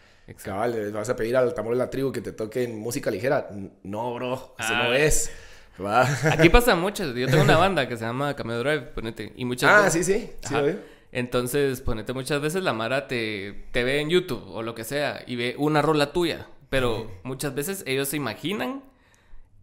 Cabal, 0.42 0.92
vas 0.92 1.10
a 1.10 1.16
pedir 1.16 1.36
al 1.36 1.54
tambor 1.54 1.74
de 1.74 1.80
la 1.80 1.90
tribu 1.90 2.12
que 2.12 2.22
te 2.22 2.32
toque 2.32 2.64
en 2.64 2.80
música 2.80 3.12
ligera. 3.12 3.50
No, 3.84 4.14
bro, 4.14 4.56
eso 4.58 4.74
no 4.74 4.84
ah. 4.84 4.98
es. 4.98 5.32
Aquí 6.32 6.50
pasa 6.52 6.76
mucho. 6.76 7.14
Yo 7.14 7.28
tengo 7.28 7.44
una 7.44 7.58
banda 7.58 7.88
que 7.88 7.98
se 7.98 8.06
llama 8.06 8.36
Cameo 8.36 8.60
Drive, 8.60 8.82
ponete. 8.94 9.34
Y 9.36 9.46
muchas 9.46 9.70
ah, 9.70 9.90
sí, 9.90 10.04
sí. 10.04 10.30
sí 10.42 10.56
Entonces, 11.12 11.82
ponete, 11.82 12.14
muchas 12.14 12.42
veces 12.42 12.64
la 12.64 12.74
Mara 12.74 13.08
te, 13.08 13.68
te 13.72 13.84
ve 13.84 14.00
en 14.00 14.10
YouTube 14.10 14.44
o 14.48 14.62
lo 14.62 14.76
que 14.76 14.84
sea 14.84 15.24
y 15.26 15.36
ve 15.36 15.56
una 15.58 15.82
rola 15.82 16.14
tuya. 16.14 16.48
Pero 16.74 17.06
muchas 17.22 17.54
veces 17.54 17.84
ellos 17.86 18.08
se 18.08 18.18
imaginan 18.18 18.82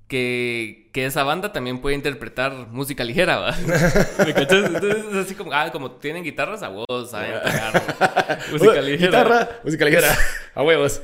que, 0.07 0.91
que, 0.93 1.07
esa 1.07 1.25
banda 1.25 1.53
también 1.53 1.81
puede 1.81 1.97
interpretar 1.97 2.69
música 2.69 3.03
ligera, 3.03 3.37
¿va? 3.37 3.51
¿Me 4.25 4.33
cachas? 4.33 4.67
Entonces 4.67 5.05
es 5.07 5.17
así 5.17 5.35
como, 5.35 5.53
ah, 5.53 5.73
como 5.73 5.91
tienen 5.91 6.23
guitarras 6.23 6.63
a 6.63 6.71
huevos, 6.71 7.11
saben 7.11 7.33
música 8.53 8.81
ligera. 8.81 9.25
Guitarra, 9.25 9.49
música 9.65 9.85
ligera, 9.87 10.07
a 10.55 10.63
huevos. 10.63 11.03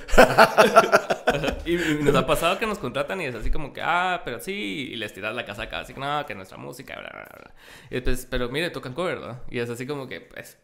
y, 1.64 1.75
nos 2.05 2.14
ha 2.14 2.25
pasado 2.25 2.57
que 2.61 2.66
nos 2.69 2.79
contratan 2.79 3.21
y 3.21 3.25
es 3.25 3.35
así 3.35 3.51
como 3.51 3.73
que, 3.73 3.81
ah, 3.83 4.23
pero 4.25 4.38
sí, 4.38 4.90
y 4.92 4.95
les 4.95 5.12
tiras 5.12 5.35
la 5.35 5.45
casaca, 5.45 5.81
así 5.81 5.92
que 5.92 5.99
no, 5.99 6.25
que 6.25 6.37
nuestra 6.37 6.57
música, 6.57 6.95
bla, 7.01 7.11
bla, 7.12 7.29
bla. 7.37 7.55
Y 7.90 8.01
pues, 8.01 8.29
pero 8.31 8.49
mire, 8.49 8.71
tocan 8.71 8.95
cover, 8.95 9.19
¿no? 9.19 9.40
Y 9.51 9.59
es 9.59 9.69
así 9.69 9.88
como 9.88 10.07
que, 10.07 10.21
pues, 10.21 10.57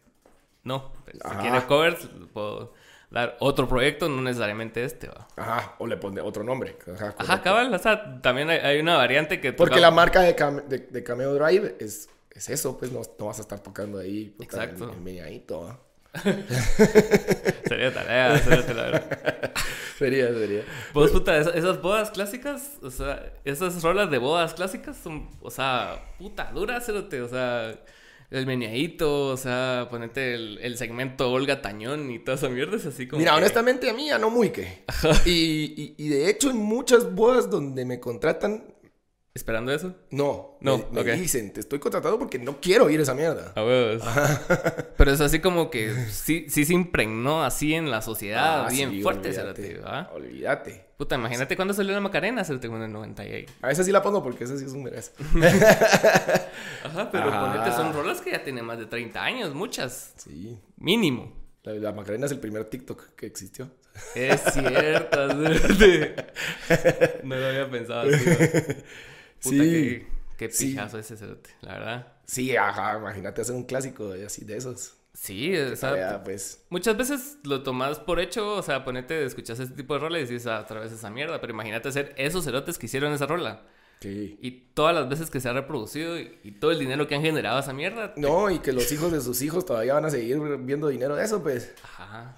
no, 0.63 0.93
pues, 1.03 1.17
si 1.21 1.35
quieres 1.39 1.65
covers, 1.65 2.07
puedo 2.31 2.71
dar 3.13 3.37
otro 3.39 3.67
proyecto, 3.69 4.09
no 4.09 4.21
necesariamente 4.21 4.83
este, 4.83 5.07
va. 5.07 5.27
Ajá, 5.37 5.75
o 5.77 5.87
le 5.87 5.95
pone 5.95 6.19
otro 6.19 6.43
nombre. 6.43 6.75
Ajá, 6.93 7.15
Ajá, 7.17 7.41
cabal, 7.41 7.73
o 7.73 7.79
sea, 7.79 8.19
también 8.21 8.49
hay, 8.49 8.57
hay 8.57 8.79
una 8.79 8.97
variante 8.97 9.39
que... 9.39 9.53
Porque 9.53 9.79
la 9.79 9.91
marca 9.91 10.19
de, 10.21 10.35
Cam- 10.35 10.65
de, 10.65 10.79
de 10.79 11.03
Cameo 11.03 11.33
Drive 11.35 11.77
es, 11.79 12.09
es 12.31 12.49
eso, 12.49 12.77
pues 12.77 12.91
no, 12.91 13.01
no 13.19 13.25
vas 13.27 13.37
a 13.37 13.43
estar 13.43 13.59
tocando 13.61 13.99
ahí. 13.99 14.29
puta, 14.37 14.43
Exacto. 14.43 14.85
El, 14.89 14.95
el 14.95 15.01
meñadito, 15.01 15.61
¿va? 15.61 15.79
Sería 17.67 17.93
tarea, 17.93 18.37
sería 18.39 18.73
la 18.73 18.81
verdad. 18.83 19.51
Sería, 19.97 20.27
sería. 20.33 20.63
Vos, 20.93 21.11
puta, 21.11 21.37
esa- 21.37 21.51
esas 21.51 21.81
bodas 21.81 22.09
clásicas, 22.11 22.77
o 22.81 22.89
sea, 22.89 23.31
esas 23.45 23.81
rolas 23.83 24.09
de 24.11 24.17
bodas 24.17 24.53
clásicas 24.55 24.97
son, 24.97 25.29
o 25.39 25.51
sea, 25.51 26.03
puta, 26.17 26.51
duras, 26.53 26.87
o 26.89 27.27
sea, 27.29 27.75
el 28.33 28.45
meneadito, 28.45 29.27
o 29.27 29.37
sea, 29.37 29.87
ponete 29.89 30.33
el, 30.33 30.57
el 30.61 30.77
segmento 30.77 31.31
Olga 31.31 31.61
Tañón 31.61 32.11
y 32.11 32.19
toda 32.19 32.35
esa 32.35 32.49
mierda, 32.49 32.75
es 32.77 32.85
así 32.85 33.07
como. 33.07 33.19
Mira, 33.19 33.31
que- 33.33 33.37
honestamente 33.37 33.89
a 33.89 33.93
mí 33.93 34.07
ya 34.07 34.17
no 34.17 34.29
muy 34.29 34.49
que. 34.49 34.83
Y, 35.25 35.31
y, 35.77 35.95
y 35.97 36.07
de 36.09 36.29
hecho 36.29 36.49
en 36.49 36.57
muchas 36.57 37.13
bodas 37.13 37.49
donde 37.49 37.85
me 37.85 37.99
contratan, 37.99 38.63
¿Esperando 39.35 39.71
eso? 39.73 39.95
no. 40.11 40.53
No, 40.61 40.85
me, 40.91 41.03
dicen, 41.15 41.51
te 41.51 41.59
estoy 41.59 41.79
contratando 41.79 42.17
porque 42.19 42.37
no 42.39 42.61
quiero 42.61 42.89
ir 42.89 42.99
a 42.99 43.03
esa 43.03 43.13
mierda. 43.15 43.51
A 43.55 43.65
huevos. 43.65 44.03
Pero 44.97 45.11
es 45.11 45.19
así 45.21 45.39
como 45.39 45.69
que 45.71 45.91
sí, 46.11 46.45
sí 46.49 46.63
se 46.65 46.73
impregnó 46.73 47.43
así 47.43 47.73
en 47.73 47.89
la 47.91 48.01
sociedad, 48.01 48.65
Ah, 48.65 48.69
bien 48.69 48.91
sí, 48.91 49.01
fuerte, 49.01 49.29
olvídate, 49.29 49.79
¿va? 49.79 50.11
Olvídate. 50.13 50.85
Puta, 50.97 51.15
imagínate 51.15 51.55
cuándo 51.55 51.73
salió 51.73 51.93
la 51.93 51.99
Macarena, 51.99 52.43
como 52.61 52.77
en 52.77 52.83
el 52.83 52.91
98. 52.93 53.51
A 53.61 53.71
esa 53.71 53.83
sí 53.83 53.91
la 53.91 54.01
pongo 54.03 54.21
porque 54.23 54.43
esa 54.43 54.55
sí 54.57 54.65
es 54.65 54.71
un 54.71 54.83
merez. 54.83 55.11
Ajá, 56.83 57.09
pero 57.11 57.29
Ajá. 57.29 57.51
ponete, 57.53 57.75
son 57.75 57.91
rolas 57.91 58.21
que 58.21 58.31
ya 58.31 58.43
tienen 58.43 58.63
más 58.65 58.77
de 58.77 58.85
30 58.85 59.21
años, 59.21 59.53
muchas, 59.55 60.13
Sí. 60.17 60.57
mínimo. 60.77 61.33
La, 61.63 61.73
la 61.73 61.91
Macarena 61.91 62.27
es 62.27 62.31
el 62.31 62.39
primer 62.39 62.65
TikTok 62.65 63.15
que 63.15 63.25
existió. 63.25 63.69
Es 64.15 64.41
cierto. 64.53 65.27
No 67.23 67.35
lo 67.35 67.47
había 67.47 67.69
pensado 67.69 68.01
así. 68.09 68.25
¿va? 68.29 68.35
Puta, 69.43 69.63
Sí. 69.63 69.69
qué, 69.71 70.07
qué 70.37 70.49
Sí. 70.51 70.67
pijazo 70.67 70.97
ese 70.99 71.17
cerote, 71.17 71.49
la 71.61 71.73
verdad. 71.73 72.07
Sí, 72.25 72.55
ajá, 72.55 72.97
imagínate 72.97 73.41
hacer 73.41 73.55
un 73.55 73.63
clásico 73.65 74.09
de- 74.09 74.25
así 74.25 74.45
de 74.45 74.57
esos. 74.57 74.93
Sí, 75.13 75.55
o 75.55 75.75
sea, 75.75 76.23
pues. 76.23 76.63
muchas 76.69 76.97
veces 76.97 77.37
lo 77.43 77.61
tomas 77.61 77.99
por 77.99 78.19
hecho, 78.19 78.55
o 78.55 78.63
sea, 78.63 78.83
ponete, 78.83 79.23
escuchas 79.25 79.59
este 79.59 79.75
tipo 79.75 79.93
de 79.93 79.99
rola 79.99 80.17
y 80.17 80.21
dices, 80.21 80.47
ah, 80.47 80.61
otra 80.61 80.79
vez 80.79 80.91
esa 80.91 81.11
mierda, 81.11 81.39
pero 81.39 81.53
imagínate 81.53 81.89
hacer 81.89 82.15
esos 82.17 82.45
cerotes 82.45 82.79
que 82.79 82.87
hicieron 82.87 83.13
esa 83.13 83.27
rola. 83.27 83.61
Sí. 84.01 84.37
Y 84.41 84.51
todas 84.73 84.95
las 84.95 85.07
veces 85.07 85.29
que 85.29 85.39
se 85.39 85.47
ha 85.49 85.53
reproducido 85.53 86.19
y, 86.19 86.39
y 86.43 86.51
todo 86.53 86.71
el 86.71 86.79
dinero 86.79 87.07
que 87.07 87.13
han 87.15 87.21
generado 87.21 87.59
esa 87.59 87.73
mierda. 87.73 88.13
No, 88.17 88.49
y 88.49 88.57
que 88.59 88.73
los 88.73 88.91
hijos 88.91 89.11
de 89.11 89.21
sus 89.21 89.41
hijos 89.43 89.65
todavía 89.65 89.93
van 89.93 90.05
a 90.05 90.09
seguir 90.09 90.39
viendo 90.59 90.87
dinero 90.87 91.15
de 91.15 91.23
eso, 91.23 91.43
pues. 91.43 91.73
Ajá. 91.83 92.35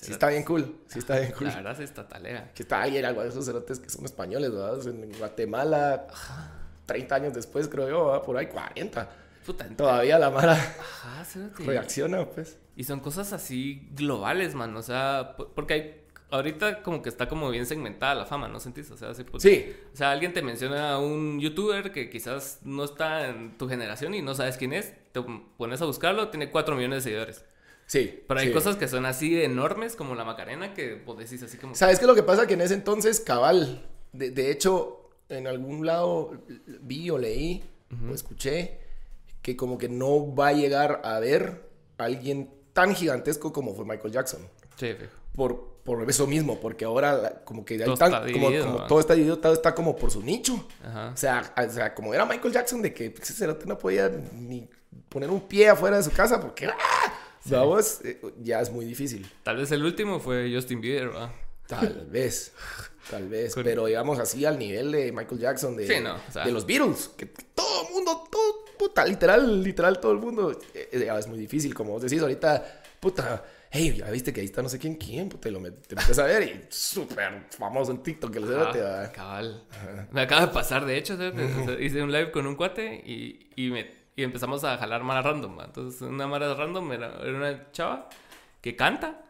Sí 0.00 0.12
está 0.12 0.28
bien 0.28 0.44
cool. 0.44 0.76
Sí 0.86 1.00
está 1.00 1.18
bien 1.18 1.32
cool. 1.32 1.48
La 1.48 1.56
verdad 1.56 1.76
sí 1.76 1.82
está 1.82 2.06
talea. 2.08 2.52
Que 2.54 2.62
está 2.62 2.82
alguien, 2.82 3.04
algo 3.04 3.22
de 3.22 3.28
esos 3.30 3.44
cerotes 3.44 3.80
que 3.80 3.90
son 3.90 4.04
españoles, 4.04 4.52
¿verdad? 4.52 4.86
En 4.86 5.10
Guatemala, 5.18 6.06
30 6.86 7.14
años 7.14 7.34
después, 7.34 7.68
creo 7.68 7.88
yo, 7.88 8.06
¿verdad? 8.06 8.22
Por 8.22 8.36
ahí 8.36 8.46
40. 8.46 9.08
Puta, 9.44 9.66
ent- 9.68 9.76
Todavía 9.76 10.18
la 10.18 10.30
Mara 10.30 10.52
Ajá, 10.52 11.24
cerote. 11.24 11.64
reacciona, 11.64 12.24
pues. 12.26 12.58
Y 12.76 12.84
son 12.84 13.00
cosas 13.00 13.32
así 13.32 13.88
globales, 13.92 14.54
man. 14.54 14.76
O 14.76 14.82
sea, 14.82 15.34
po- 15.36 15.48
porque 15.48 15.74
hay. 15.74 16.04
Ahorita 16.30 16.82
como 16.82 17.00
que 17.00 17.08
está 17.08 17.26
como 17.26 17.48
bien 17.48 17.64
segmentada 17.64 18.14
la 18.14 18.26
fama, 18.26 18.48
¿no 18.48 18.60
sentís? 18.60 18.90
O 18.90 18.98
sea, 18.98 19.14
sí, 19.14 19.24
pues- 19.24 19.42
Sí, 19.42 19.74
O 19.94 19.96
sea, 19.96 20.10
alguien 20.10 20.34
te 20.34 20.42
menciona 20.42 20.92
a 20.92 20.98
un 20.98 21.40
youtuber 21.40 21.90
que 21.90 22.10
quizás 22.10 22.58
no 22.64 22.84
está 22.84 23.28
en 23.28 23.56
tu 23.56 23.66
generación 23.66 24.12
y 24.14 24.20
no 24.20 24.34
sabes 24.34 24.58
quién 24.58 24.74
es. 24.74 24.92
Te 25.12 25.22
pones 25.56 25.80
a 25.80 25.86
buscarlo, 25.86 26.28
tiene 26.28 26.50
4 26.50 26.76
millones 26.76 26.98
de 27.02 27.10
seguidores. 27.10 27.44
Sí. 27.88 28.22
Pero 28.28 28.38
hay 28.38 28.46
sí. 28.46 28.52
cosas 28.52 28.76
que 28.76 28.86
son 28.86 29.04
así 29.04 29.34
de 29.34 29.44
enormes 29.46 29.96
como 29.96 30.14
la 30.14 30.24
Macarena 30.24 30.72
que 30.74 30.94
vos 30.94 31.18
decís 31.18 31.42
así 31.42 31.56
como... 31.58 31.74
¿Sabes 31.74 31.98
qué 31.98 32.06
lo 32.06 32.14
que 32.14 32.22
pasa? 32.22 32.46
Que 32.46 32.54
en 32.54 32.60
ese 32.60 32.74
entonces, 32.74 33.18
cabal, 33.18 33.84
de, 34.12 34.30
de 34.30 34.52
hecho, 34.52 35.10
en 35.28 35.46
algún 35.48 35.84
lado 35.84 36.32
vi 36.82 37.10
o 37.10 37.18
leí 37.18 37.64
o 38.08 38.14
escuché 38.14 38.78
que 39.42 39.56
como 39.56 39.78
que 39.78 39.88
no 39.88 40.34
va 40.34 40.48
a 40.48 40.52
llegar 40.52 41.00
a 41.04 41.18
ver 41.18 41.68
a 41.98 42.04
alguien 42.04 42.50
tan 42.72 42.94
gigantesco 42.94 43.52
como 43.52 43.74
fue 43.74 43.84
Michael 43.84 44.12
Jackson. 44.12 44.40
Sí, 44.76 44.94
fijo. 44.94 45.10
Por, 45.34 45.78
por 45.84 46.08
eso 46.10 46.26
mismo, 46.26 46.60
porque 46.60 46.84
ahora 46.84 47.42
como 47.44 47.64
que 47.64 47.74
hay 47.74 47.80
Todo 47.84 47.96
tan- 47.96 48.12
está 48.12 48.24
dividido, 48.24 48.66
como 48.66 48.86
todo 48.86 49.00
está 49.00 49.14
dividido, 49.14 49.38
todo 49.38 49.52
está 49.52 49.74
como 49.74 49.96
por 49.96 50.10
su 50.10 50.22
nicho. 50.22 50.66
Ajá. 50.84 51.12
O 51.14 51.16
sea, 51.16 51.54
o 51.56 51.70
sea, 51.70 51.94
como 51.94 52.12
era 52.12 52.26
Michael 52.26 52.52
Jackson 52.52 52.82
de 52.82 52.92
que 52.92 53.14
ese 53.20 53.32
cerote 53.32 53.64
no 53.66 53.78
podía 53.78 54.08
ni 54.32 54.68
poner 55.08 55.30
un 55.30 55.40
pie 55.40 55.68
afuera 55.68 55.96
de 55.96 56.02
su 56.02 56.10
casa 56.10 56.40
porque 56.40 56.66
¡ah! 56.66 56.74
¿Sabes? 57.48 58.00
Eh, 58.04 58.20
ya 58.42 58.60
es 58.60 58.70
muy 58.70 58.84
difícil. 58.84 59.28
Tal 59.42 59.56
vez 59.56 59.70
el 59.72 59.84
último 59.84 60.20
fue 60.20 60.50
Justin 60.54 60.80
Bieber, 60.80 61.14
¿va? 61.14 61.32
Tal 61.66 62.06
vez. 62.10 62.52
Tal 63.10 63.28
vez. 63.28 63.54
Con- 63.54 63.64
Pero 63.64 63.86
digamos 63.86 64.18
así 64.18 64.44
al 64.44 64.58
nivel 64.58 64.92
de 64.92 65.12
Michael 65.12 65.40
Jackson, 65.40 65.76
de, 65.76 65.86
Sí, 65.86 66.00
no, 66.02 66.14
o 66.16 66.32
sea. 66.32 66.44
de 66.44 66.52
los 66.52 66.66
Beatles. 66.66 67.10
Que 67.16 67.26
todo 67.26 67.86
el 67.88 67.94
mundo, 67.94 68.24
todo, 68.30 68.64
puta, 68.78 69.04
literal, 69.04 69.62
literal, 69.62 69.98
todo 70.00 70.12
el 70.12 70.18
mundo. 70.18 70.52
eh, 70.74 70.88
eh, 70.92 71.04
ya 71.06 71.18
es 71.18 71.26
muy 71.26 71.38
difícil. 71.38 71.74
Como 71.74 71.92
vos 71.92 72.02
decís 72.02 72.20
ahorita, 72.20 72.82
puta. 73.00 73.44
Hey, 73.70 73.96
ya 73.98 74.10
viste 74.10 74.32
que 74.32 74.40
ahí 74.40 74.46
está 74.46 74.62
no 74.62 74.68
sé 74.70 74.78
quién, 74.78 74.94
quién, 74.94 75.28
puta, 75.28 75.50
y 75.50 75.52
lo 75.52 75.60
met- 75.60 75.82
te 75.86 75.94
metes 75.94 76.18
a 76.18 76.24
ver 76.24 76.42
y 76.42 76.64
súper 76.70 77.48
famoso 77.50 77.90
en 77.92 78.02
TikTok 78.02 78.32
que 78.32 78.38
el 78.38 78.46
cerote, 78.46 78.80
Ah, 78.80 79.02
va. 79.02 79.12
cabal. 79.12 79.62
Me 80.10 80.22
acaba 80.22 80.46
de 80.46 80.52
pasar, 80.54 80.86
de 80.86 80.96
hecho, 80.96 81.18
hice 81.78 82.02
un 82.02 82.10
live 82.10 82.30
con 82.30 82.46
un 82.46 82.56
cuate 82.56 82.94
y, 83.04 83.50
y, 83.56 83.70
me- 83.70 83.90
y 84.18 84.24
empezamos 84.24 84.64
a 84.64 84.76
jalar 84.78 85.04
mara 85.04 85.22
random. 85.22 85.60
Entonces, 85.60 86.00
una 86.02 86.26
mara 86.26 86.52
random 86.52 86.90
era, 86.90 87.06
era 87.22 87.36
una 87.36 87.70
chava 87.70 88.08
que 88.60 88.74
canta 88.74 89.22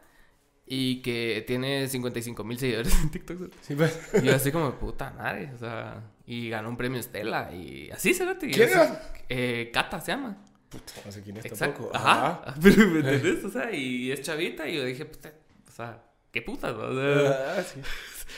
y 0.65 1.01
que 1.03 1.43
tiene 1.45 1.87
55 1.87 2.43
mil 2.43 2.57
seguidores 2.57 2.99
en 2.99 3.11
TikTok. 3.11 3.37
pues. 3.77 3.99
Y 4.15 4.25
yo 4.25 4.33
así 4.35 4.51
como, 4.51 4.71
puta 4.73 5.11
madre, 5.11 5.51
o 5.53 5.59
sea, 5.59 6.01
y 6.25 6.49
ganó 6.49 6.69
un 6.69 6.77
premio 6.77 6.99
Estela 6.99 7.51
y 7.53 7.91
así. 7.91 8.09
Y 8.41 8.51
¿Quién 8.51 8.69
era? 8.69 9.11
Eh, 9.29 9.69
Cata 9.71 10.01
se 10.01 10.11
llama. 10.11 10.37
Puta, 10.69 10.93
no 11.05 11.11
sé 11.11 11.21
quién 11.21 11.37
es 11.37 11.45
Exacto. 11.45 11.89
tampoco. 11.91 11.95
Ajá. 11.95 12.55
Pero, 12.63 12.87
¿me 12.87 12.99
entendés? 13.01 13.45
O 13.45 13.49
sea, 13.51 13.71
y 13.71 14.11
es 14.11 14.23
chavita 14.23 14.67
y 14.67 14.75
yo 14.77 14.85
dije, 14.85 15.05
puta, 15.05 15.31
o 15.67 15.71
sea, 15.71 16.01
qué 16.31 16.41
putas. 16.41 16.73
O 16.73 16.95
sea, 16.99 17.55
Ah, 17.59 17.61
sí. 17.61 17.79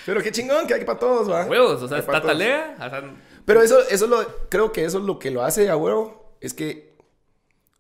Pero 0.06 0.22
qué 0.22 0.32
chingón 0.34 0.68
que 0.68 0.74
hay 0.74 0.84
para 0.84 1.00
todos, 1.00 1.32
va. 1.32 1.46
huevos, 1.46 1.82
o 1.82 1.88
sea, 1.88 2.00
está 2.00 2.22
talea, 2.22 2.76
o 2.78 2.90
sea, 2.90 3.04
Pero 3.46 3.62
eso, 3.62 3.80
eso 3.90 4.08
lo, 4.08 4.48
creo 4.50 4.72
que 4.74 4.84
eso 4.84 4.98
es 5.00 5.04
lo 5.06 5.18
que 5.18 5.32
lo 5.32 5.44
hace 5.44 5.70
a 5.70 5.78
huevo. 5.78 6.21
Es 6.42 6.54
que 6.54 6.92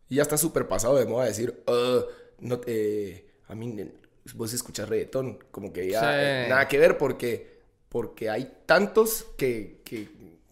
ya 0.07 0.21
está 0.21 0.37
súper 0.37 0.67
pasado 0.67 0.95
de 0.97 1.05
moda 1.05 1.25
decir, 1.25 1.63
"Ah, 1.67 2.01
no 2.39 2.59
te, 2.59 3.27
a 3.47 3.55
mí, 3.55 3.75
eh, 3.79 3.91
vos 4.35 4.53
escuchas 4.53 4.87
reggaetón. 4.87 5.39
Como 5.51 5.73
que 5.73 5.89
ya 5.89 5.99
Sí. 6.01 6.05
eh, 6.09 6.45
nada 6.49 6.67
que 6.67 6.77
ver 6.77 6.97
porque, 6.97 7.59
porque 7.89 8.29
hay 8.29 8.59
tantos 8.65 9.25
que, 9.37 9.81
que, 9.83 10.09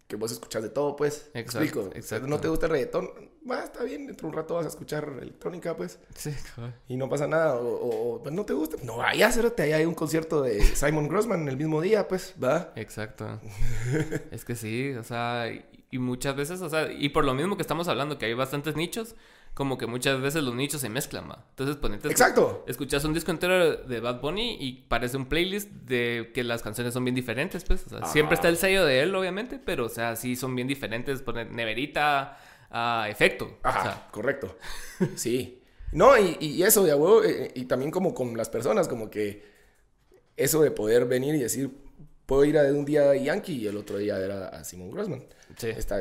que 0.08 0.16
vos 0.16 0.32
escuchas 0.32 0.64
de 0.64 0.70
todo, 0.70 0.96
pues. 0.96 1.30
¿Me 1.34 1.42
Exacto, 1.42 1.64
explico? 1.64 1.96
exacto. 1.96 2.28
No 2.28 2.40
te 2.40 2.48
gusta 2.48 2.66
el 2.66 2.72
reggaetón, 2.74 3.10
va, 3.50 3.64
está 3.64 3.84
bien, 3.84 4.08
dentro 4.08 4.28
de 4.28 4.32
un 4.32 4.38
rato 4.38 4.56
vas 4.56 4.66
a 4.66 4.70
escuchar 4.70 5.08
electrónica, 5.22 5.76
pues. 5.78 6.00
sí, 6.16 6.34
cabrón. 6.56 6.74
Y 6.88 6.98
no 6.98 7.08
pasa 7.10 7.28
nada. 7.28 7.56
O, 7.56 7.68
o- 7.68 8.16
o, 8.16 8.24
pues, 8.24 8.34
no 8.34 8.44
te 8.46 8.54
gusta. 8.54 8.78
No 8.84 8.98
vayas, 8.98 9.36
cerote, 9.36 9.62
ahí 9.64 9.72
hay 9.74 9.86
un 9.86 9.94
concierto 9.96 10.42
de 10.42 10.62
Simon 10.76 11.08
Grossman 11.08 11.48
el 11.48 11.58
mismo 11.58 11.80
día, 11.82 12.08
pues, 12.08 12.34
va. 12.44 12.74
Exacto. 12.76 13.40
es 14.32 14.46
que 14.46 14.56
sí, 14.56 14.94
o 14.94 15.04
sea, 15.04 15.46
y, 15.92 16.00
muchas 16.00 16.36
veces, 16.36 16.62
o 16.62 16.70
sea, 16.70 16.92
y 16.92 17.10
por 17.10 17.26
lo 17.26 17.34
mismo 17.34 17.56
que 17.56 17.62
estamos 17.62 17.88
hablando, 17.88 18.18
que 18.18 18.26
hay 18.26 18.34
bastantes 18.34 18.76
nichos, 18.76 19.16
como 19.54 19.78
que 19.78 19.88
muchas 19.88 20.22
veces 20.22 20.44
los 20.44 20.56
nichos 20.56 20.82
se 20.82 20.90
mezclan, 20.90 21.30
¿va? 21.30 21.46
Entonces, 21.50 21.76
ponete. 21.76 22.08
Exacto. 22.10 22.64
Escuchas 22.68 23.04
un 23.06 23.14
disco 23.14 23.32
entero 23.32 23.76
de 23.76 24.00
Bad 24.00 24.22
Bunny 24.22 24.58
y 24.60 24.86
parece 24.88 25.18
un 25.18 25.26
playlist 25.26 25.70
de 25.70 26.32
que 26.34 26.44
las 26.44 26.62
canciones 26.62 26.94
son 26.94 27.04
bien 27.04 27.16
diferentes, 27.16 27.64
pues. 27.64 27.86
O 27.88 27.90
sea, 27.90 28.06
siempre 28.06 28.36
está 28.36 28.48
el 28.48 28.58
sello 28.58 28.86
de 28.86 29.02
él, 29.02 29.14
obviamente, 29.16 29.60
pero, 29.64 29.86
o 29.86 29.90
sea, 29.90 30.16
sí 30.16 30.36
son 30.36 30.56
bien 30.56 30.68
diferentes. 30.68 31.22
Poner 31.22 31.52
neverita 31.52 32.38
a 32.70 33.08
efecto. 33.10 33.58
Ajá, 33.64 33.80
O 33.80 33.84
sea, 33.84 34.08
correcto. 34.12 34.58
Sí. 35.16 35.62
No, 35.92 36.16
y, 36.18 36.38
y 36.40 36.64
eso 36.64 36.84
de 36.84 36.94
huevo, 36.94 37.24
eh, 37.24 37.52
y 37.56 37.66
también 37.66 37.90
como 37.90 38.14
con 38.14 38.38
las 38.38 38.50
personas, 38.50 38.88
como 38.88 39.10
que 39.10 39.44
eso 40.38 40.62
de 40.62 40.72
poder 40.72 41.06
venir 41.06 41.36
y 41.36 41.40
decir, 41.40 41.72
puedo 42.30 42.46
ir 42.46 42.60
a 42.60 42.62
un 42.72 42.86
día 42.86 43.10
a 43.10 43.16
Yankee 43.16 43.54
y 43.56 43.66
el 43.68 43.76
otro 43.76 43.98
día 43.98 44.18
a, 44.54 44.64
Simon 44.64 44.92
Grossman. 44.92 45.24
sí. 45.58 45.70
Está, 45.70 46.00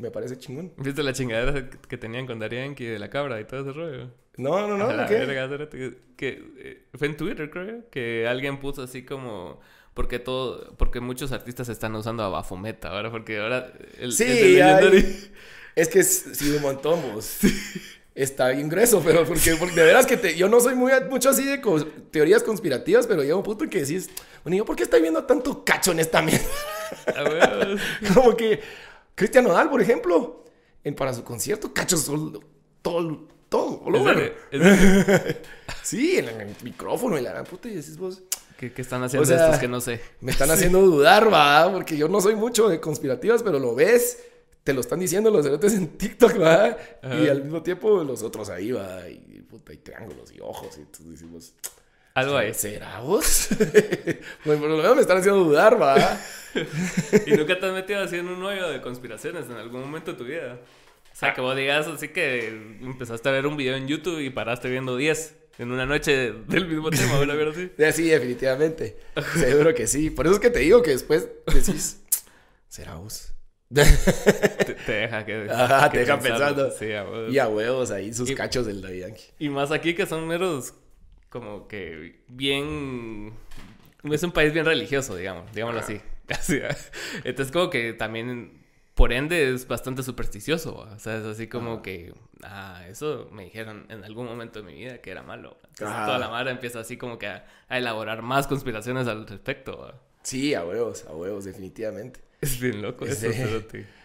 me 0.00 0.10
parece 0.10 0.36
chingón. 0.36 0.72
¿Viste 0.76 1.04
la 1.04 1.12
chingadera 1.12 1.70
que 1.70 1.96
tenían 1.96 2.26
con 2.26 2.40
Darianki 2.40 2.84
de 2.84 2.98
la 2.98 3.08
cabra 3.08 3.40
y 3.40 3.44
todo 3.44 3.60
ese 3.60 3.72
rollo? 3.72 4.10
No, 4.38 4.66
no, 4.66 4.76
no, 4.76 4.88
¿qué? 5.06 5.14
verga, 5.14 5.44
espérate, 5.44 5.98
que 6.16 6.42
eh, 6.58 6.82
fue 6.94 7.06
en 7.06 7.16
Twitter, 7.16 7.48
creo, 7.48 7.84
que 7.90 8.26
alguien 8.26 8.58
puso 8.58 8.82
así 8.82 9.04
como 9.04 9.60
porque 9.94 10.18
todo, 10.18 10.74
porque 10.76 10.98
muchos 11.00 11.30
artistas 11.30 11.68
están 11.68 11.94
usando 11.94 12.24
a 12.24 12.28
Baphomet 12.28 12.84
ahora, 12.84 13.10
porque 13.12 13.38
ahora 13.38 13.72
el, 14.00 14.12
Sí, 14.12 14.24
el 14.24 14.62
hay- 14.62 15.30
Es 15.76 15.88
que 15.88 16.00
es- 16.00 16.24
sí, 16.32 16.50
un 16.56 16.62
montón, 16.62 17.00
vos. 17.14 17.38
Está 18.18 18.48
bien 18.48 18.68
grueso, 18.68 19.00
pero 19.04 19.24
porque, 19.24 19.54
porque 19.54 19.76
de 19.76 19.84
veras 19.84 20.04
que 20.04 20.16
te- 20.16 20.34
yo 20.34 20.48
no 20.48 20.60
soy 20.60 20.74
muy 20.74 20.92
mucho 21.08 21.30
así 21.30 21.44
de 21.44 21.62
cos- 21.62 21.86
teorías 22.10 22.42
conspirativas, 22.42 23.06
pero 23.06 23.22
llega 23.22 23.36
un 23.36 23.44
punto 23.44 23.62
en 23.62 23.70
que 23.70 23.80
decís, 23.80 24.10
bueno, 24.42 24.56
¿y 24.56 24.58
¿yo 24.58 24.64
por 24.64 24.74
qué 24.74 24.82
estoy 24.82 25.00
viendo 25.00 25.22
tanto 25.22 25.64
cacho 25.64 25.92
en 25.92 26.00
esta 26.00 26.20
mierda? 26.20 26.44
Como 28.14 28.36
que 28.36 28.60
Cristian 29.14 29.44
Nodal, 29.44 29.70
por 29.70 29.80
ejemplo, 29.80 30.44
en, 30.82 30.96
para 30.96 31.14
su 31.14 31.22
concierto, 31.22 31.72
cachos 31.72 32.00
sol- 32.00 32.44
todo, 32.82 33.28
todo, 33.48 33.84
sí, 35.82 36.18
en 36.18 36.28
el, 36.28 36.56
micrófono 36.62 37.18
y 37.18 37.22
la 37.22 37.30
gran 37.30 37.44
puta, 37.44 37.68
y 37.68 37.74
decís 37.76 37.96
vos. 37.96 38.22
¿Qué, 38.58 38.72
están 38.76 39.04
haciendo 39.04 39.32
estos 39.32 39.58
que 39.58 39.68
no 39.68 39.80
sé? 39.80 40.00
Me 40.20 40.32
están 40.32 40.50
haciendo 40.50 40.80
dudar, 40.80 41.32
va, 41.32 41.70
porque 41.72 41.96
yo 41.96 42.08
no 42.08 42.20
soy 42.20 42.34
mucho 42.34 42.68
de 42.68 42.80
conspirativas, 42.80 43.44
pero 43.44 43.60
lo 43.60 43.76
ves, 43.76 44.18
te 44.68 44.74
lo 44.74 44.82
están 44.82 45.00
diciendo 45.00 45.30
los 45.30 45.46
cerotes 45.46 45.72
en 45.72 45.88
TikTok, 45.96 46.38
va, 46.38 46.76
y 47.02 47.26
al 47.26 47.42
mismo 47.42 47.62
tiempo 47.62 48.04
los 48.04 48.22
otros 48.22 48.50
ahí, 48.50 48.70
va, 48.70 49.08
y 49.08 49.42
puta, 49.48 49.72
y 49.72 49.78
triángulos 49.78 50.30
y 50.30 50.40
ojos, 50.40 50.76
y 50.76 50.80
entonces 50.80 51.10
decimos. 51.10 51.54
Algo 52.12 52.36
ahí. 52.36 52.52
¿Será 52.52 53.00
vos? 53.00 53.48
bueno, 54.44 54.60
por 54.60 54.68
lo 54.68 54.76
menos 54.76 54.94
me 54.94 55.00
están 55.00 55.16
haciendo 55.16 55.42
dudar, 55.42 55.80
va. 55.80 55.96
¿Y 57.26 57.30
nunca 57.30 57.58
te 57.58 57.64
has 57.64 57.72
metido 57.72 58.00
así 58.00 58.16
en 58.16 58.28
un 58.28 58.44
hoyo 58.44 58.68
de 58.68 58.82
conspiraciones 58.82 59.46
en 59.46 59.52
algún 59.52 59.80
momento 59.80 60.12
de 60.12 60.18
tu 60.18 60.24
vida? 60.24 60.58
O 61.10 61.16
sea, 61.16 61.32
que 61.32 61.40
vos 61.40 61.56
digas 61.56 61.86
así 61.86 62.08
que 62.08 62.48
empezaste 62.82 63.26
a 63.26 63.32
ver 63.32 63.46
un 63.46 63.56
video 63.56 63.74
en 63.74 63.88
YouTube 63.88 64.20
y 64.20 64.28
paraste 64.28 64.68
viendo 64.68 64.98
10 64.98 65.34
en 65.60 65.72
una 65.72 65.86
noche 65.86 66.34
del 66.46 66.68
mismo 66.68 66.90
tema, 66.90 67.18
¿verdad? 67.18 67.48
así? 67.48 67.70
Sí, 68.02 68.10
definitivamente. 68.10 68.98
Seguro 69.32 69.74
que 69.74 69.86
sí. 69.86 70.10
Por 70.10 70.26
eso 70.26 70.34
es 70.34 70.40
que 70.42 70.50
te 70.50 70.58
digo 70.58 70.82
que 70.82 70.90
después 70.90 71.26
decís, 71.46 72.02
¿será 72.68 72.96
vos? 72.96 73.32
Te, 73.74 74.92
deja 74.92 75.24
que, 75.24 75.48
Ajá, 75.50 75.90
te 75.90 75.98
deja 75.98 76.18
pensando. 76.18 76.70
Sí, 76.70 76.92
a 76.92 77.04
huevos. 77.04 77.32
Y 77.32 77.38
a 77.38 77.48
huevos 77.48 77.90
ahí, 77.90 78.12
sus 78.12 78.30
cachos 78.32 78.66
del 78.66 78.80
Daddy 78.80 79.00
Yankee. 79.00 79.24
Y 79.38 79.48
más 79.48 79.70
aquí 79.70 79.94
que 79.94 80.06
son 80.06 80.26
meros 80.26 80.74
como 81.28 81.68
que 81.68 82.22
bien... 82.28 83.34
Es 84.04 84.22
un 84.22 84.32
país 84.32 84.52
bien 84.52 84.64
religioso, 84.64 85.16
digamos, 85.16 85.52
digámoslo 85.52 85.80
así. 85.80 86.00
Entonces 87.24 87.52
como 87.52 87.70
que 87.70 87.92
también, 87.92 88.64
por 88.94 89.12
ende, 89.12 89.52
es 89.52 89.66
bastante 89.66 90.02
supersticioso. 90.02 90.76
O 90.76 90.98
sea, 90.98 91.18
es 91.18 91.24
así 91.24 91.48
como 91.48 91.82
que, 91.82 92.14
ah, 92.42 92.84
eso 92.88 93.28
me 93.32 93.44
dijeron 93.44 93.86
en 93.88 94.04
algún 94.04 94.26
momento 94.26 94.62
de 94.62 94.66
mi 94.66 94.78
vida 94.78 94.98
que 94.98 95.10
era 95.10 95.22
malo. 95.22 95.58
Entonces 95.68 95.96
toda 96.06 96.18
la 96.18 96.28
madre 96.28 96.52
empieza 96.52 96.80
así 96.80 96.96
como 96.96 97.18
que 97.18 97.26
a, 97.26 97.46
elaborar 97.68 98.22
más 98.22 98.46
conspiraciones 98.46 99.08
al 99.08 99.26
respecto. 99.26 99.94
Sí, 100.22 100.54
a 100.54 100.64
huevos, 100.64 101.04
a 101.06 101.12
huevos, 101.12 101.44
definitivamente. 101.44 102.20
Es 102.40 102.60
bien 102.60 102.80
loco 102.82 103.04
eso, 103.04 103.26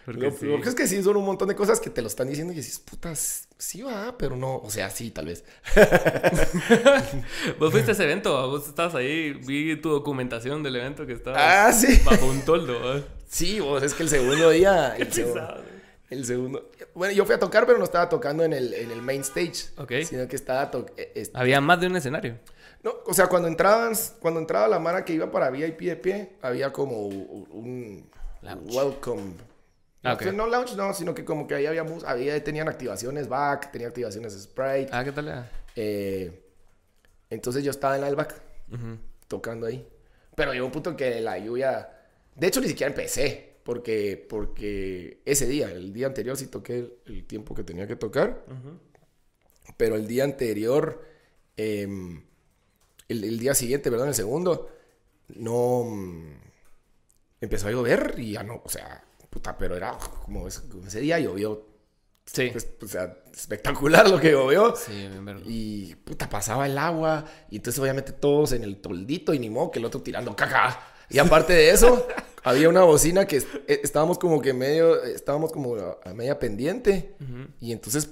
Porque 0.04 0.20
lo, 0.20 0.30
sí. 0.32 0.68
es 0.68 0.74
que 0.74 0.88
sí, 0.88 1.00
son 1.04 1.16
un 1.16 1.24
montón 1.24 1.48
de 1.48 1.54
cosas 1.54 1.78
que 1.78 1.88
te 1.88 2.02
lo 2.02 2.08
están 2.08 2.28
diciendo 2.28 2.52
y 2.52 2.56
dices, 2.56 2.80
putas, 2.80 3.48
sí 3.58 3.82
va, 3.82 4.18
pero 4.18 4.34
no. 4.34 4.56
O 4.56 4.70
sea, 4.70 4.90
sí, 4.90 5.12
tal 5.12 5.26
vez. 5.26 5.44
vos 7.60 7.70
fuiste 7.70 7.92
a 7.92 7.94
ese 7.94 8.02
evento, 8.02 8.48
vos 8.48 8.66
estabas 8.66 8.96
ahí, 8.96 9.32
vi 9.32 9.76
tu 9.80 9.90
documentación 9.90 10.64
del 10.64 10.76
evento 10.76 11.06
que 11.06 11.12
estaba 11.12 11.68
ah, 11.68 11.72
¿sí? 11.72 12.00
bajo 12.04 12.26
un 12.26 12.40
toldo. 12.42 13.04
Sí, 13.28 13.60
vos, 13.60 13.84
es 13.84 13.94
que 13.94 14.02
el 14.02 14.08
segundo 14.08 14.50
día. 14.50 14.96
el, 14.98 15.12
segundo, 15.12 15.64
el 16.10 16.24
segundo. 16.26 16.70
Bueno, 16.94 17.14
yo 17.14 17.24
fui 17.24 17.36
a 17.36 17.38
tocar, 17.38 17.66
pero 17.66 17.78
no 17.78 17.84
estaba 17.84 18.08
tocando 18.08 18.42
en 18.42 18.52
el, 18.52 18.74
en 18.74 18.90
el 18.90 19.00
main 19.00 19.20
stage. 19.20 19.70
Ok. 19.76 19.92
Sino 20.04 20.26
que 20.26 20.34
estaba. 20.34 20.72
Eh, 20.96 21.30
Había 21.34 21.60
más 21.60 21.80
de 21.80 21.86
un 21.86 21.94
escenario. 21.94 22.38
No, 22.82 22.94
o 23.06 23.14
sea, 23.14 23.28
cuando 23.28 23.46
entraban, 23.46 23.94
cuando 24.20 24.40
entraba 24.40 24.66
la 24.66 24.80
mara 24.80 25.04
que 25.04 25.14
iba 25.14 25.30
para 25.30 25.50
VIP 25.50 25.82
de 25.82 25.96
pie, 25.96 26.32
había 26.42 26.72
como 26.72 27.06
un 27.06 28.10
welcome. 28.66 29.34
Ah, 30.04 30.18
no 30.34 30.46
lounge, 30.46 30.76
no, 30.76 30.92
sino 30.92 31.14
que 31.14 31.24
como 31.24 31.46
que 31.46 31.54
ahí 31.54 31.66
había, 31.66 31.84
había 32.06 32.44
tenían 32.44 32.68
activaciones 32.68 33.26
back, 33.26 33.72
tenía 33.72 33.88
activaciones 33.88 34.34
sprite. 34.34 34.90
Ah, 34.92 35.02
¿qué 35.02 35.12
tal? 35.12 35.50
Eh, 35.74 36.44
entonces 37.30 37.64
yo 37.64 37.70
estaba 37.70 37.96
en 37.96 38.04
el 38.04 38.14
back, 38.14 38.34
tocando 39.28 39.66
ahí. 39.66 39.88
Pero 40.34 40.52
llegó 40.52 40.66
un 40.66 40.72
punto 40.72 40.96
que 40.96 41.20
la 41.20 41.38
lluvia... 41.38 41.88
De 42.34 42.48
hecho, 42.48 42.60
ni 42.60 42.68
siquiera 42.68 42.90
empecé, 42.90 43.54
porque, 43.62 44.26
porque 44.28 45.22
ese 45.24 45.46
día, 45.46 45.70
el 45.70 45.92
día 45.92 46.08
anterior 46.08 46.36
sí 46.36 46.48
toqué 46.48 46.98
el, 47.06 47.24
tiempo 47.24 47.54
que 47.54 47.64
tenía 47.64 47.86
que 47.86 47.96
tocar. 47.96 48.44
Pero 49.78 49.96
el 49.96 50.06
día 50.06 50.24
anterior, 50.24 51.02
em, 51.56 52.22
el, 53.08 53.24
el, 53.24 53.38
día 53.38 53.54
siguiente, 53.54 53.90
perdón, 53.90 54.08
el 54.08 54.14
segundo, 54.14 54.70
no 55.28 55.86
empezó 57.44 57.68
a 57.68 57.70
llover 57.70 58.14
y 58.18 58.32
ya 58.32 58.42
no, 58.42 58.60
o 58.64 58.68
sea, 58.68 59.04
puta, 59.30 59.56
pero 59.58 59.76
era 59.76 59.96
como, 60.24 60.46
ese 60.48 61.00
día 61.00 61.18
llovió. 61.18 61.66
Sí. 62.24 62.48
Pues, 62.52 62.68
o 62.82 62.88
sea, 62.88 63.18
espectacular 63.32 64.08
lo 64.08 64.18
que 64.18 64.30
llovió. 64.30 64.74
Sí, 64.76 65.08
bien 65.08 65.42
Y 65.44 65.94
puta, 65.96 66.28
pasaba 66.28 66.66
el 66.66 66.78
agua. 66.78 67.24
Y 67.50 67.56
entonces, 67.56 67.80
obviamente, 67.80 68.12
todos 68.12 68.52
en 68.52 68.62
el 68.62 68.80
toldito 68.80 69.34
y 69.34 69.38
ni 69.38 69.50
modo 69.50 69.70
que 69.70 69.78
el 69.78 69.84
otro 69.84 70.00
tirando 70.00 70.34
caca. 70.34 70.80
Y 71.10 71.18
aparte 71.18 71.52
de 71.52 71.70
eso, 71.70 72.06
había 72.44 72.68
una 72.68 72.82
bocina 72.82 73.26
que 73.26 73.38
eh, 73.38 73.80
estábamos 73.82 74.18
como 74.18 74.40
que 74.40 74.54
medio, 74.54 75.02
estábamos 75.02 75.52
como 75.52 75.76
a, 75.76 76.14
media 76.14 76.38
pendiente. 76.38 77.14
Y 77.60 77.72
entonces, 77.72 78.10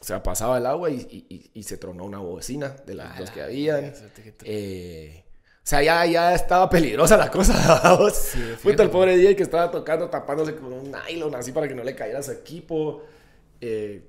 o 0.00 0.04
sea, 0.04 0.22
pasaba 0.22 0.56
el 0.58 0.66
agua 0.66 0.90
y, 0.90 1.50
y, 1.52 1.62
se 1.62 1.76
tronó 1.76 2.04
una 2.04 2.18
bocina 2.18 2.68
de 2.86 2.94
las 2.94 3.18
dos 3.18 3.30
que 3.30 3.42
habían. 3.42 3.92
Eh, 4.44 5.25
sea, 5.68 5.82
ya, 5.82 6.06
ya 6.06 6.32
estaba 6.32 6.70
peligrosa 6.70 7.16
la 7.16 7.28
cosa, 7.28 8.00
Sí, 8.14 8.38
Puta, 8.62 8.84
el 8.84 8.90
pobre 8.90 9.16
DJ 9.16 9.34
que 9.34 9.42
estaba 9.42 9.68
tocando 9.68 10.08
tapándose 10.08 10.54
con 10.54 10.72
un 10.72 10.92
nylon 10.92 11.34
así 11.34 11.50
para 11.50 11.66
que 11.66 11.74
no 11.74 11.82
le 11.82 11.94
cayera 11.96 12.22
su 12.22 12.30
equipo. 12.30 13.02
Eh, 13.60 14.04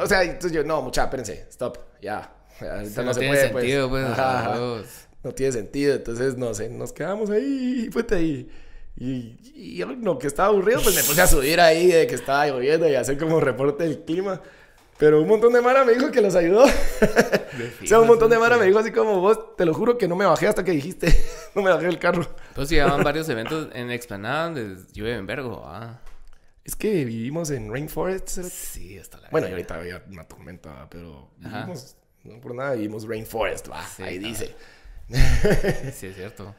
o 0.00 0.06
sea, 0.06 0.22
entonces 0.22 0.52
yo, 0.52 0.64
no, 0.64 0.80
mucha, 0.80 1.04
espérense, 1.04 1.46
stop, 1.50 1.78
ya. 2.00 2.32
No, 2.60 3.12
se 3.14 3.20
tiene 3.20 3.34
puede, 3.34 3.48
pues. 3.50 3.64
sentido, 3.64 3.90
pues. 3.90 5.08
no 5.22 5.32
tiene 5.32 5.52
sentido, 5.52 5.94
entonces, 5.96 6.38
no 6.38 6.54
sé, 6.54 6.70
nos 6.70 6.92
quedamos 6.94 7.28
ahí, 7.28 7.90
puta, 7.92 8.18
y, 8.18 8.48
y, 8.96 9.38
y 9.54 9.76
yo, 9.76 9.86
no, 9.86 10.18
que 10.18 10.26
estaba 10.26 10.48
aburrido, 10.48 10.80
pues 10.82 10.94
me 10.94 11.02
puse 11.02 11.20
a 11.20 11.26
subir 11.26 11.60
ahí 11.60 11.88
de 11.88 12.06
que 12.06 12.14
estaba 12.14 12.46
lloviendo 12.46 12.88
y 12.88 12.94
hacer 12.94 13.18
como 13.18 13.38
reporte 13.38 13.84
del 13.84 14.00
clima. 14.04 14.40
Pero 15.00 15.22
un 15.22 15.28
montón 15.28 15.54
de 15.54 15.62
Mara 15.62 15.82
me 15.82 15.94
dijo 15.94 16.10
que 16.10 16.20
los 16.20 16.34
ayudó. 16.34 16.64
o 17.82 17.86
sea, 17.86 18.00
un 18.00 18.06
montón 18.06 18.28
de 18.28 18.38
Mara 18.38 18.58
me 18.58 18.66
dijo 18.66 18.78
así 18.78 18.92
como 18.92 19.18
vos, 19.18 19.56
te 19.56 19.64
lo 19.64 19.72
juro 19.72 19.96
que 19.96 20.06
no 20.06 20.14
me 20.14 20.26
bajé 20.26 20.46
hasta 20.46 20.62
que 20.62 20.72
dijiste, 20.72 21.08
no 21.54 21.62
me 21.62 21.70
bajé 21.70 21.86
del 21.86 21.98
carro. 21.98 22.26
Pues 22.54 22.68
llevaban 22.68 23.02
varios 23.04 23.26
eventos 23.30 23.68
en 23.72 23.90
Explanada 23.90 24.50
donde 24.50 24.76
llueve 24.92 25.16
en 25.16 25.26
Vergo, 25.26 25.62
ah. 25.64 26.00
Es 26.64 26.76
que 26.76 27.06
vivimos 27.06 27.50
en 27.50 27.72
Rainforest. 27.72 28.28
Sí, 28.42 28.98
hasta 28.98 29.18
la. 29.18 29.30
Bueno, 29.30 29.48
y 29.48 29.52
ahorita 29.52 29.76
había 29.76 30.04
una 30.06 30.24
tormenta, 30.24 30.86
pero 30.90 31.30
vivimos, 31.38 31.96
no 32.22 32.38
por 32.38 32.54
nada, 32.54 32.74
vivimos 32.74 33.08
Rainforest, 33.08 33.70
va, 33.70 33.82
ahí 34.04 34.18
dice. 34.18 34.54
sí, 35.94 36.08
es 36.08 36.14
cierto. 36.14 36.54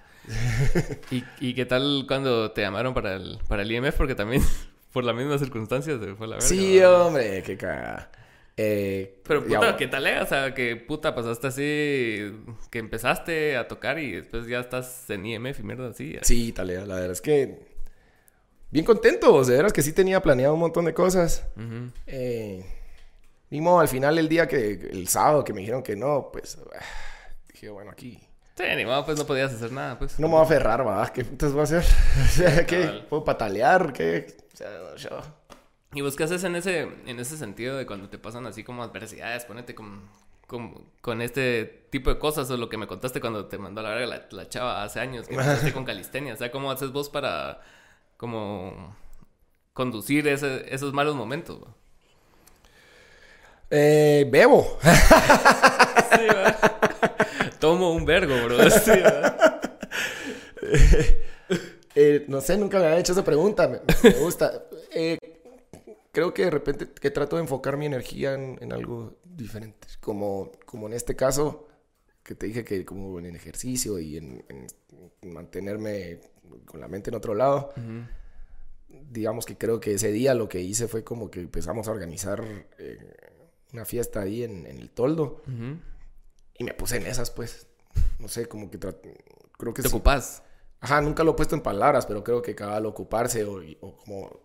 ¿Y, 1.11 1.23
¿Y, 1.39 1.53
qué 1.53 1.67
tal 1.67 2.05
cuando 2.07 2.51
te 2.51 2.61
llamaron 2.61 2.95
para 2.95 3.13
el, 3.13 3.39
para 3.47 3.61
el 3.61 3.71
IMF? 3.71 3.95
Porque 3.95 4.15
también, 4.15 4.43
por 4.91 5.03
las 5.03 5.15
mismas 5.15 5.39
circunstancias, 5.39 5.99
fue 6.17 6.27
la 6.27 6.37
verga. 6.37 6.47
Sí, 6.47 6.81
hombre, 6.81 7.43
qué 7.43 7.55
cagada. 7.55 8.11
Eh, 8.63 9.21
pero 9.23 9.43
puta, 9.43 9.75
¿qué 9.75 9.87
tal? 9.87 10.05
Eh? 10.05 10.21
O 10.21 10.25
sea, 10.25 10.53
que 10.53 10.75
puta, 10.75 11.15
pasaste 11.15 11.47
así, 11.47 12.43
que 12.69 12.79
empezaste 12.79 13.57
a 13.57 13.67
tocar 13.67 13.97
y 13.97 14.11
después 14.11 14.45
ya 14.45 14.59
estás 14.59 15.09
en 15.09 15.25
IMF 15.25 15.59
y 15.59 15.63
mierda 15.63 15.89
así. 15.89 16.17
Sí, 16.21 16.51
tal, 16.51 16.67
la 16.67 16.95
verdad 16.95 17.11
es 17.11 17.21
que 17.21 17.59
bien 18.69 18.85
contento, 18.85 19.33
o 19.33 19.43
sea, 19.43 19.57
verdad 19.57 19.71
que 19.71 19.81
sí 19.81 19.93
tenía 19.93 20.21
planeado 20.21 20.53
un 20.53 20.59
montón 20.59 20.85
de 20.85 20.93
cosas. 20.93 21.43
Eh, 22.05 22.63
mismo 23.49 23.79
al 23.79 23.87
final 23.87 24.19
el 24.19 24.29
día 24.29 24.47
que, 24.47 24.73
el 24.73 25.07
sábado 25.07 25.43
que 25.43 25.53
me 25.53 25.61
dijeron 25.61 25.81
que 25.81 25.95
no, 25.95 26.29
pues 26.31 26.59
dije, 27.51 27.69
bueno, 27.69 27.89
aquí. 27.89 28.19
Sí, 28.55 28.63
ni 28.75 28.85
modo, 28.85 29.05
pues 29.05 29.17
no 29.17 29.25
podías 29.25 29.51
hacer 29.51 29.71
nada, 29.71 29.97
pues. 29.97 30.19
No 30.19 30.27
me 30.27 30.33
voy 30.33 30.41
a 30.41 30.45
aferrar, 30.45 30.85
va, 30.85 31.11
¿qué 31.11 31.25
putas 31.25 31.51
voy 31.51 31.61
a 31.61 31.63
hacer? 31.63 31.83
o 32.23 32.27
sea, 32.27 32.65
¿qué? 32.65 33.05
¿Puedo 33.09 33.23
patalear? 33.23 33.91
¿Qué? 33.91 34.27
O 34.53 34.57
sea, 34.57 34.95
yo 34.97 35.40
¿Y 35.93 36.01
vos 36.01 36.15
qué 36.15 36.23
haces 36.23 36.43
en 36.45 36.55
ese, 36.55 36.87
en 37.05 37.19
ese 37.19 37.37
sentido 37.37 37.75
de 37.75 37.85
cuando 37.85 38.09
te 38.09 38.17
pasan 38.17 38.45
así 38.47 38.63
como 38.63 38.81
adversidades? 38.83 39.43
Ponete 39.43 39.75
con, 39.75 40.01
con, 41.01 41.21
este 41.21 41.85
tipo 41.89 42.09
de 42.09 42.17
cosas 42.17 42.49
o 42.49 42.57
lo 42.57 42.69
que 42.69 42.77
me 42.77 42.87
contaste 42.87 43.19
cuando 43.19 43.47
te 43.47 43.57
mandó 43.57 43.81
a 43.81 43.83
la 43.83 43.89
verga 43.91 44.25
la, 44.31 44.49
chava 44.49 44.83
hace 44.83 45.01
años, 45.01 45.27
que 45.27 45.33
empezaste 45.33 45.73
con 45.73 45.83
calistenia. 45.83 46.33
O 46.33 46.37
sea, 46.37 46.51
¿cómo 46.51 46.71
haces 46.71 46.91
vos 46.91 47.09
para 47.09 47.61
como 48.17 48.95
conducir 49.73 50.27
esos 50.27 50.93
malos 50.93 51.15
momentos? 51.15 51.59
Eh, 53.69 54.27
bebo. 54.29 54.77
sí, 54.81 56.27
Tomo 57.59 57.93
un 57.93 58.05
vergo, 58.05 58.35
bro. 58.45 58.57
Sí, 58.69 58.91
eh, 61.95 62.23
no 62.29 62.39
sé, 62.39 62.57
nunca 62.57 62.79
me 62.79 62.85
había 62.85 62.99
hecho 62.99 63.11
esa 63.11 63.25
pregunta. 63.25 63.67
Me, 63.67 64.09
gusta. 64.11 64.63
Eh, 64.91 65.17
creo 66.11 66.33
que 66.33 66.45
de 66.45 66.51
repente 66.51 66.87
que 66.89 67.11
trato 67.11 67.37
de 67.37 67.43
enfocar 67.43 67.77
mi 67.77 67.85
energía 67.85 68.33
en, 68.33 68.73
algo 68.73 69.17
diferente. 69.23 69.87
Como, 69.99 70.51
como 70.65 70.87
en 70.87 70.93
este 70.93 71.15
caso, 71.15 71.67
que 72.23 72.35
te 72.35 72.45
dije 72.47 72.63
que 72.63 72.85
como 72.85 73.19
en 73.19 73.35
ejercicio 73.35 73.99
y 73.99 74.17
en, 74.17 74.43
mantenerme 75.23 76.19
con 76.65 76.81
la 76.81 76.87
mente 76.87 77.09
en 77.09 77.15
otro 77.15 77.33
lado. 77.33 77.73
Digamos 78.87 79.45
que 79.45 79.57
creo 79.57 79.79
que 79.79 79.93
ese 79.93 80.11
día 80.11 80.33
lo 80.33 80.49
que 80.49 80.61
hice 80.61 80.87
fue 80.87 81.03
como 81.03 81.31
que 81.31 81.39
empezamos 81.39 81.87
a 81.87 81.91
organizar 81.91 82.43
eh, 82.77 83.15
una 83.71 83.85
fiesta 83.85 84.21
ahí 84.21 84.43
en, 84.43 84.65
el 84.65 84.89
toldo. 84.89 85.41
Y 86.57 86.63
me 86.63 86.73
puse 86.73 86.97
en 86.97 87.07
esas, 87.07 87.31
pues. 87.31 87.67
No 88.19 88.27
sé, 88.27 88.45
como 88.45 88.69
que 88.69 88.79
creo 88.79 89.73
que... 89.73 89.81
¿Te 89.81 89.87
ocupas? 89.87 90.43
Ajá, 90.79 91.01
nunca 91.01 91.23
lo 91.23 91.31
he 91.31 91.35
puesto 91.35 91.55
en 91.55 91.61
palabras, 91.61 92.05
pero 92.05 92.23
creo 92.23 92.41
que 92.41 92.55
cada 92.55 92.77
al 92.77 92.85
ocuparse 92.85 93.43
o, 93.43 93.61
o 93.81 93.97
como 93.97 94.41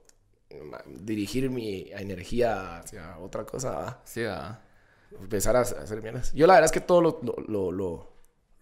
dirigir 0.87 1.51
mi 1.51 1.91
energía 1.93 2.79
hacia 2.79 3.19
otra 3.19 3.45
cosa. 3.45 4.01
Sí, 4.05 4.23
va. 4.23 4.63
Empezar 5.21 5.57
a 5.57 5.61
hacer 5.61 6.03
mierdas. 6.03 6.33
Yo 6.33 6.47
la 6.47 6.55
verdad 6.55 6.67
es 6.67 6.73
que 6.73 6.81
todo 6.81 7.01
lo, 7.01 7.21
lo, 7.23 7.71
lo, 7.71 8.13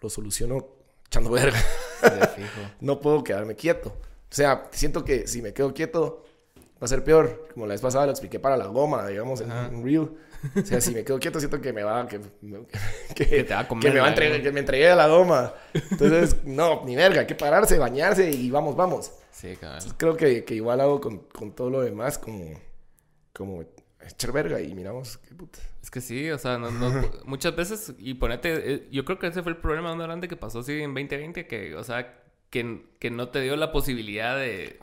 lo, 0.01 0.11
soluciono 0.11 0.67
echando 1.07 1.31
verga. 1.31 1.59
no 2.81 3.01
puedo 3.01 3.25
quedarme 3.25 3.57
quieto. 3.57 3.89
O 3.89 4.35
sea, 4.35 4.69
siento 4.73 5.05
que 5.05 5.27
si 5.27 5.43
me 5.43 5.53
quedo 5.53 5.73
quieto 5.73 6.25
va 6.57 6.85
a 6.85 6.89
ser 6.89 7.03
peor. 7.03 7.49
Como 7.53 7.67
la 7.67 7.75
vez 7.75 7.81
pasada 7.81 8.07
lo 8.07 8.13
expliqué 8.13 8.39
para 8.39 8.57
la 8.57 8.67
goma, 8.67 9.07
digamos, 9.07 9.41
en 9.41 9.51
un 9.51 9.85
reel. 9.85 10.11
O 10.57 10.67
sea, 10.67 10.81
si 10.81 10.93
me 10.93 11.05
quedo 11.05 11.19
quieto 11.19 11.39
siento 11.39 11.61
que 11.61 11.73
me 11.73 11.83
va 11.83 12.07
que, 12.07 12.21
que, 13.15 13.27
que, 13.27 13.45
te 13.45 13.55
va 13.55 13.61
a 13.61 13.69
comer, 13.69 13.85
que 13.85 13.91
me 13.93 14.01
va 14.01 14.07
a 14.07 14.09
entregar, 14.11 14.43
que 14.43 14.53
me 14.53 14.61
entregué 14.61 14.91
a 14.91 14.97
la 14.97 15.09
goma. 15.09 15.55
Entonces, 15.73 16.37
no, 16.45 16.85
ni 16.85 16.95
verga, 16.95 17.21
hay 17.21 17.27
que 17.27 17.35
pararse, 17.35 17.79
bañarse 17.79 18.31
y 18.31 18.51
vamos, 18.51 18.77
vamos. 18.77 19.13
Sí, 19.35 19.57
claro. 19.57 19.85
creo 19.97 20.17
que, 20.17 20.45
que, 20.45 20.55
igual 20.55 20.81
hago 20.81 21.01
con, 21.01 21.19
con, 21.19 21.53
todo 21.53 21.69
lo 21.69 21.81
demás 21.81 22.19
como, 22.19 22.53
como 23.33 23.65
echar 24.01 24.31
verga 24.31 24.61
y 24.61 24.73
miramos 24.75 25.17
qué 25.19 25.35
puta. 25.35 25.59
Es 25.83 25.91
que 25.91 26.01
sí, 26.01 26.31
o 26.31 26.39
sea, 26.39 26.57
no, 26.57 26.71
no, 26.71 26.91
muchas 27.25 27.57
veces, 27.57 27.95
y 27.99 28.15
ponete, 28.15 28.75
eh, 28.75 28.89
yo 28.93 29.05
creo 29.05 29.19
que 29.19 29.27
ese 29.27 29.43
fue 29.43 29.51
el 29.51 29.59
problema 29.59 29.93
más 29.93 30.07
grande 30.07 30.29
que 30.29 30.37
pasó 30.37 30.61
así 30.61 30.81
en 30.81 30.95
2020, 30.95 31.49
que, 31.49 31.75
o 31.75 31.83
sea, 31.83 32.23
que, 32.49 32.87
que 33.01 33.11
no 33.11 33.31
te 33.31 33.41
dio 33.41 33.57
la 33.57 33.73
posibilidad 33.73 34.37
de, 34.37 34.79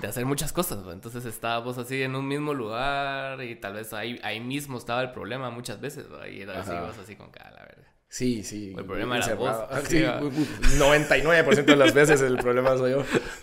de 0.00 0.06
hacer 0.06 0.26
muchas 0.26 0.52
cosas. 0.52 0.84
Entonces 0.92 1.24
estábamos 1.24 1.78
así 1.78 2.02
en 2.02 2.14
un 2.14 2.28
mismo 2.28 2.52
lugar 2.52 3.42
y 3.42 3.56
tal 3.56 3.72
vez 3.72 3.94
ahí, 3.94 4.20
ahí 4.22 4.38
mismo 4.38 4.76
estaba 4.76 5.00
el 5.00 5.12
problema 5.12 5.48
muchas 5.48 5.80
veces, 5.80 6.06
y 6.30 6.42
era 6.42 6.60
así, 6.60 6.72
vos 6.72 6.98
así 6.98 7.16
con 7.16 7.30
cada 7.30 7.52
la 7.52 7.62
verdad. 7.62 7.97
Sí, 8.08 8.42
sí. 8.42 8.74
el 8.76 8.84
problema 8.86 9.18
era 9.18 9.34
vos. 9.34 9.54
Sí, 9.86 9.98
99% 9.98 11.64
de 11.64 11.76
las 11.76 11.92
veces 11.92 12.22
el 12.22 12.38
problema 12.38 12.76
soy 12.76 12.92
yo. 12.92 13.04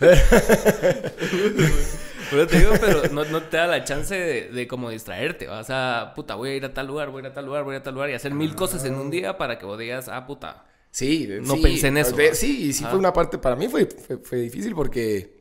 pero 2.30 2.46
te 2.48 2.58
digo, 2.58 2.72
pero 2.80 3.04
no, 3.12 3.24
no, 3.26 3.42
te 3.42 3.58
da 3.58 3.68
la 3.68 3.84
chance 3.84 4.14
de, 4.14 4.48
de 4.48 4.66
como 4.66 4.90
distraerte. 4.90 5.48
O 5.48 5.62
sea, 5.62 6.12
puta, 6.16 6.34
voy 6.34 6.50
a 6.50 6.56
ir 6.56 6.64
a 6.64 6.74
tal 6.74 6.88
lugar, 6.88 7.10
voy 7.10 7.22
a 7.22 7.26
ir 7.26 7.30
a 7.30 7.34
tal 7.34 7.46
lugar, 7.46 7.62
voy 7.62 7.74
a 7.74 7.76
ir 7.76 7.80
a 7.80 7.84
tal 7.84 7.94
lugar 7.94 8.10
y 8.10 8.14
hacer 8.14 8.34
mil 8.34 8.56
cosas 8.56 8.84
en 8.84 8.96
un 8.96 9.08
día 9.10 9.38
para 9.38 9.58
que 9.58 9.66
vos 9.66 9.78
digas, 9.78 10.08
ah, 10.08 10.26
puta. 10.26 10.64
Sí, 10.90 11.28
no 11.42 11.60
pensé 11.60 11.88
en 11.88 11.98
eso. 11.98 12.16
sí, 12.32 12.68
y 12.68 12.72
sí 12.72 12.84
fue 12.84 12.98
una 12.98 13.12
parte, 13.12 13.38
para 13.38 13.54
mí 13.54 13.68
fue, 13.68 13.86
fue 13.86 14.38
difícil 14.38 14.74
porque 14.74 15.35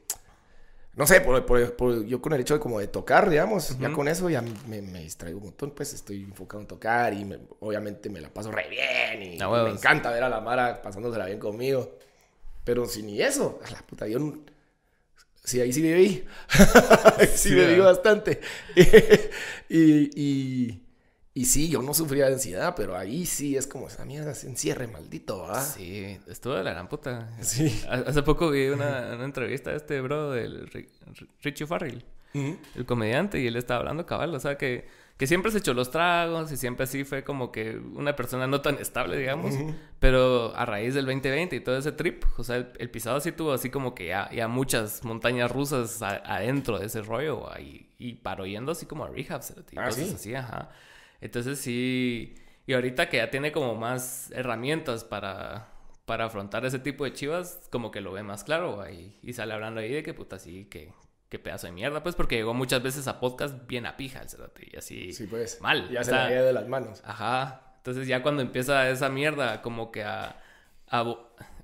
no 0.95 1.05
sé, 1.05 1.19
por, 1.19 1.45
por, 1.45 2.05
yo 2.05 2.21
con 2.21 2.31
el 2.33 2.41
hecho 2.41 2.53
de 2.53 2.59
como 2.59 2.79
de 2.79 2.87
tocar, 2.87 3.29
digamos, 3.29 3.77
ya 3.79 3.91
con 3.91 4.07
eso 4.07 4.29
ya 4.29 4.41
me, 4.41 4.81
me, 4.81 5.01
distraigo 5.01 5.39
un 5.39 5.45
montón, 5.45 5.71
pues 5.71 5.93
estoy 5.93 6.23
enfocado 6.23 6.61
en 6.61 6.67
tocar 6.67 7.13
y 7.13 7.37
obviamente 7.59 8.09
me 8.09 8.21
la 8.21 8.29
paso 8.29 8.49
re 8.49 8.69
bien 8.69 9.33
y 9.33 9.37
me 9.37 9.69
encanta 9.71 10.09
ver 10.11 10.23
a 10.23 10.29
la 10.29 10.39
Mara 10.39 10.81
pasándosela 10.81 11.25
bien 11.25 11.39
conmigo. 11.39 11.97
Pero 12.63 12.85
si 12.87 13.03
ni 13.03 13.21
eso, 13.21 13.59
a 13.63 13.71
la 13.71 13.79
puta, 13.79 14.07
yo 14.07 14.19
sí, 15.43 15.59
ahí 15.59 15.73
sí 15.73 15.81
viví. 15.81 16.25
sí, 17.19 17.49
sí 17.49 17.55
viví 17.55 17.79
bastante. 17.79 18.39
y, 19.69 20.09
y, 20.15 20.84
y 21.37 21.45
sí, 21.47 21.67
yo 21.67 21.81
no 21.81 21.93
sufría 21.93 22.27
de 22.27 22.35
ansiedad, 22.35 22.75
pero 22.77 22.95
ahí 22.95 23.25
sí 23.25 23.57
es 23.57 23.67
como 23.67 23.89
esa 23.89 24.05
mierda 24.05 24.33
se 24.33 24.47
encierre, 24.47 24.87
maldito, 24.87 25.45
¿ah? 25.45 25.61
Sí, 25.61 26.17
estuvo 26.27 26.53
de 26.53 26.63
la 26.63 26.71
gran 26.71 26.87
puta. 26.87 27.29
Sí. 27.41 27.83
Hace 27.89 28.23
poco 28.23 28.49
vi 28.51 28.67
una, 28.69 29.15
una 29.15 29.25
entrevista 29.25 29.71
de 29.71 29.75
este 29.75 29.99
bro 29.99 30.31
del 30.31 30.71
Richie 31.43 31.67
Farrell, 31.67 32.05
el 32.33 32.85
comediante, 32.85 33.41
y 33.41 33.47
él 33.47 33.57
estaba 33.57 33.81
hablando 33.81 34.05
cabal, 34.05 34.33
o 34.33 34.39
sea 34.39 34.57
que, 34.57 34.87
que 35.17 35.27
siempre 35.27 35.51
se 35.51 35.57
echó 35.57 35.73
los 35.73 35.91
tragos 35.91 36.53
y 36.53 36.57
siempre 36.57 36.85
así 36.85 37.03
fue 37.03 37.25
como 37.25 37.51
que 37.51 37.79
una 37.79 38.15
persona 38.15 38.47
no 38.47 38.61
tan 38.61 38.75
estable, 38.75 39.17
digamos, 39.17 39.53
pero 39.99 40.55
a 40.55 40.65
raíz 40.65 40.93
del 40.93 41.05
2020 41.05 41.53
y 41.53 41.59
todo 41.59 41.77
ese 41.77 41.91
trip, 41.91 42.23
o 42.37 42.45
sea, 42.45 42.55
el, 42.55 42.89
pisado 42.89 43.19
sí 43.19 43.33
tuvo 43.33 43.51
así 43.51 43.69
como 43.69 43.93
que 43.93 44.07
ya, 44.07 44.29
ya 44.31 44.47
muchas 44.47 45.03
montañas 45.03 45.51
rusas 45.51 46.01
adentro 46.01 46.79
de 46.79 46.85
ese 46.85 47.01
rollo, 47.01 47.45
y, 47.59 47.89
y 47.99 48.21
yendo 48.45 48.71
así 48.71 48.85
como 48.85 49.03
a 49.03 49.09
rehabs, 49.09 49.53
ah, 49.75 49.91
¿sí? 49.91 50.13
así, 50.15 50.33
ajá. 50.33 50.69
Entonces 51.21 51.59
sí, 51.59 52.35
y 52.67 52.73
ahorita 52.73 53.09
que 53.09 53.17
ya 53.17 53.29
tiene 53.29 53.51
como 53.51 53.75
más 53.75 54.31
herramientas 54.31 55.03
para, 55.03 55.69
para 56.05 56.25
afrontar 56.25 56.65
ese 56.65 56.79
tipo 56.79 57.03
de 57.03 57.13
chivas, 57.13 57.67
como 57.71 57.91
que 57.91 58.01
lo 58.01 58.11
ve 58.11 58.23
más 58.23 58.43
claro 58.43 58.83
y, 58.89 59.17
y 59.21 59.33
sale 59.33 59.53
hablando 59.53 59.81
ahí 59.81 59.91
de 59.91 60.03
que 60.03 60.13
puta 60.13 60.39
sí, 60.39 60.65
que, 60.65 60.93
que 61.29 61.39
pedazo 61.39 61.67
de 61.67 61.73
mierda, 61.73 62.03
pues 62.03 62.15
porque 62.15 62.35
llegó 62.35 62.53
muchas 62.53 62.81
veces 62.81 63.07
a 63.07 63.19
podcast 63.19 63.67
bien 63.67 63.85
a 63.85 63.97
pija 63.97 64.21
el 64.21 64.29
cerote 64.29 64.69
y 64.71 64.77
así 64.77 65.13
sí, 65.13 65.27
pues, 65.27 65.59
mal. 65.61 65.89
Ya 65.89 66.03
se 66.03 66.11
le 66.11 66.41
de 66.41 66.53
las 66.53 66.67
manos. 66.67 67.01
Ajá. 67.05 67.61
Entonces 67.77 68.07
ya 68.07 68.23
cuando 68.23 68.41
empieza 68.41 68.89
esa 68.89 69.09
mierda 69.09 69.61
como 69.61 69.91
que 69.91 70.03
a, 70.03 70.41
a, 70.87 71.15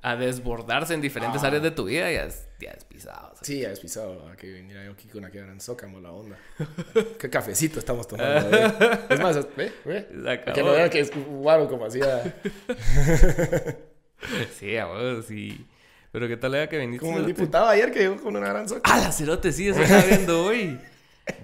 a 0.03 0.15
desbordarse 0.15 0.93
en 0.93 1.01
diferentes 1.01 1.43
áreas 1.43 1.61
de 1.61 1.71
tu 1.71 1.85
vida, 1.85 2.11
ya 2.11 2.23
es, 2.23 2.47
ya 2.59 2.71
es 2.71 2.83
pisado. 2.85 3.33
Sí, 3.41 3.59
ya 3.61 3.71
es 3.71 3.79
pisado. 3.79 4.27
A 4.29 4.35
que 4.35 4.51
viniera 4.51 4.83
yo 4.83 4.93
aquí 4.93 5.07
con 5.07 5.19
una 5.19 5.31
quedara 5.31 5.51
en 5.51 5.61
Zócamo 5.61 5.99
la 5.99 6.11
onda. 6.11 6.37
Qué 7.19 7.29
cafecito 7.29 7.79
estamos 7.79 8.07
tomando. 8.07 8.57
¿eh? 8.57 8.73
es 9.09 9.19
más, 9.19 9.37
ve, 9.55 9.71
ve. 9.85 10.07
Que 10.53 10.63
no 10.63 10.71
vea 10.71 10.89
que 10.89 11.01
es 11.01 11.11
guaro 11.13 11.69
como 11.69 11.85
hacía. 11.85 12.35
sí, 14.59 14.75
a 14.75 14.85
vos, 14.85 15.25
sí. 15.25 15.67
Pero 16.11 16.27
qué 16.27 16.35
tal 16.35 16.55
era 16.55 16.67
que 16.67 16.79
viniste. 16.79 17.05
Como 17.05 17.19
el 17.19 17.25
diputado 17.27 17.67
ayer 17.67 17.91
que 17.91 17.99
llegó 17.99 18.17
con 18.21 18.35
una 18.35 18.49
gran 18.49 18.67
soca. 18.67 18.81
Ah, 18.83 18.99
la 18.99 19.11
cerote, 19.11 19.51
sí, 19.51 19.69
eso 19.69 19.81
está 19.81 20.03
viendo 20.03 20.45
hoy. 20.45 20.79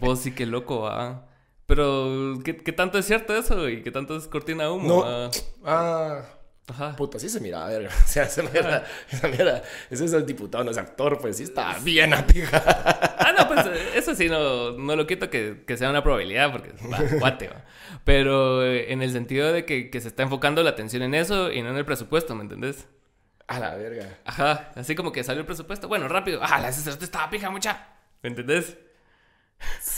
Vos 0.02 0.20
sí, 0.20 0.34
qué 0.34 0.46
loco, 0.46 0.82
va. 0.82 1.28
Pero, 1.68 2.40
¿qué, 2.44 2.58
¿qué, 2.58 2.72
tanto 2.72 2.98
es 2.98 3.06
cierto 3.06 3.36
eso, 3.36 3.70
y 3.70 3.84
¿Qué 3.84 3.92
tanto 3.92 4.18
es 4.18 4.28
cortina 4.28 4.72
humo? 4.72 5.06
No. 5.06 5.32
Ah. 5.64 6.22
Ajá. 6.70 6.96
Puta, 6.98 7.18
sí 7.18 7.30
se 7.30 7.40
mira, 7.40 7.66
verga. 7.66 7.90
O 8.04 8.08
sea, 8.08 8.24
esa 8.24 8.44
mierda, 8.44 8.84
esa 9.10 9.28
mierda, 9.28 9.64
ese 9.90 10.06
es 10.06 10.14
el 10.14 10.26
diputado, 10.26 10.64
no 10.64 10.72
es 10.72 10.78
actor, 10.78 11.18
pues 11.20 11.38
sí 11.38 11.44
está 11.44 11.78
bien 11.80 12.14
atija. 12.14 12.62
Ah, 13.20 13.34
no, 13.38 13.48
pues 13.48 13.66
eso 13.96 14.16
sí, 14.16 14.28
no, 14.28 14.72
no 14.72 14.96
lo 14.96 15.08
quito 15.08 15.30
que, 15.30 15.64
que 15.66 15.78
sea 15.78 15.90
una 15.90 16.04
probabilidad, 16.04 16.52
porque 16.52 16.74
va, 16.92 17.00
guate, 17.20 17.48
va. 17.48 17.64
Pero 18.04 18.64
eh, 18.64 18.92
en 18.92 19.02
el 19.02 19.12
sentido 19.12 19.52
de 19.52 19.66
que, 19.66 19.90
que, 19.90 20.02
se 20.02 20.10
está 20.10 20.24
enfocando 20.24 20.62
la 20.62 20.72
atención 20.72 21.04
en 21.04 21.14
eso 21.14 21.52
y 21.52 21.62
no 21.62 21.70
en 21.70 21.78
el 21.78 21.86
presupuesto, 21.86 22.36
¿me 22.36 22.44
entendés? 22.44 22.88
A 23.48 23.60
la 23.60 23.76
verga. 23.76 24.18
Ajá, 24.26 24.72
así 24.76 24.94
como 24.94 25.14
que 25.14 25.24
salió 25.24 25.42
el 25.42 25.46
presupuesto. 25.46 25.88
Bueno, 25.88 26.10
rápido. 26.10 26.42
Ah, 26.44 26.60
la 26.60 26.70
te 26.70 27.06
estaba 27.06 27.30
pija 27.30 27.50
mucha. 27.50 27.88
¿Me 28.22 28.30
entendés? 28.30 28.78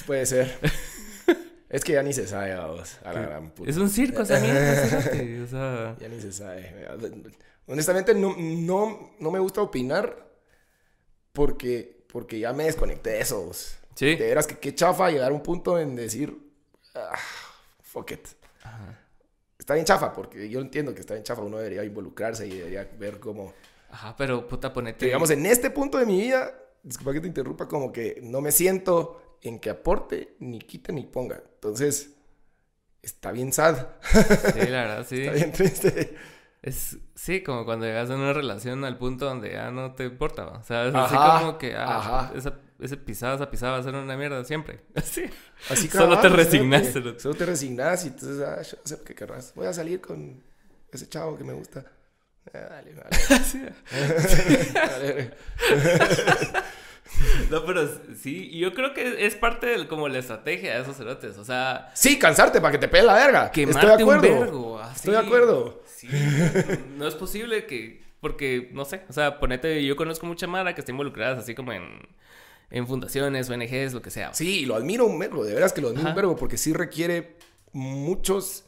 Puede 0.05 0.25
ser. 0.25 0.59
Es 1.69 1.83
que 1.83 1.93
ya 1.93 2.01
ni 2.01 2.13
se 2.13 2.27
sabe, 2.27 2.55
vamos, 2.55 2.97
a 3.03 3.13
la 3.13 3.21
gran 3.21 3.51
puta. 3.51 3.69
Es 3.69 3.77
un 3.77 3.89
circo, 3.89 4.23
o 4.23 4.25
sea, 4.25 4.37
o 4.37 5.47
sea... 5.47 5.95
Ya 5.99 6.09
ni 6.09 6.19
se 6.19 6.31
sabe. 6.31 6.87
Honestamente, 7.67 8.15
no, 8.15 8.35
no, 8.37 9.11
no 9.19 9.31
me 9.31 9.37
gusta 9.37 9.61
opinar 9.61 10.27
porque, 11.31 12.05
porque 12.11 12.39
ya 12.39 12.53
me 12.53 12.63
desconecté 12.63 13.11
de 13.11 13.21
eso. 13.21 13.51
Sí. 13.93 14.15
De 14.15 14.27
veras 14.27 14.47
que 14.47 14.57
qué 14.57 14.73
chafa 14.73 15.11
llegar 15.11 15.31
a 15.31 15.33
un 15.35 15.43
punto 15.43 15.77
en 15.77 15.95
decir, 15.95 16.35
ah, 16.95 17.19
fuck 17.83 18.11
it. 18.11 18.27
Ajá. 18.63 18.99
Está 19.59 19.75
bien 19.75 19.85
chafa, 19.85 20.11
porque 20.11 20.49
yo 20.49 20.61
entiendo 20.61 20.95
que 20.95 21.01
está 21.01 21.13
bien 21.13 21.23
chafa. 21.23 21.43
Uno 21.43 21.57
debería 21.57 21.83
involucrarse 21.83 22.47
y 22.47 22.57
debería 22.57 22.89
ver 22.97 23.19
cómo... 23.19 23.53
Ajá, 23.91 24.15
pero 24.17 24.47
puta, 24.47 24.73
ponete... 24.73 25.05
Digamos, 25.05 25.29
en 25.29 25.45
este 25.45 25.69
punto 25.69 25.99
de 25.99 26.07
mi 26.07 26.19
vida, 26.19 26.51
disculpa 26.81 27.13
que 27.13 27.21
te 27.21 27.27
interrumpa, 27.27 27.67
como 27.67 27.91
que 27.91 28.19
no 28.23 28.41
me 28.41 28.51
siento 28.51 29.28
en 29.41 29.59
que 29.59 29.69
aporte, 29.69 30.35
ni 30.39 30.59
quite, 30.59 30.91
ni 30.93 31.03
ponga. 31.03 31.41
Entonces, 31.55 32.15
está 33.01 33.31
bien 33.31 33.53
sad. 33.53 33.87
Sí, 34.11 34.59
la 34.67 34.81
verdad, 34.83 35.05
sí. 35.07 35.21
está 35.21 35.33
bien 35.33 35.51
triste. 35.51 36.15
Es, 36.61 36.97
sí, 37.15 37.41
como 37.41 37.63
cuando 37.63 37.85
llegas 37.85 38.09
a 38.09 38.15
una 38.15 38.33
relación 38.33 38.83
al 38.83 38.97
punto 38.97 39.25
donde 39.25 39.51
ya 39.53 39.71
no 39.71 39.93
te 39.93 40.03
importa, 40.05 40.45
o 40.47 40.63
sea, 40.63 40.87
es 40.87 40.93
así 40.95 41.15
como 41.15 41.57
que, 41.57 41.73
ah, 41.77 42.33
esa, 42.35 42.59
ese 42.79 42.97
pisada, 42.97 43.35
esa 43.35 43.49
pisada 43.49 43.73
va 43.73 43.77
a 43.79 43.83
ser 43.83 43.95
una 43.95 44.17
mierda 44.17 44.43
siempre. 44.43 44.81
Así. 44.95 45.23
Así 45.69 45.87
Solo 45.87 46.19
te 46.19 46.27
resignaste. 46.27 47.19
Solo 47.19 47.35
te 47.35 47.45
resignas 47.45 48.03
y 48.05 48.07
entonces, 48.09 48.41
ah, 48.41 48.61
yo 48.61 48.77
sé 48.83 49.03
qué 49.05 49.15
querrás. 49.15 49.53
Voy 49.55 49.67
a 49.67 49.73
salir 49.73 50.01
con 50.01 50.43
ese 50.91 51.07
chavo 51.07 51.37
que 51.37 51.45
me 51.45 51.53
gusta. 51.53 51.85
Ah, 52.53 52.57
dale, 52.69 52.93
dale. 52.93 53.43
sí. 53.43 53.61
dale. 54.73 55.33
No, 57.49 57.65
pero 57.65 57.87
sí, 58.15 58.49
yo 58.57 58.73
creo 58.73 58.93
que 58.93 59.25
es 59.25 59.35
parte 59.35 59.67
de 59.67 59.87
como 59.87 60.07
la 60.07 60.19
estrategia 60.19 60.75
de 60.75 60.81
esos 60.81 60.97
cerotes, 60.97 61.37
o 61.37 61.45
sea... 61.45 61.91
Sí, 61.93 62.19
cansarte 62.19 62.61
para 62.61 62.71
que 62.71 62.77
te 62.77 62.87
pegue 62.87 63.03
la 63.03 63.13
verga. 63.13 63.45
Estoy 63.47 63.65
de 63.65 63.93
acuerdo. 63.93 64.81
Estoy 64.93 65.13
de 65.13 65.19
acuerdo. 65.19 65.83
Sí, 65.85 66.07
no 66.97 67.07
es 67.07 67.15
posible 67.15 67.65
que... 67.65 68.07
Porque, 68.21 68.69
no 68.73 68.83
sé, 68.83 69.03
o 69.09 69.13
sea, 69.13 69.39
ponete... 69.39 69.83
Yo 69.85 69.95
conozco 69.95 70.25
mucha 70.25 70.45
mara 70.45 70.75
que 70.75 70.81
está 70.81 70.91
involucrada 70.91 71.39
así 71.39 71.55
como 71.55 71.71
en... 71.73 72.07
En 72.71 72.85
fundaciones, 72.85 73.49
ONGs, 73.49 73.93
lo 73.93 74.01
que 74.03 74.11
sea. 74.11 74.31
Sí, 74.33 74.65
lo 74.65 74.75
admiro 74.75 75.05
un 75.05 75.17
verbo, 75.17 75.43
de 75.43 75.55
veras 75.55 75.73
que 75.73 75.81
lo 75.81 75.87
admiro 75.89 76.09
un 76.09 76.15
verbo, 76.15 76.35
porque 76.35 76.57
sí 76.57 76.73
requiere 76.73 77.37
muchos... 77.71 78.65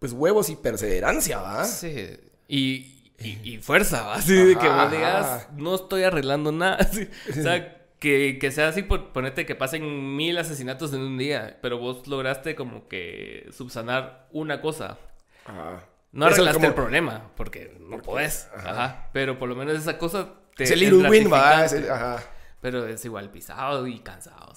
Pues 0.00 0.12
huevos 0.12 0.50
y 0.50 0.56
perseverancia, 0.56 1.40
¿va? 1.40 1.64
Sí. 1.64 2.18
Y, 2.48 3.01
y, 3.24 3.58
fuerza, 3.58 4.12
así 4.14 4.34
de 4.34 4.56
que 4.56 4.68
vos 4.68 4.90
digas, 4.90 5.48
no 5.56 5.74
estoy 5.74 6.02
arreglando 6.04 6.52
nada. 6.52 6.78
O 7.30 7.32
sea, 7.32 7.78
que, 7.98 8.38
que, 8.40 8.50
sea 8.50 8.68
así, 8.68 8.82
por, 8.82 9.12
ponete 9.12 9.46
que 9.46 9.54
pasen 9.54 10.16
mil 10.16 10.36
asesinatos 10.36 10.92
en 10.92 11.00
un 11.00 11.18
día, 11.18 11.58
pero 11.62 11.78
vos 11.78 12.06
lograste 12.08 12.56
como 12.56 12.88
que 12.88 13.48
subsanar 13.52 14.26
una 14.32 14.60
cosa. 14.60 14.98
Ajá. 15.44 15.86
No 16.12 16.26
arreglaste 16.26 16.66
el 16.66 16.74
problema, 16.74 17.30
porque 17.36 17.76
no 17.80 18.02
podés. 18.02 18.48
Ajá. 18.54 19.08
Pero 19.12 19.38
por 19.38 19.48
lo 19.48 19.54
menos 19.54 19.74
esa 19.76 19.98
cosa 19.98 20.34
te. 20.56 20.64
Es 20.64 20.70
el 20.72 20.80
little 20.80 21.08
win, 21.08 21.32
va. 21.32 21.62
Ajá. 21.62 22.22
Pero 22.60 22.86
es 22.86 23.04
igual 23.04 23.30
pisado 23.30 23.86
y 23.86 23.98
cansado, 24.00 24.52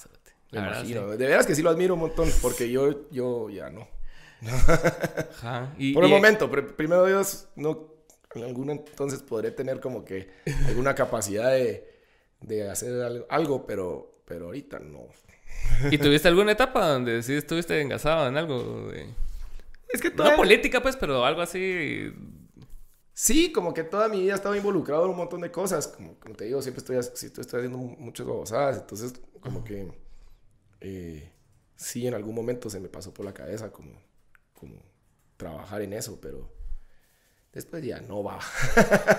Me 0.52 0.60
imagino. 0.60 1.08
De 1.08 1.26
veras 1.26 1.46
que 1.46 1.54
sí 1.54 1.62
lo 1.62 1.70
admiro 1.70 1.94
un 1.94 2.00
montón, 2.00 2.28
porque 2.42 2.70
yo, 2.70 3.10
yo 3.10 3.48
ya 3.48 3.70
no. 3.70 3.88
Ajá. 4.46 5.72
Por 5.94 6.04
el 6.04 6.10
momento, 6.10 6.50
primero 6.50 7.06
Dios, 7.06 7.48
no, 7.56 7.95
en 8.36 8.44
algún 8.44 8.70
entonces 8.70 9.22
podré 9.22 9.50
tener 9.50 9.80
como 9.80 10.04
que 10.04 10.28
alguna 10.66 10.94
capacidad 10.94 11.50
de, 11.50 11.88
de 12.40 12.70
hacer 12.70 13.26
algo, 13.28 13.66
pero, 13.66 14.22
pero 14.24 14.46
ahorita 14.46 14.78
no. 14.78 15.08
¿Y 15.90 15.98
tuviste 15.98 16.28
alguna 16.28 16.52
etapa 16.52 16.88
donde 16.88 17.22
sí 17.22 17.34
estuviste 17.34 17.80
engasado 17.80 18.28
en 18.28 18.36
algo? 18.36 18.90
Es 19.88 20.00
que 20.00 20.10
toda... 20.10 20.30
No 20.30 20.36
política, 20.36 20.80
pues, 20.80 20.96
pero 20.96 21.24
algo 21.24 21.40
así... 21.40 22.12
Sí, 23.12 23.50
como 23.50 23.72
que 23.72 23.82
toda 23.82 24.08
mi 24.08 24.20
vida 24.20 24.34
estaba 24.34 24.56
involucrado 24.56 25.04
en 25.04 25.10
un 25.10 25.16
montón 25.16 25.40
de 25.40 25.50
cosas. 25.50 25.88
Como, 25.88 26.18
como 26.18 26.34
te 26.34 26.44
digo, 26.44 26.60
siempre 26.60 26.80
estoy, 26.80 26.96
estoy, 26.96 27.28
estoy 27.40 27.60
haciendo 27.60 27.78
muchas 27.78 28.26
babosadas. 28.26 28.78
Entonces, 28.78 29.14
como 29.40 29.64
que... 29.64 29.90
Eh, 30.80 31.30
sí, 31.76 32.06
en 32.06 32.14
algún 32.14 32.34
momento 32.34 32.68
se 32.68 32.80
me 32.80 32.88
pasó 32.88 33.14
por 33.14 33.24
la 33.24 33.32
cabeza 33.32 33.72
como, 33.72 33.92
como 34.54 34.82
trabajar 35.36 35.82
en 35.82 35.94
eso, 35.94 36.18
pero 36.20 36.50
después 37.56 37.82
ya 37.82 38.00
no 38.00 38.22
va. 38.22 38.38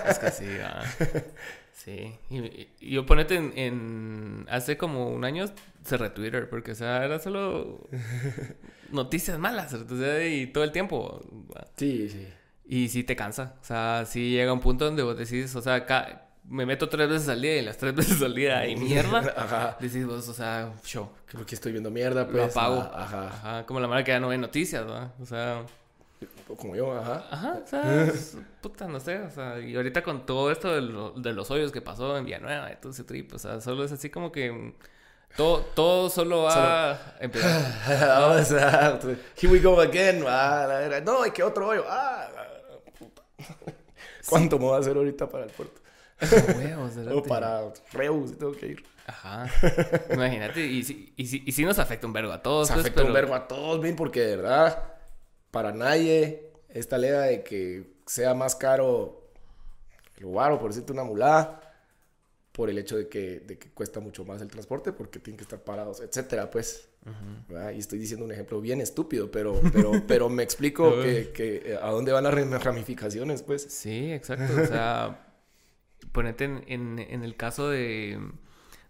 es 0.08 0.18
que 0.18 0.30
sí, 0.30 0.46
va. 0.58 0.82
Sí, 1.72 2.12
y, 2.28 2.90
yo 2.90 3.06
ponete 3.06 3.36
en, 3.36 4.46
Hace 4.50 4.76
como 4.76 5.10
un 5.10 5.24
año 5.24 5.44
cerré 5.84 6.10
Twitter, 6.10 6.50
porque, 6.50 6.72
o 6.72 6.74
sea, 6.74 7.04
era 7.04 7.20
solo 7.20 7.88
noticias 8.90 9.38
malas, 9.38 9.76
y 10.24 10.48
todo 10.48 10.64
el 10.64 10.72
tiempo. 10.72 11.20
Sí, 11.76 12.08
sí. 12.08 12.26
Y 12.66 12.88
sí 12.88 13.04
te 13.04 13.14
cansa, 13.14 13.54
o 13.60 13.64
sea, 13.64 14.04
sí 14.06 14.30
llega 14.30 14.52
un 14.52 14.60
punto 14.60 14.86
donde 14.86 15.04
vos 15.04 15.16
decís, 15.16 15.54
o 15.54 15.62
sea, 15.62 15.86
me 16.44 16.66
meto 16.66 16.88
tres 16.88 17.08
veces 17.08 17.28
al 17.28 17.40
día 17.40 17.58
y 17.58 17.62
las 17.62 17.78
tres 17.78 17.94
veces 17.94 18.20
al 18.22 18.34
día 18.34 18.66
y 18.66 18.74
mierda. 18.74 19.18
Ajá. 19.36 19.76
Decís 19.80 20.04
vos, 20.04 20.28
o 20.28 20.34
sea, 20.34 20.72
show. 20.84 21.10
Creo 21.26 21.46
que 21.46 21.54
estoy 21.54 21.70
viendo 21.70 21.92
mierda, 21.92 22.26
pues. 22.26 22.36
Lo 22.36 22.44
apago. 22.44 22.80
Ajá. 22.92 23.28
Ajá. 23.28 23.66
Como 23.66 23.78
la 23.78 23.86
manera 23.86 24.04
que 24.04 24.10
ya 24.10 24.20
no 24.20 24.28
ve 24.28 24.36
noticias, 24.36 24.84
¿no? 24.84 25.12
O 25.20 25.26
sea 25.26 25.64
como 26.56 26.74
yo, 26.74 26.96
ajá. 26.96 27.24
Ajá, 27.30 27.60
o 27.62 27.66
sea, 27.66 28.12
puta, 28.60 28.86
no 28.88 29.00
sé, 29.00 29.20
o 29.20 29.30
sea, 29.30 29.60
y 29.60 29.76
ahorita 29.76 30.02
con 30.02 30.26
todo 30.26 30.50
esto 30.50 30.68
de, 30.68 31.20
de 31.20 31.32
los 31.32 31.50
hoyos 31.50 31.72
que 31.72 31.80
pasó 31.80 32.16
en 32.16 32.24
Villanueva 32.24 32.72
y 32.72 32.76
todo 32.76 32.92
ese 32.92 33.04
trip, 33.04 33.32
o 33.34 33.38
sea, 33.38 33.60
solo 33.60 33.84
es 33.84 33.92
así 33.92 34.10
como 34.10 34.32
que 34.32 34.74
todo, 35.36 35.60
todo 35.74 36.10
solo 36.10 36.44
va 36.44 36.92
a 36.92 37.16
empezar. 37.20 38.22
o 38.30 38.44
sea, 38.44 38.98
here 39.40 39.52
we 39.52 39.60
go 39.60 39.80
again, 39.80 40.24
ah, 40.26 41.00
no, 41.04 41.22
hay 41.22 41.30
que 41.30 41.42
otro 41.42 41.68
hoyo, 41.68 41.84
ah, 41.86 42.28
puta. 42.98 43.22
¿Cuánto 44.28 44.58
me 44.58 44.66
va 44.66 44.76
a 44.76 44.80
hacer 44.80 44.96
ahorita 44.96 45.28
para 45.28 45.44
el 45.44 45.50
puerto? 45.50 45.80
o 47.14 47.22
para 47.22 47.72
Reus, 47.92 48.36
tengo 48.36 48.52
que 48.52 48.66
ir. 48.66 48.84
Ajá. 49.06 49.48
Imagínate, 50.12 50.60
y 50.66 50.82
si, 50.82 51.12
y, 51.16 51.26
si, 51.26 51.42
y 51.46 51.52
si 51.52 51.64
nos 51.64 51.78
afecta 51.78 52.06
un 52.06 52.12
vergo 52.12 52.32
a 52.32 52.42
todos. 52.42 52.68
Nos 52.68 52.76
pues, 52.76 52.86
afecta 52.86 53.04
un 53.04 53.12
vergo 53.12 53.34
a 53.34 53.46
todos, 53.46 53.80
bien, 53.80 53.94
porque 53.94 54.20
de 54.20 54.36
verdad 54.36 54.97
para 55.50 55.72
nadie 55.72 56.52
esta 56.68 56.98
lea 56.98 57.22
de 57.22 57.42
que 57.42 57.94
sea 58.06 58.34
más 58.34 58.54
caro 58.54 59.30
el 60.16 60.26
guaro, 60.26 60.58
por 60.58 60.70
decirte 60.70 60.92
una 60.92 61.04
mulada, 61.04 61.60
por 62.52 62.70
el 62.70 62.78
hecho 62.78 62.96
de 62.96 63.08
que, 63.08 63.40
de 63.40 63.56
que 63.56 63.70
cuesta 63.70 64.00
mucho 64.00 64.24
más 64.24 64.42
el 64.42 64.48
transporte, 64.48 64.92
porque 64.92 65.20
tienen 65.20 65.36
que 65.36 65.44
estar 65.44 65.60
parados, 65.60 66.00
etcétera, 66.00 66.50
pues. 66.50 66.88
Y 67.74 67.78
estoy 67.78 67.98
diciendo 67.98 68.26
un 68.26 68.32
ejemplo 68.32 68.60
bien 68.60 68.80
estúpido, 68.80 69.30
pero, 69.30 69.60
pero, 69.72 69.92
pero 70.08 70.28
me 70.28 70.42
explico 70.42 71.00
que, 71.00 71.30
que, 71.32 71.78
a 71.80 71.90
dónde 71.90 72.12
van 72.12 72.24
las 72.24 72.64
ramificaciones, 72.64 73.42
pues. 73.42 73.62
Sí, 73.62 74.12
exacto. 74.12 74.60
O 74.60 74.66
sea, 74.66 75.32
ponete 76.12 76.44
en, 76.44 76.98
en 76.98 77.22
el 77.22 77.36
caso 77.36 77.70
de 77.70 78.18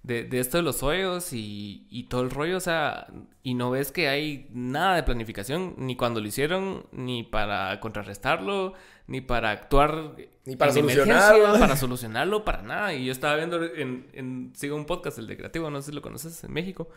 de, 0.09 0.25
de, 0.25 0.41
esto 0.41 0.57
de 0.57 0.63
los 0.63 0.83
hoyos 0.83 1.35
y, 1.35 1.87
y, 1.91 2.05
todo 2.05 2.23
el 2.23 2.31
rollo, 2.31 2.57
o 2.57 2.61
sea, 2.61 3.09
y 3.43 3.53
no 3.53 3.71
ves 3.71 3.93
que 3.93 4.09
hay 4.09 4.49
nada 4.55 4.97
de 4.97 5.03
planificación, 5.03 5.75
ni 5.77 5.97
cuando 5.97 6.23
lo 6.23 6.27
hicieron, 6.27 6.87
ni 6.93 7.25
para 7.25 7.79
contrarrestarlo, 7.79 8.73
ni 9.07 9.21
para 9.21 9.51
actuar, 9.51 10.15
ni 10.47 10.57
para 10.57 10.73
solucionarlo, 10.73 11.59
para 11.59 11.77
solucionarlo, 11.77 12.43
para 12.43 12.63
nada. 12.63 12.95
Y 12.95 13.05
yo 13.05 13.13
estaba 13.13 13.37
viendo 13.37 13.63
en, 13.63 14.09
en, 14.15 14.53
sigo 14.57 14.77
un 14.77 14.87
podcast, 14.87 15.19
el 15.19 15.27
de 15.27 15.37
Creativo, 15.37 15.71
no 15.71 15.83
sé 15.83 15.91
si 15.91 15.95
lo 15.95 16.01
conoces, 16.01 16.43
en 16.43 16.55
México, 16.55 16.89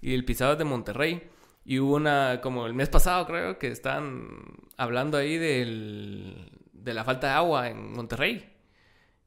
y 0.00 0.14
el 0.14 0.24
Pisado 0.24 0.54
de 0.54 0.64
Monterrey. 0.64 1.30
Y 1.64 1.80
hubo 1.80 1.96
una, 1.96 2.40
como 2.42 2.66
el 2.66 2.74
mes 2.74 2.88
pasado 2.88 3.26
creo, 3.26 3.58
que 3.58 3.68
están 3.68 4.38
hablando 4.76 5.18
ahí 5.18 5.36
del, 5.36 6.48
de 6.72 6.94
la 6.94 7.02
falta 7.02 7.26
de 7.26 7.32
agua 7.32 7.68
en 7.68 7.92
Monterrey. 7.92 8.52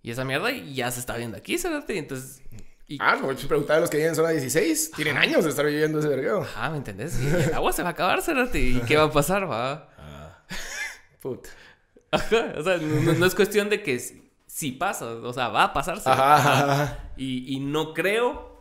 Y 0.01 0.11
esa 0.11 0.23
mierda 0.23 0.51
ya 0.51 0.89
se 0.89 1.01
está 1.01 1.17
viendo 1.17 1.35
aquí, 1.35 1.57
¿sabes? 1.57 1.83
Entonces, 1.89 2.41
Ah, 2.99 3.17
no, 3.19 3.27
preguntar 3.47 3.77
a 3.77 3.79
los 3.79 3.89
que 3.89 3.97
viven 3.97 4.09
en 4.09 4.15
zona 4.15 4.29
16. 4.29 4.91
Tienen 4.91 5.17
años 5.17 5.43
de 5.43 5.49
estar 5.49 5.65
viviendo 5.65 5.99
ese 5.99 6.07
vergueo. 6.07 6.45
Ah, 6.55 6.69
¿me 6.69 6.77
entendés? 6.77 7.19
Y 7.19 7.27
el 7.27 7.53
agua 7.53 7.73
se 7.73 7.81
va 7.81 7.89
a 7.89 7.91
acabar, 7.93 8.21
Cerati. 8.21 8.77
¿Y 8.77 8.81
qué 8.81 8.95
va 8.95 9.05
a 9.05 9.11
pasar, 9.11 9.49
va? 9.49 9.89
Ah. 9.97 10.45
Puta. 11.19 11.49
Ajá, 12.11 12.53
o 12.57 12.63
sea, 12.63 12.77
no, 12.77 13.25
es 13.25 13.35
cuestión 13.35 13.69
de 13.69 13.81
que 13.81 13.99
si, 14.45 14.71
pasa, 14.71 15.05
o 15.05 15.33
sea, 15.33 15.49
va 15.49 15.63
a 15.63 15.73
pasarse. 15.73 16.07
Ajá, 16.07 17.11
Y, 17.17 17.55
y 17.55 17.59
no 17.59 17.93
creo, 17.93 18.59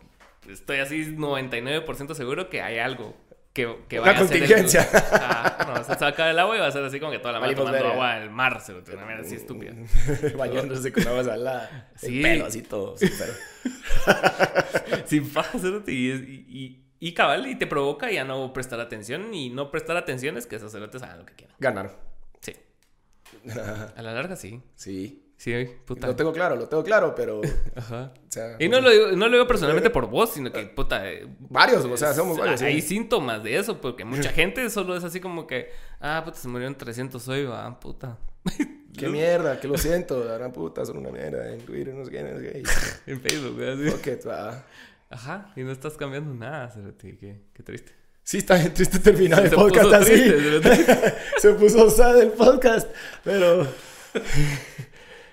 estoy 0.49 0.79
así 0.79 1.15
99% 1.15 2.15
seguro 2.15 2.49
que 2.49 2.61
hay 2.61 2.79
algo 2.79 3.15
que, 3.55 3.73
que 3.87 3.99
vaya 3.99 4.11
Una 4.11 4.19
contingencia. 4.19 4.85
Ah, 5.13 5.65
no, 5.65 5.83
se 5.83 5.95
saca 5.97 6.29
el 6.29 6.37
agua 6.37 6.57
y 6.57 6.59
va 6.59 6.67
a 6.67 6.71
ser 6.71 6.83
así 6.83 6.99
como 6.99 7.13
que 7.13 7.19
toda 7.19 7.33
la 7.33 7.39
mano 7.39 7.55
tomando 7.55 7.87
agua 7.87 8.15
del 8.15 8.29
mar, 8.29 8.59
se 8.59 8.73
una 8.73 9.05
manera 9.05 9.21
así 9.21 9.35
estúpida. 9.35 9.71
Bañándose 10.37 10.91
con 10.91 11.07
agua 11.07 11.23
salada. 11.23 11.89
Sí. 11.95 12.17
El 12.17 12.21
pelo 12.21 12.45
así 12.47 12.61
todo, 12.63 12.97
sí, 12.97 13.09
pero... 13.17 13.31
Sin 15.05 15.29
pasa, 15.29 15.67
y, 15.87 15.91
y, 15.91 16.85
y, 16.99 17.13
cabal, 17.13 17.47
y 17.47 17.55
te 17.55 17.67
provoca 17.67 18.11
ya 18.11 18.23
no 18.23 18.53
prestar 18.53 18.79
atención, 18.79 19.33
y 19.33 19.49
no 19.49 19.71
prestar 19.71 19.97
atención 19.97 20.37
es 20.37 20.47
que 20.47 20.55
esos 20.55 20.71
cerotes 20.71 21.01
hagan 21.03 21.19
lo 21.19 21.25
que 21.25 21.33
quieran. 21.33 21.55
Ganar. 21.59 21.99
Sí. 22.41 22.53
a 23.95 24.01
la 24.01 24.13
larga, 24.13 24.35
sí. 24.35 24.61
Sí. 24.75 25.24
Sí, 25.37 25.53
puta. 25.85 26.07
Lo 26.07 26.15
tengo 26.15 26.31
claro, 26.31 26.55
lo 26.55 26.67
tengo 26.67 26.83
claro, 26.83 27.13
pero. 27.13 27.41
Ajá. 27.75 28.13
y 28.57 28.69
no 28.69 28.79
lo, 28.79 28.89
digo, 28.89 29.07
no 29.11 29.27
lo 29.27 29.33
digo 29.33 29.47
personalmente 29.47 29.89
por 29.91 30.07
vos, 30.09 30.31
sino 30.31 30.51
que, 30.51 30.63
puta. 30.63 31.11
Eh, 31.11 31.27
varios, 31.49 31.83
o 31.85 31.97
sea, 31.97 32.13
somos 32.13 32.37
varios. 32.37 32.61
Hay 32.61 32.81
síntomas 32.81 33.43
de 33.43 33.57
eso, 33.57 33.81
porque 33.81 34.05
mucha 34.05 34.29
gente 34.33 34.69
solo 34.69 34.95
es 34.95 35.03
así 35.03 35.19
como 35.19 35.45
que, 35.45 35.71
ah, 35.99 36.21
puta, 36.23 36.37
se 36.37 36.47
murieron 36.47 36.75
300 36.75 37.27
hoy, 37.27 37.45
va, 37.45 37.79
puta. 37.79 38.17
Qué 38.97 39.09
mierda, 39.09 39.59
que 39.59 39.67
lo 39.67 39.77
siento, 39.77 40.23
la 40.23 40.53
puta, 40.53 40.85
son 40.85 40.97
una 40.97 41.09
mierda. 41.09 41.51
En 41.51 41.59
Twitter, 41.59 41.93
no 41.93 42.05
sé 42.05 42.11
qué, 42.11 42.23
no 42.23 42.39
sé 42.39 42.51
qué. 42.51 42.63
en 43.11 43.21
Facebook, 43.21 43.61
así. 43.61 43.89
Ok, 43.89 44.27
va. 44.27 44.65
Ajá, 45.09 45.51
y 45.55 45.63
no 45.63 45.71
estás 45.71 45.97
cambiando 45.97 46.33
nada, 46.33 46.73
qué, 46.97 47.41
qué 47.53 47.63
triste. 47.63 47.91
Sí, 48.23 48.39
está 48.39 48.55
bien 48.55 48.73
triste 48.73 48.97
terminar 48.99 49.45
el 49.45 49.51
podcast 49.51 49.93
así. 49.93 50.33
se 51.37 51.53
puso 51.53 51.89
sad 51.89 52.21
el 52.21 52.29
podcast, 52.29 52.89
pero. 53.23 53.67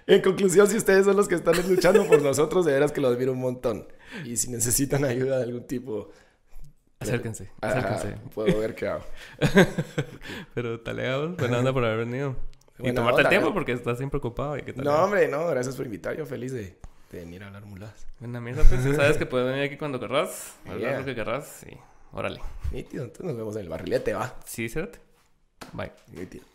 En 0.06 0.20
conclusión, 0.20 0.66
si 0.68 0.76
ustedes 0.76 1.04
son 1.04 1.16
los 1.16 1.28
que 1.28 1.34
están 1.34 1.54
luchando 1.68 2.06
por 2.06 2.20
nosotros, 2.22 2.64
de 2.64 2.72
veras 2.72 2.92
que 2.92 3.00
los 3.00 3.14
admiro 3.14 3.32
un 3.32 3.40
montón. 3.40 3.86
Y 4.24 4.36
si 4.36 4.50
necesitan 4.50 5.04
ayuda 5.04 5.38
de 5.38 5.44
algún 5.44 5.66
tipo, 5.66 6.10
acérquense, 7.00 7.50
acérquense. 7.60 8.16
puedo 8.34 8.58
ver 8.58 8.74
qué 8.74 8.88
hago. 8.88 9.04
Pero 10.54 10.80
taleados, 10.80 11.36
buena 11.36 11.58
onda 11.58 11.72
por 11.72 11.84
haber 11.84 12.06
venido. 12.06 12.36
y 12.78 12.92
tomarte 12.92 13.22
el 13.22 13.28
tiempo 13.28 13.52
porque 13.52 13.72
estás 13.72 13.98
siempre 13.98 14.18
ocupado. 14.18 14.58
Y 14.58 14.64
no, 14.76 15.04
hombre, 15.04 15.28
no, 15.28 15.46
gracias 15.48 15.76
por 15.76 15.86
invitar. 15.86 16.16
Yo 16.16 16.26
feliz 16.26 16.52
de, 16.52 16.76
venir 17.10 17.42
a 17.44 17.46
hablar 17.48 17.64
mulas. 17.64 18.06
Buena 18.18 18.40
mierda, 18.40 18.64
pues 18.64 18.82
sabes 18.96 19.16
que 19.16 19.26
puedes 19.26 19.46
venir 19.46 19.64
aquí 19.64 19.76
cuando 19.76 20.00
querrás, 20.00 20.56
hablar 20.68 21.00
lo 21.00 21.04
que 21.04 21.14
querrás 21.14 21.64
y 21.64 21.76
órale. 22.12 22.40
Nítido, 22.70 23.04
entonces 23.04 23.26
nos 23.26 23.36
vemos 23.36 23.56
en 23.56 23.62
el 23.62 23.68
barrilete, 23.68 24.14
va. 24.14 24.34
Sí, 24.44 24.68
cérate. 24.68 24.98
Bye. 25.72 25.92
Nítido. 26.10 26.51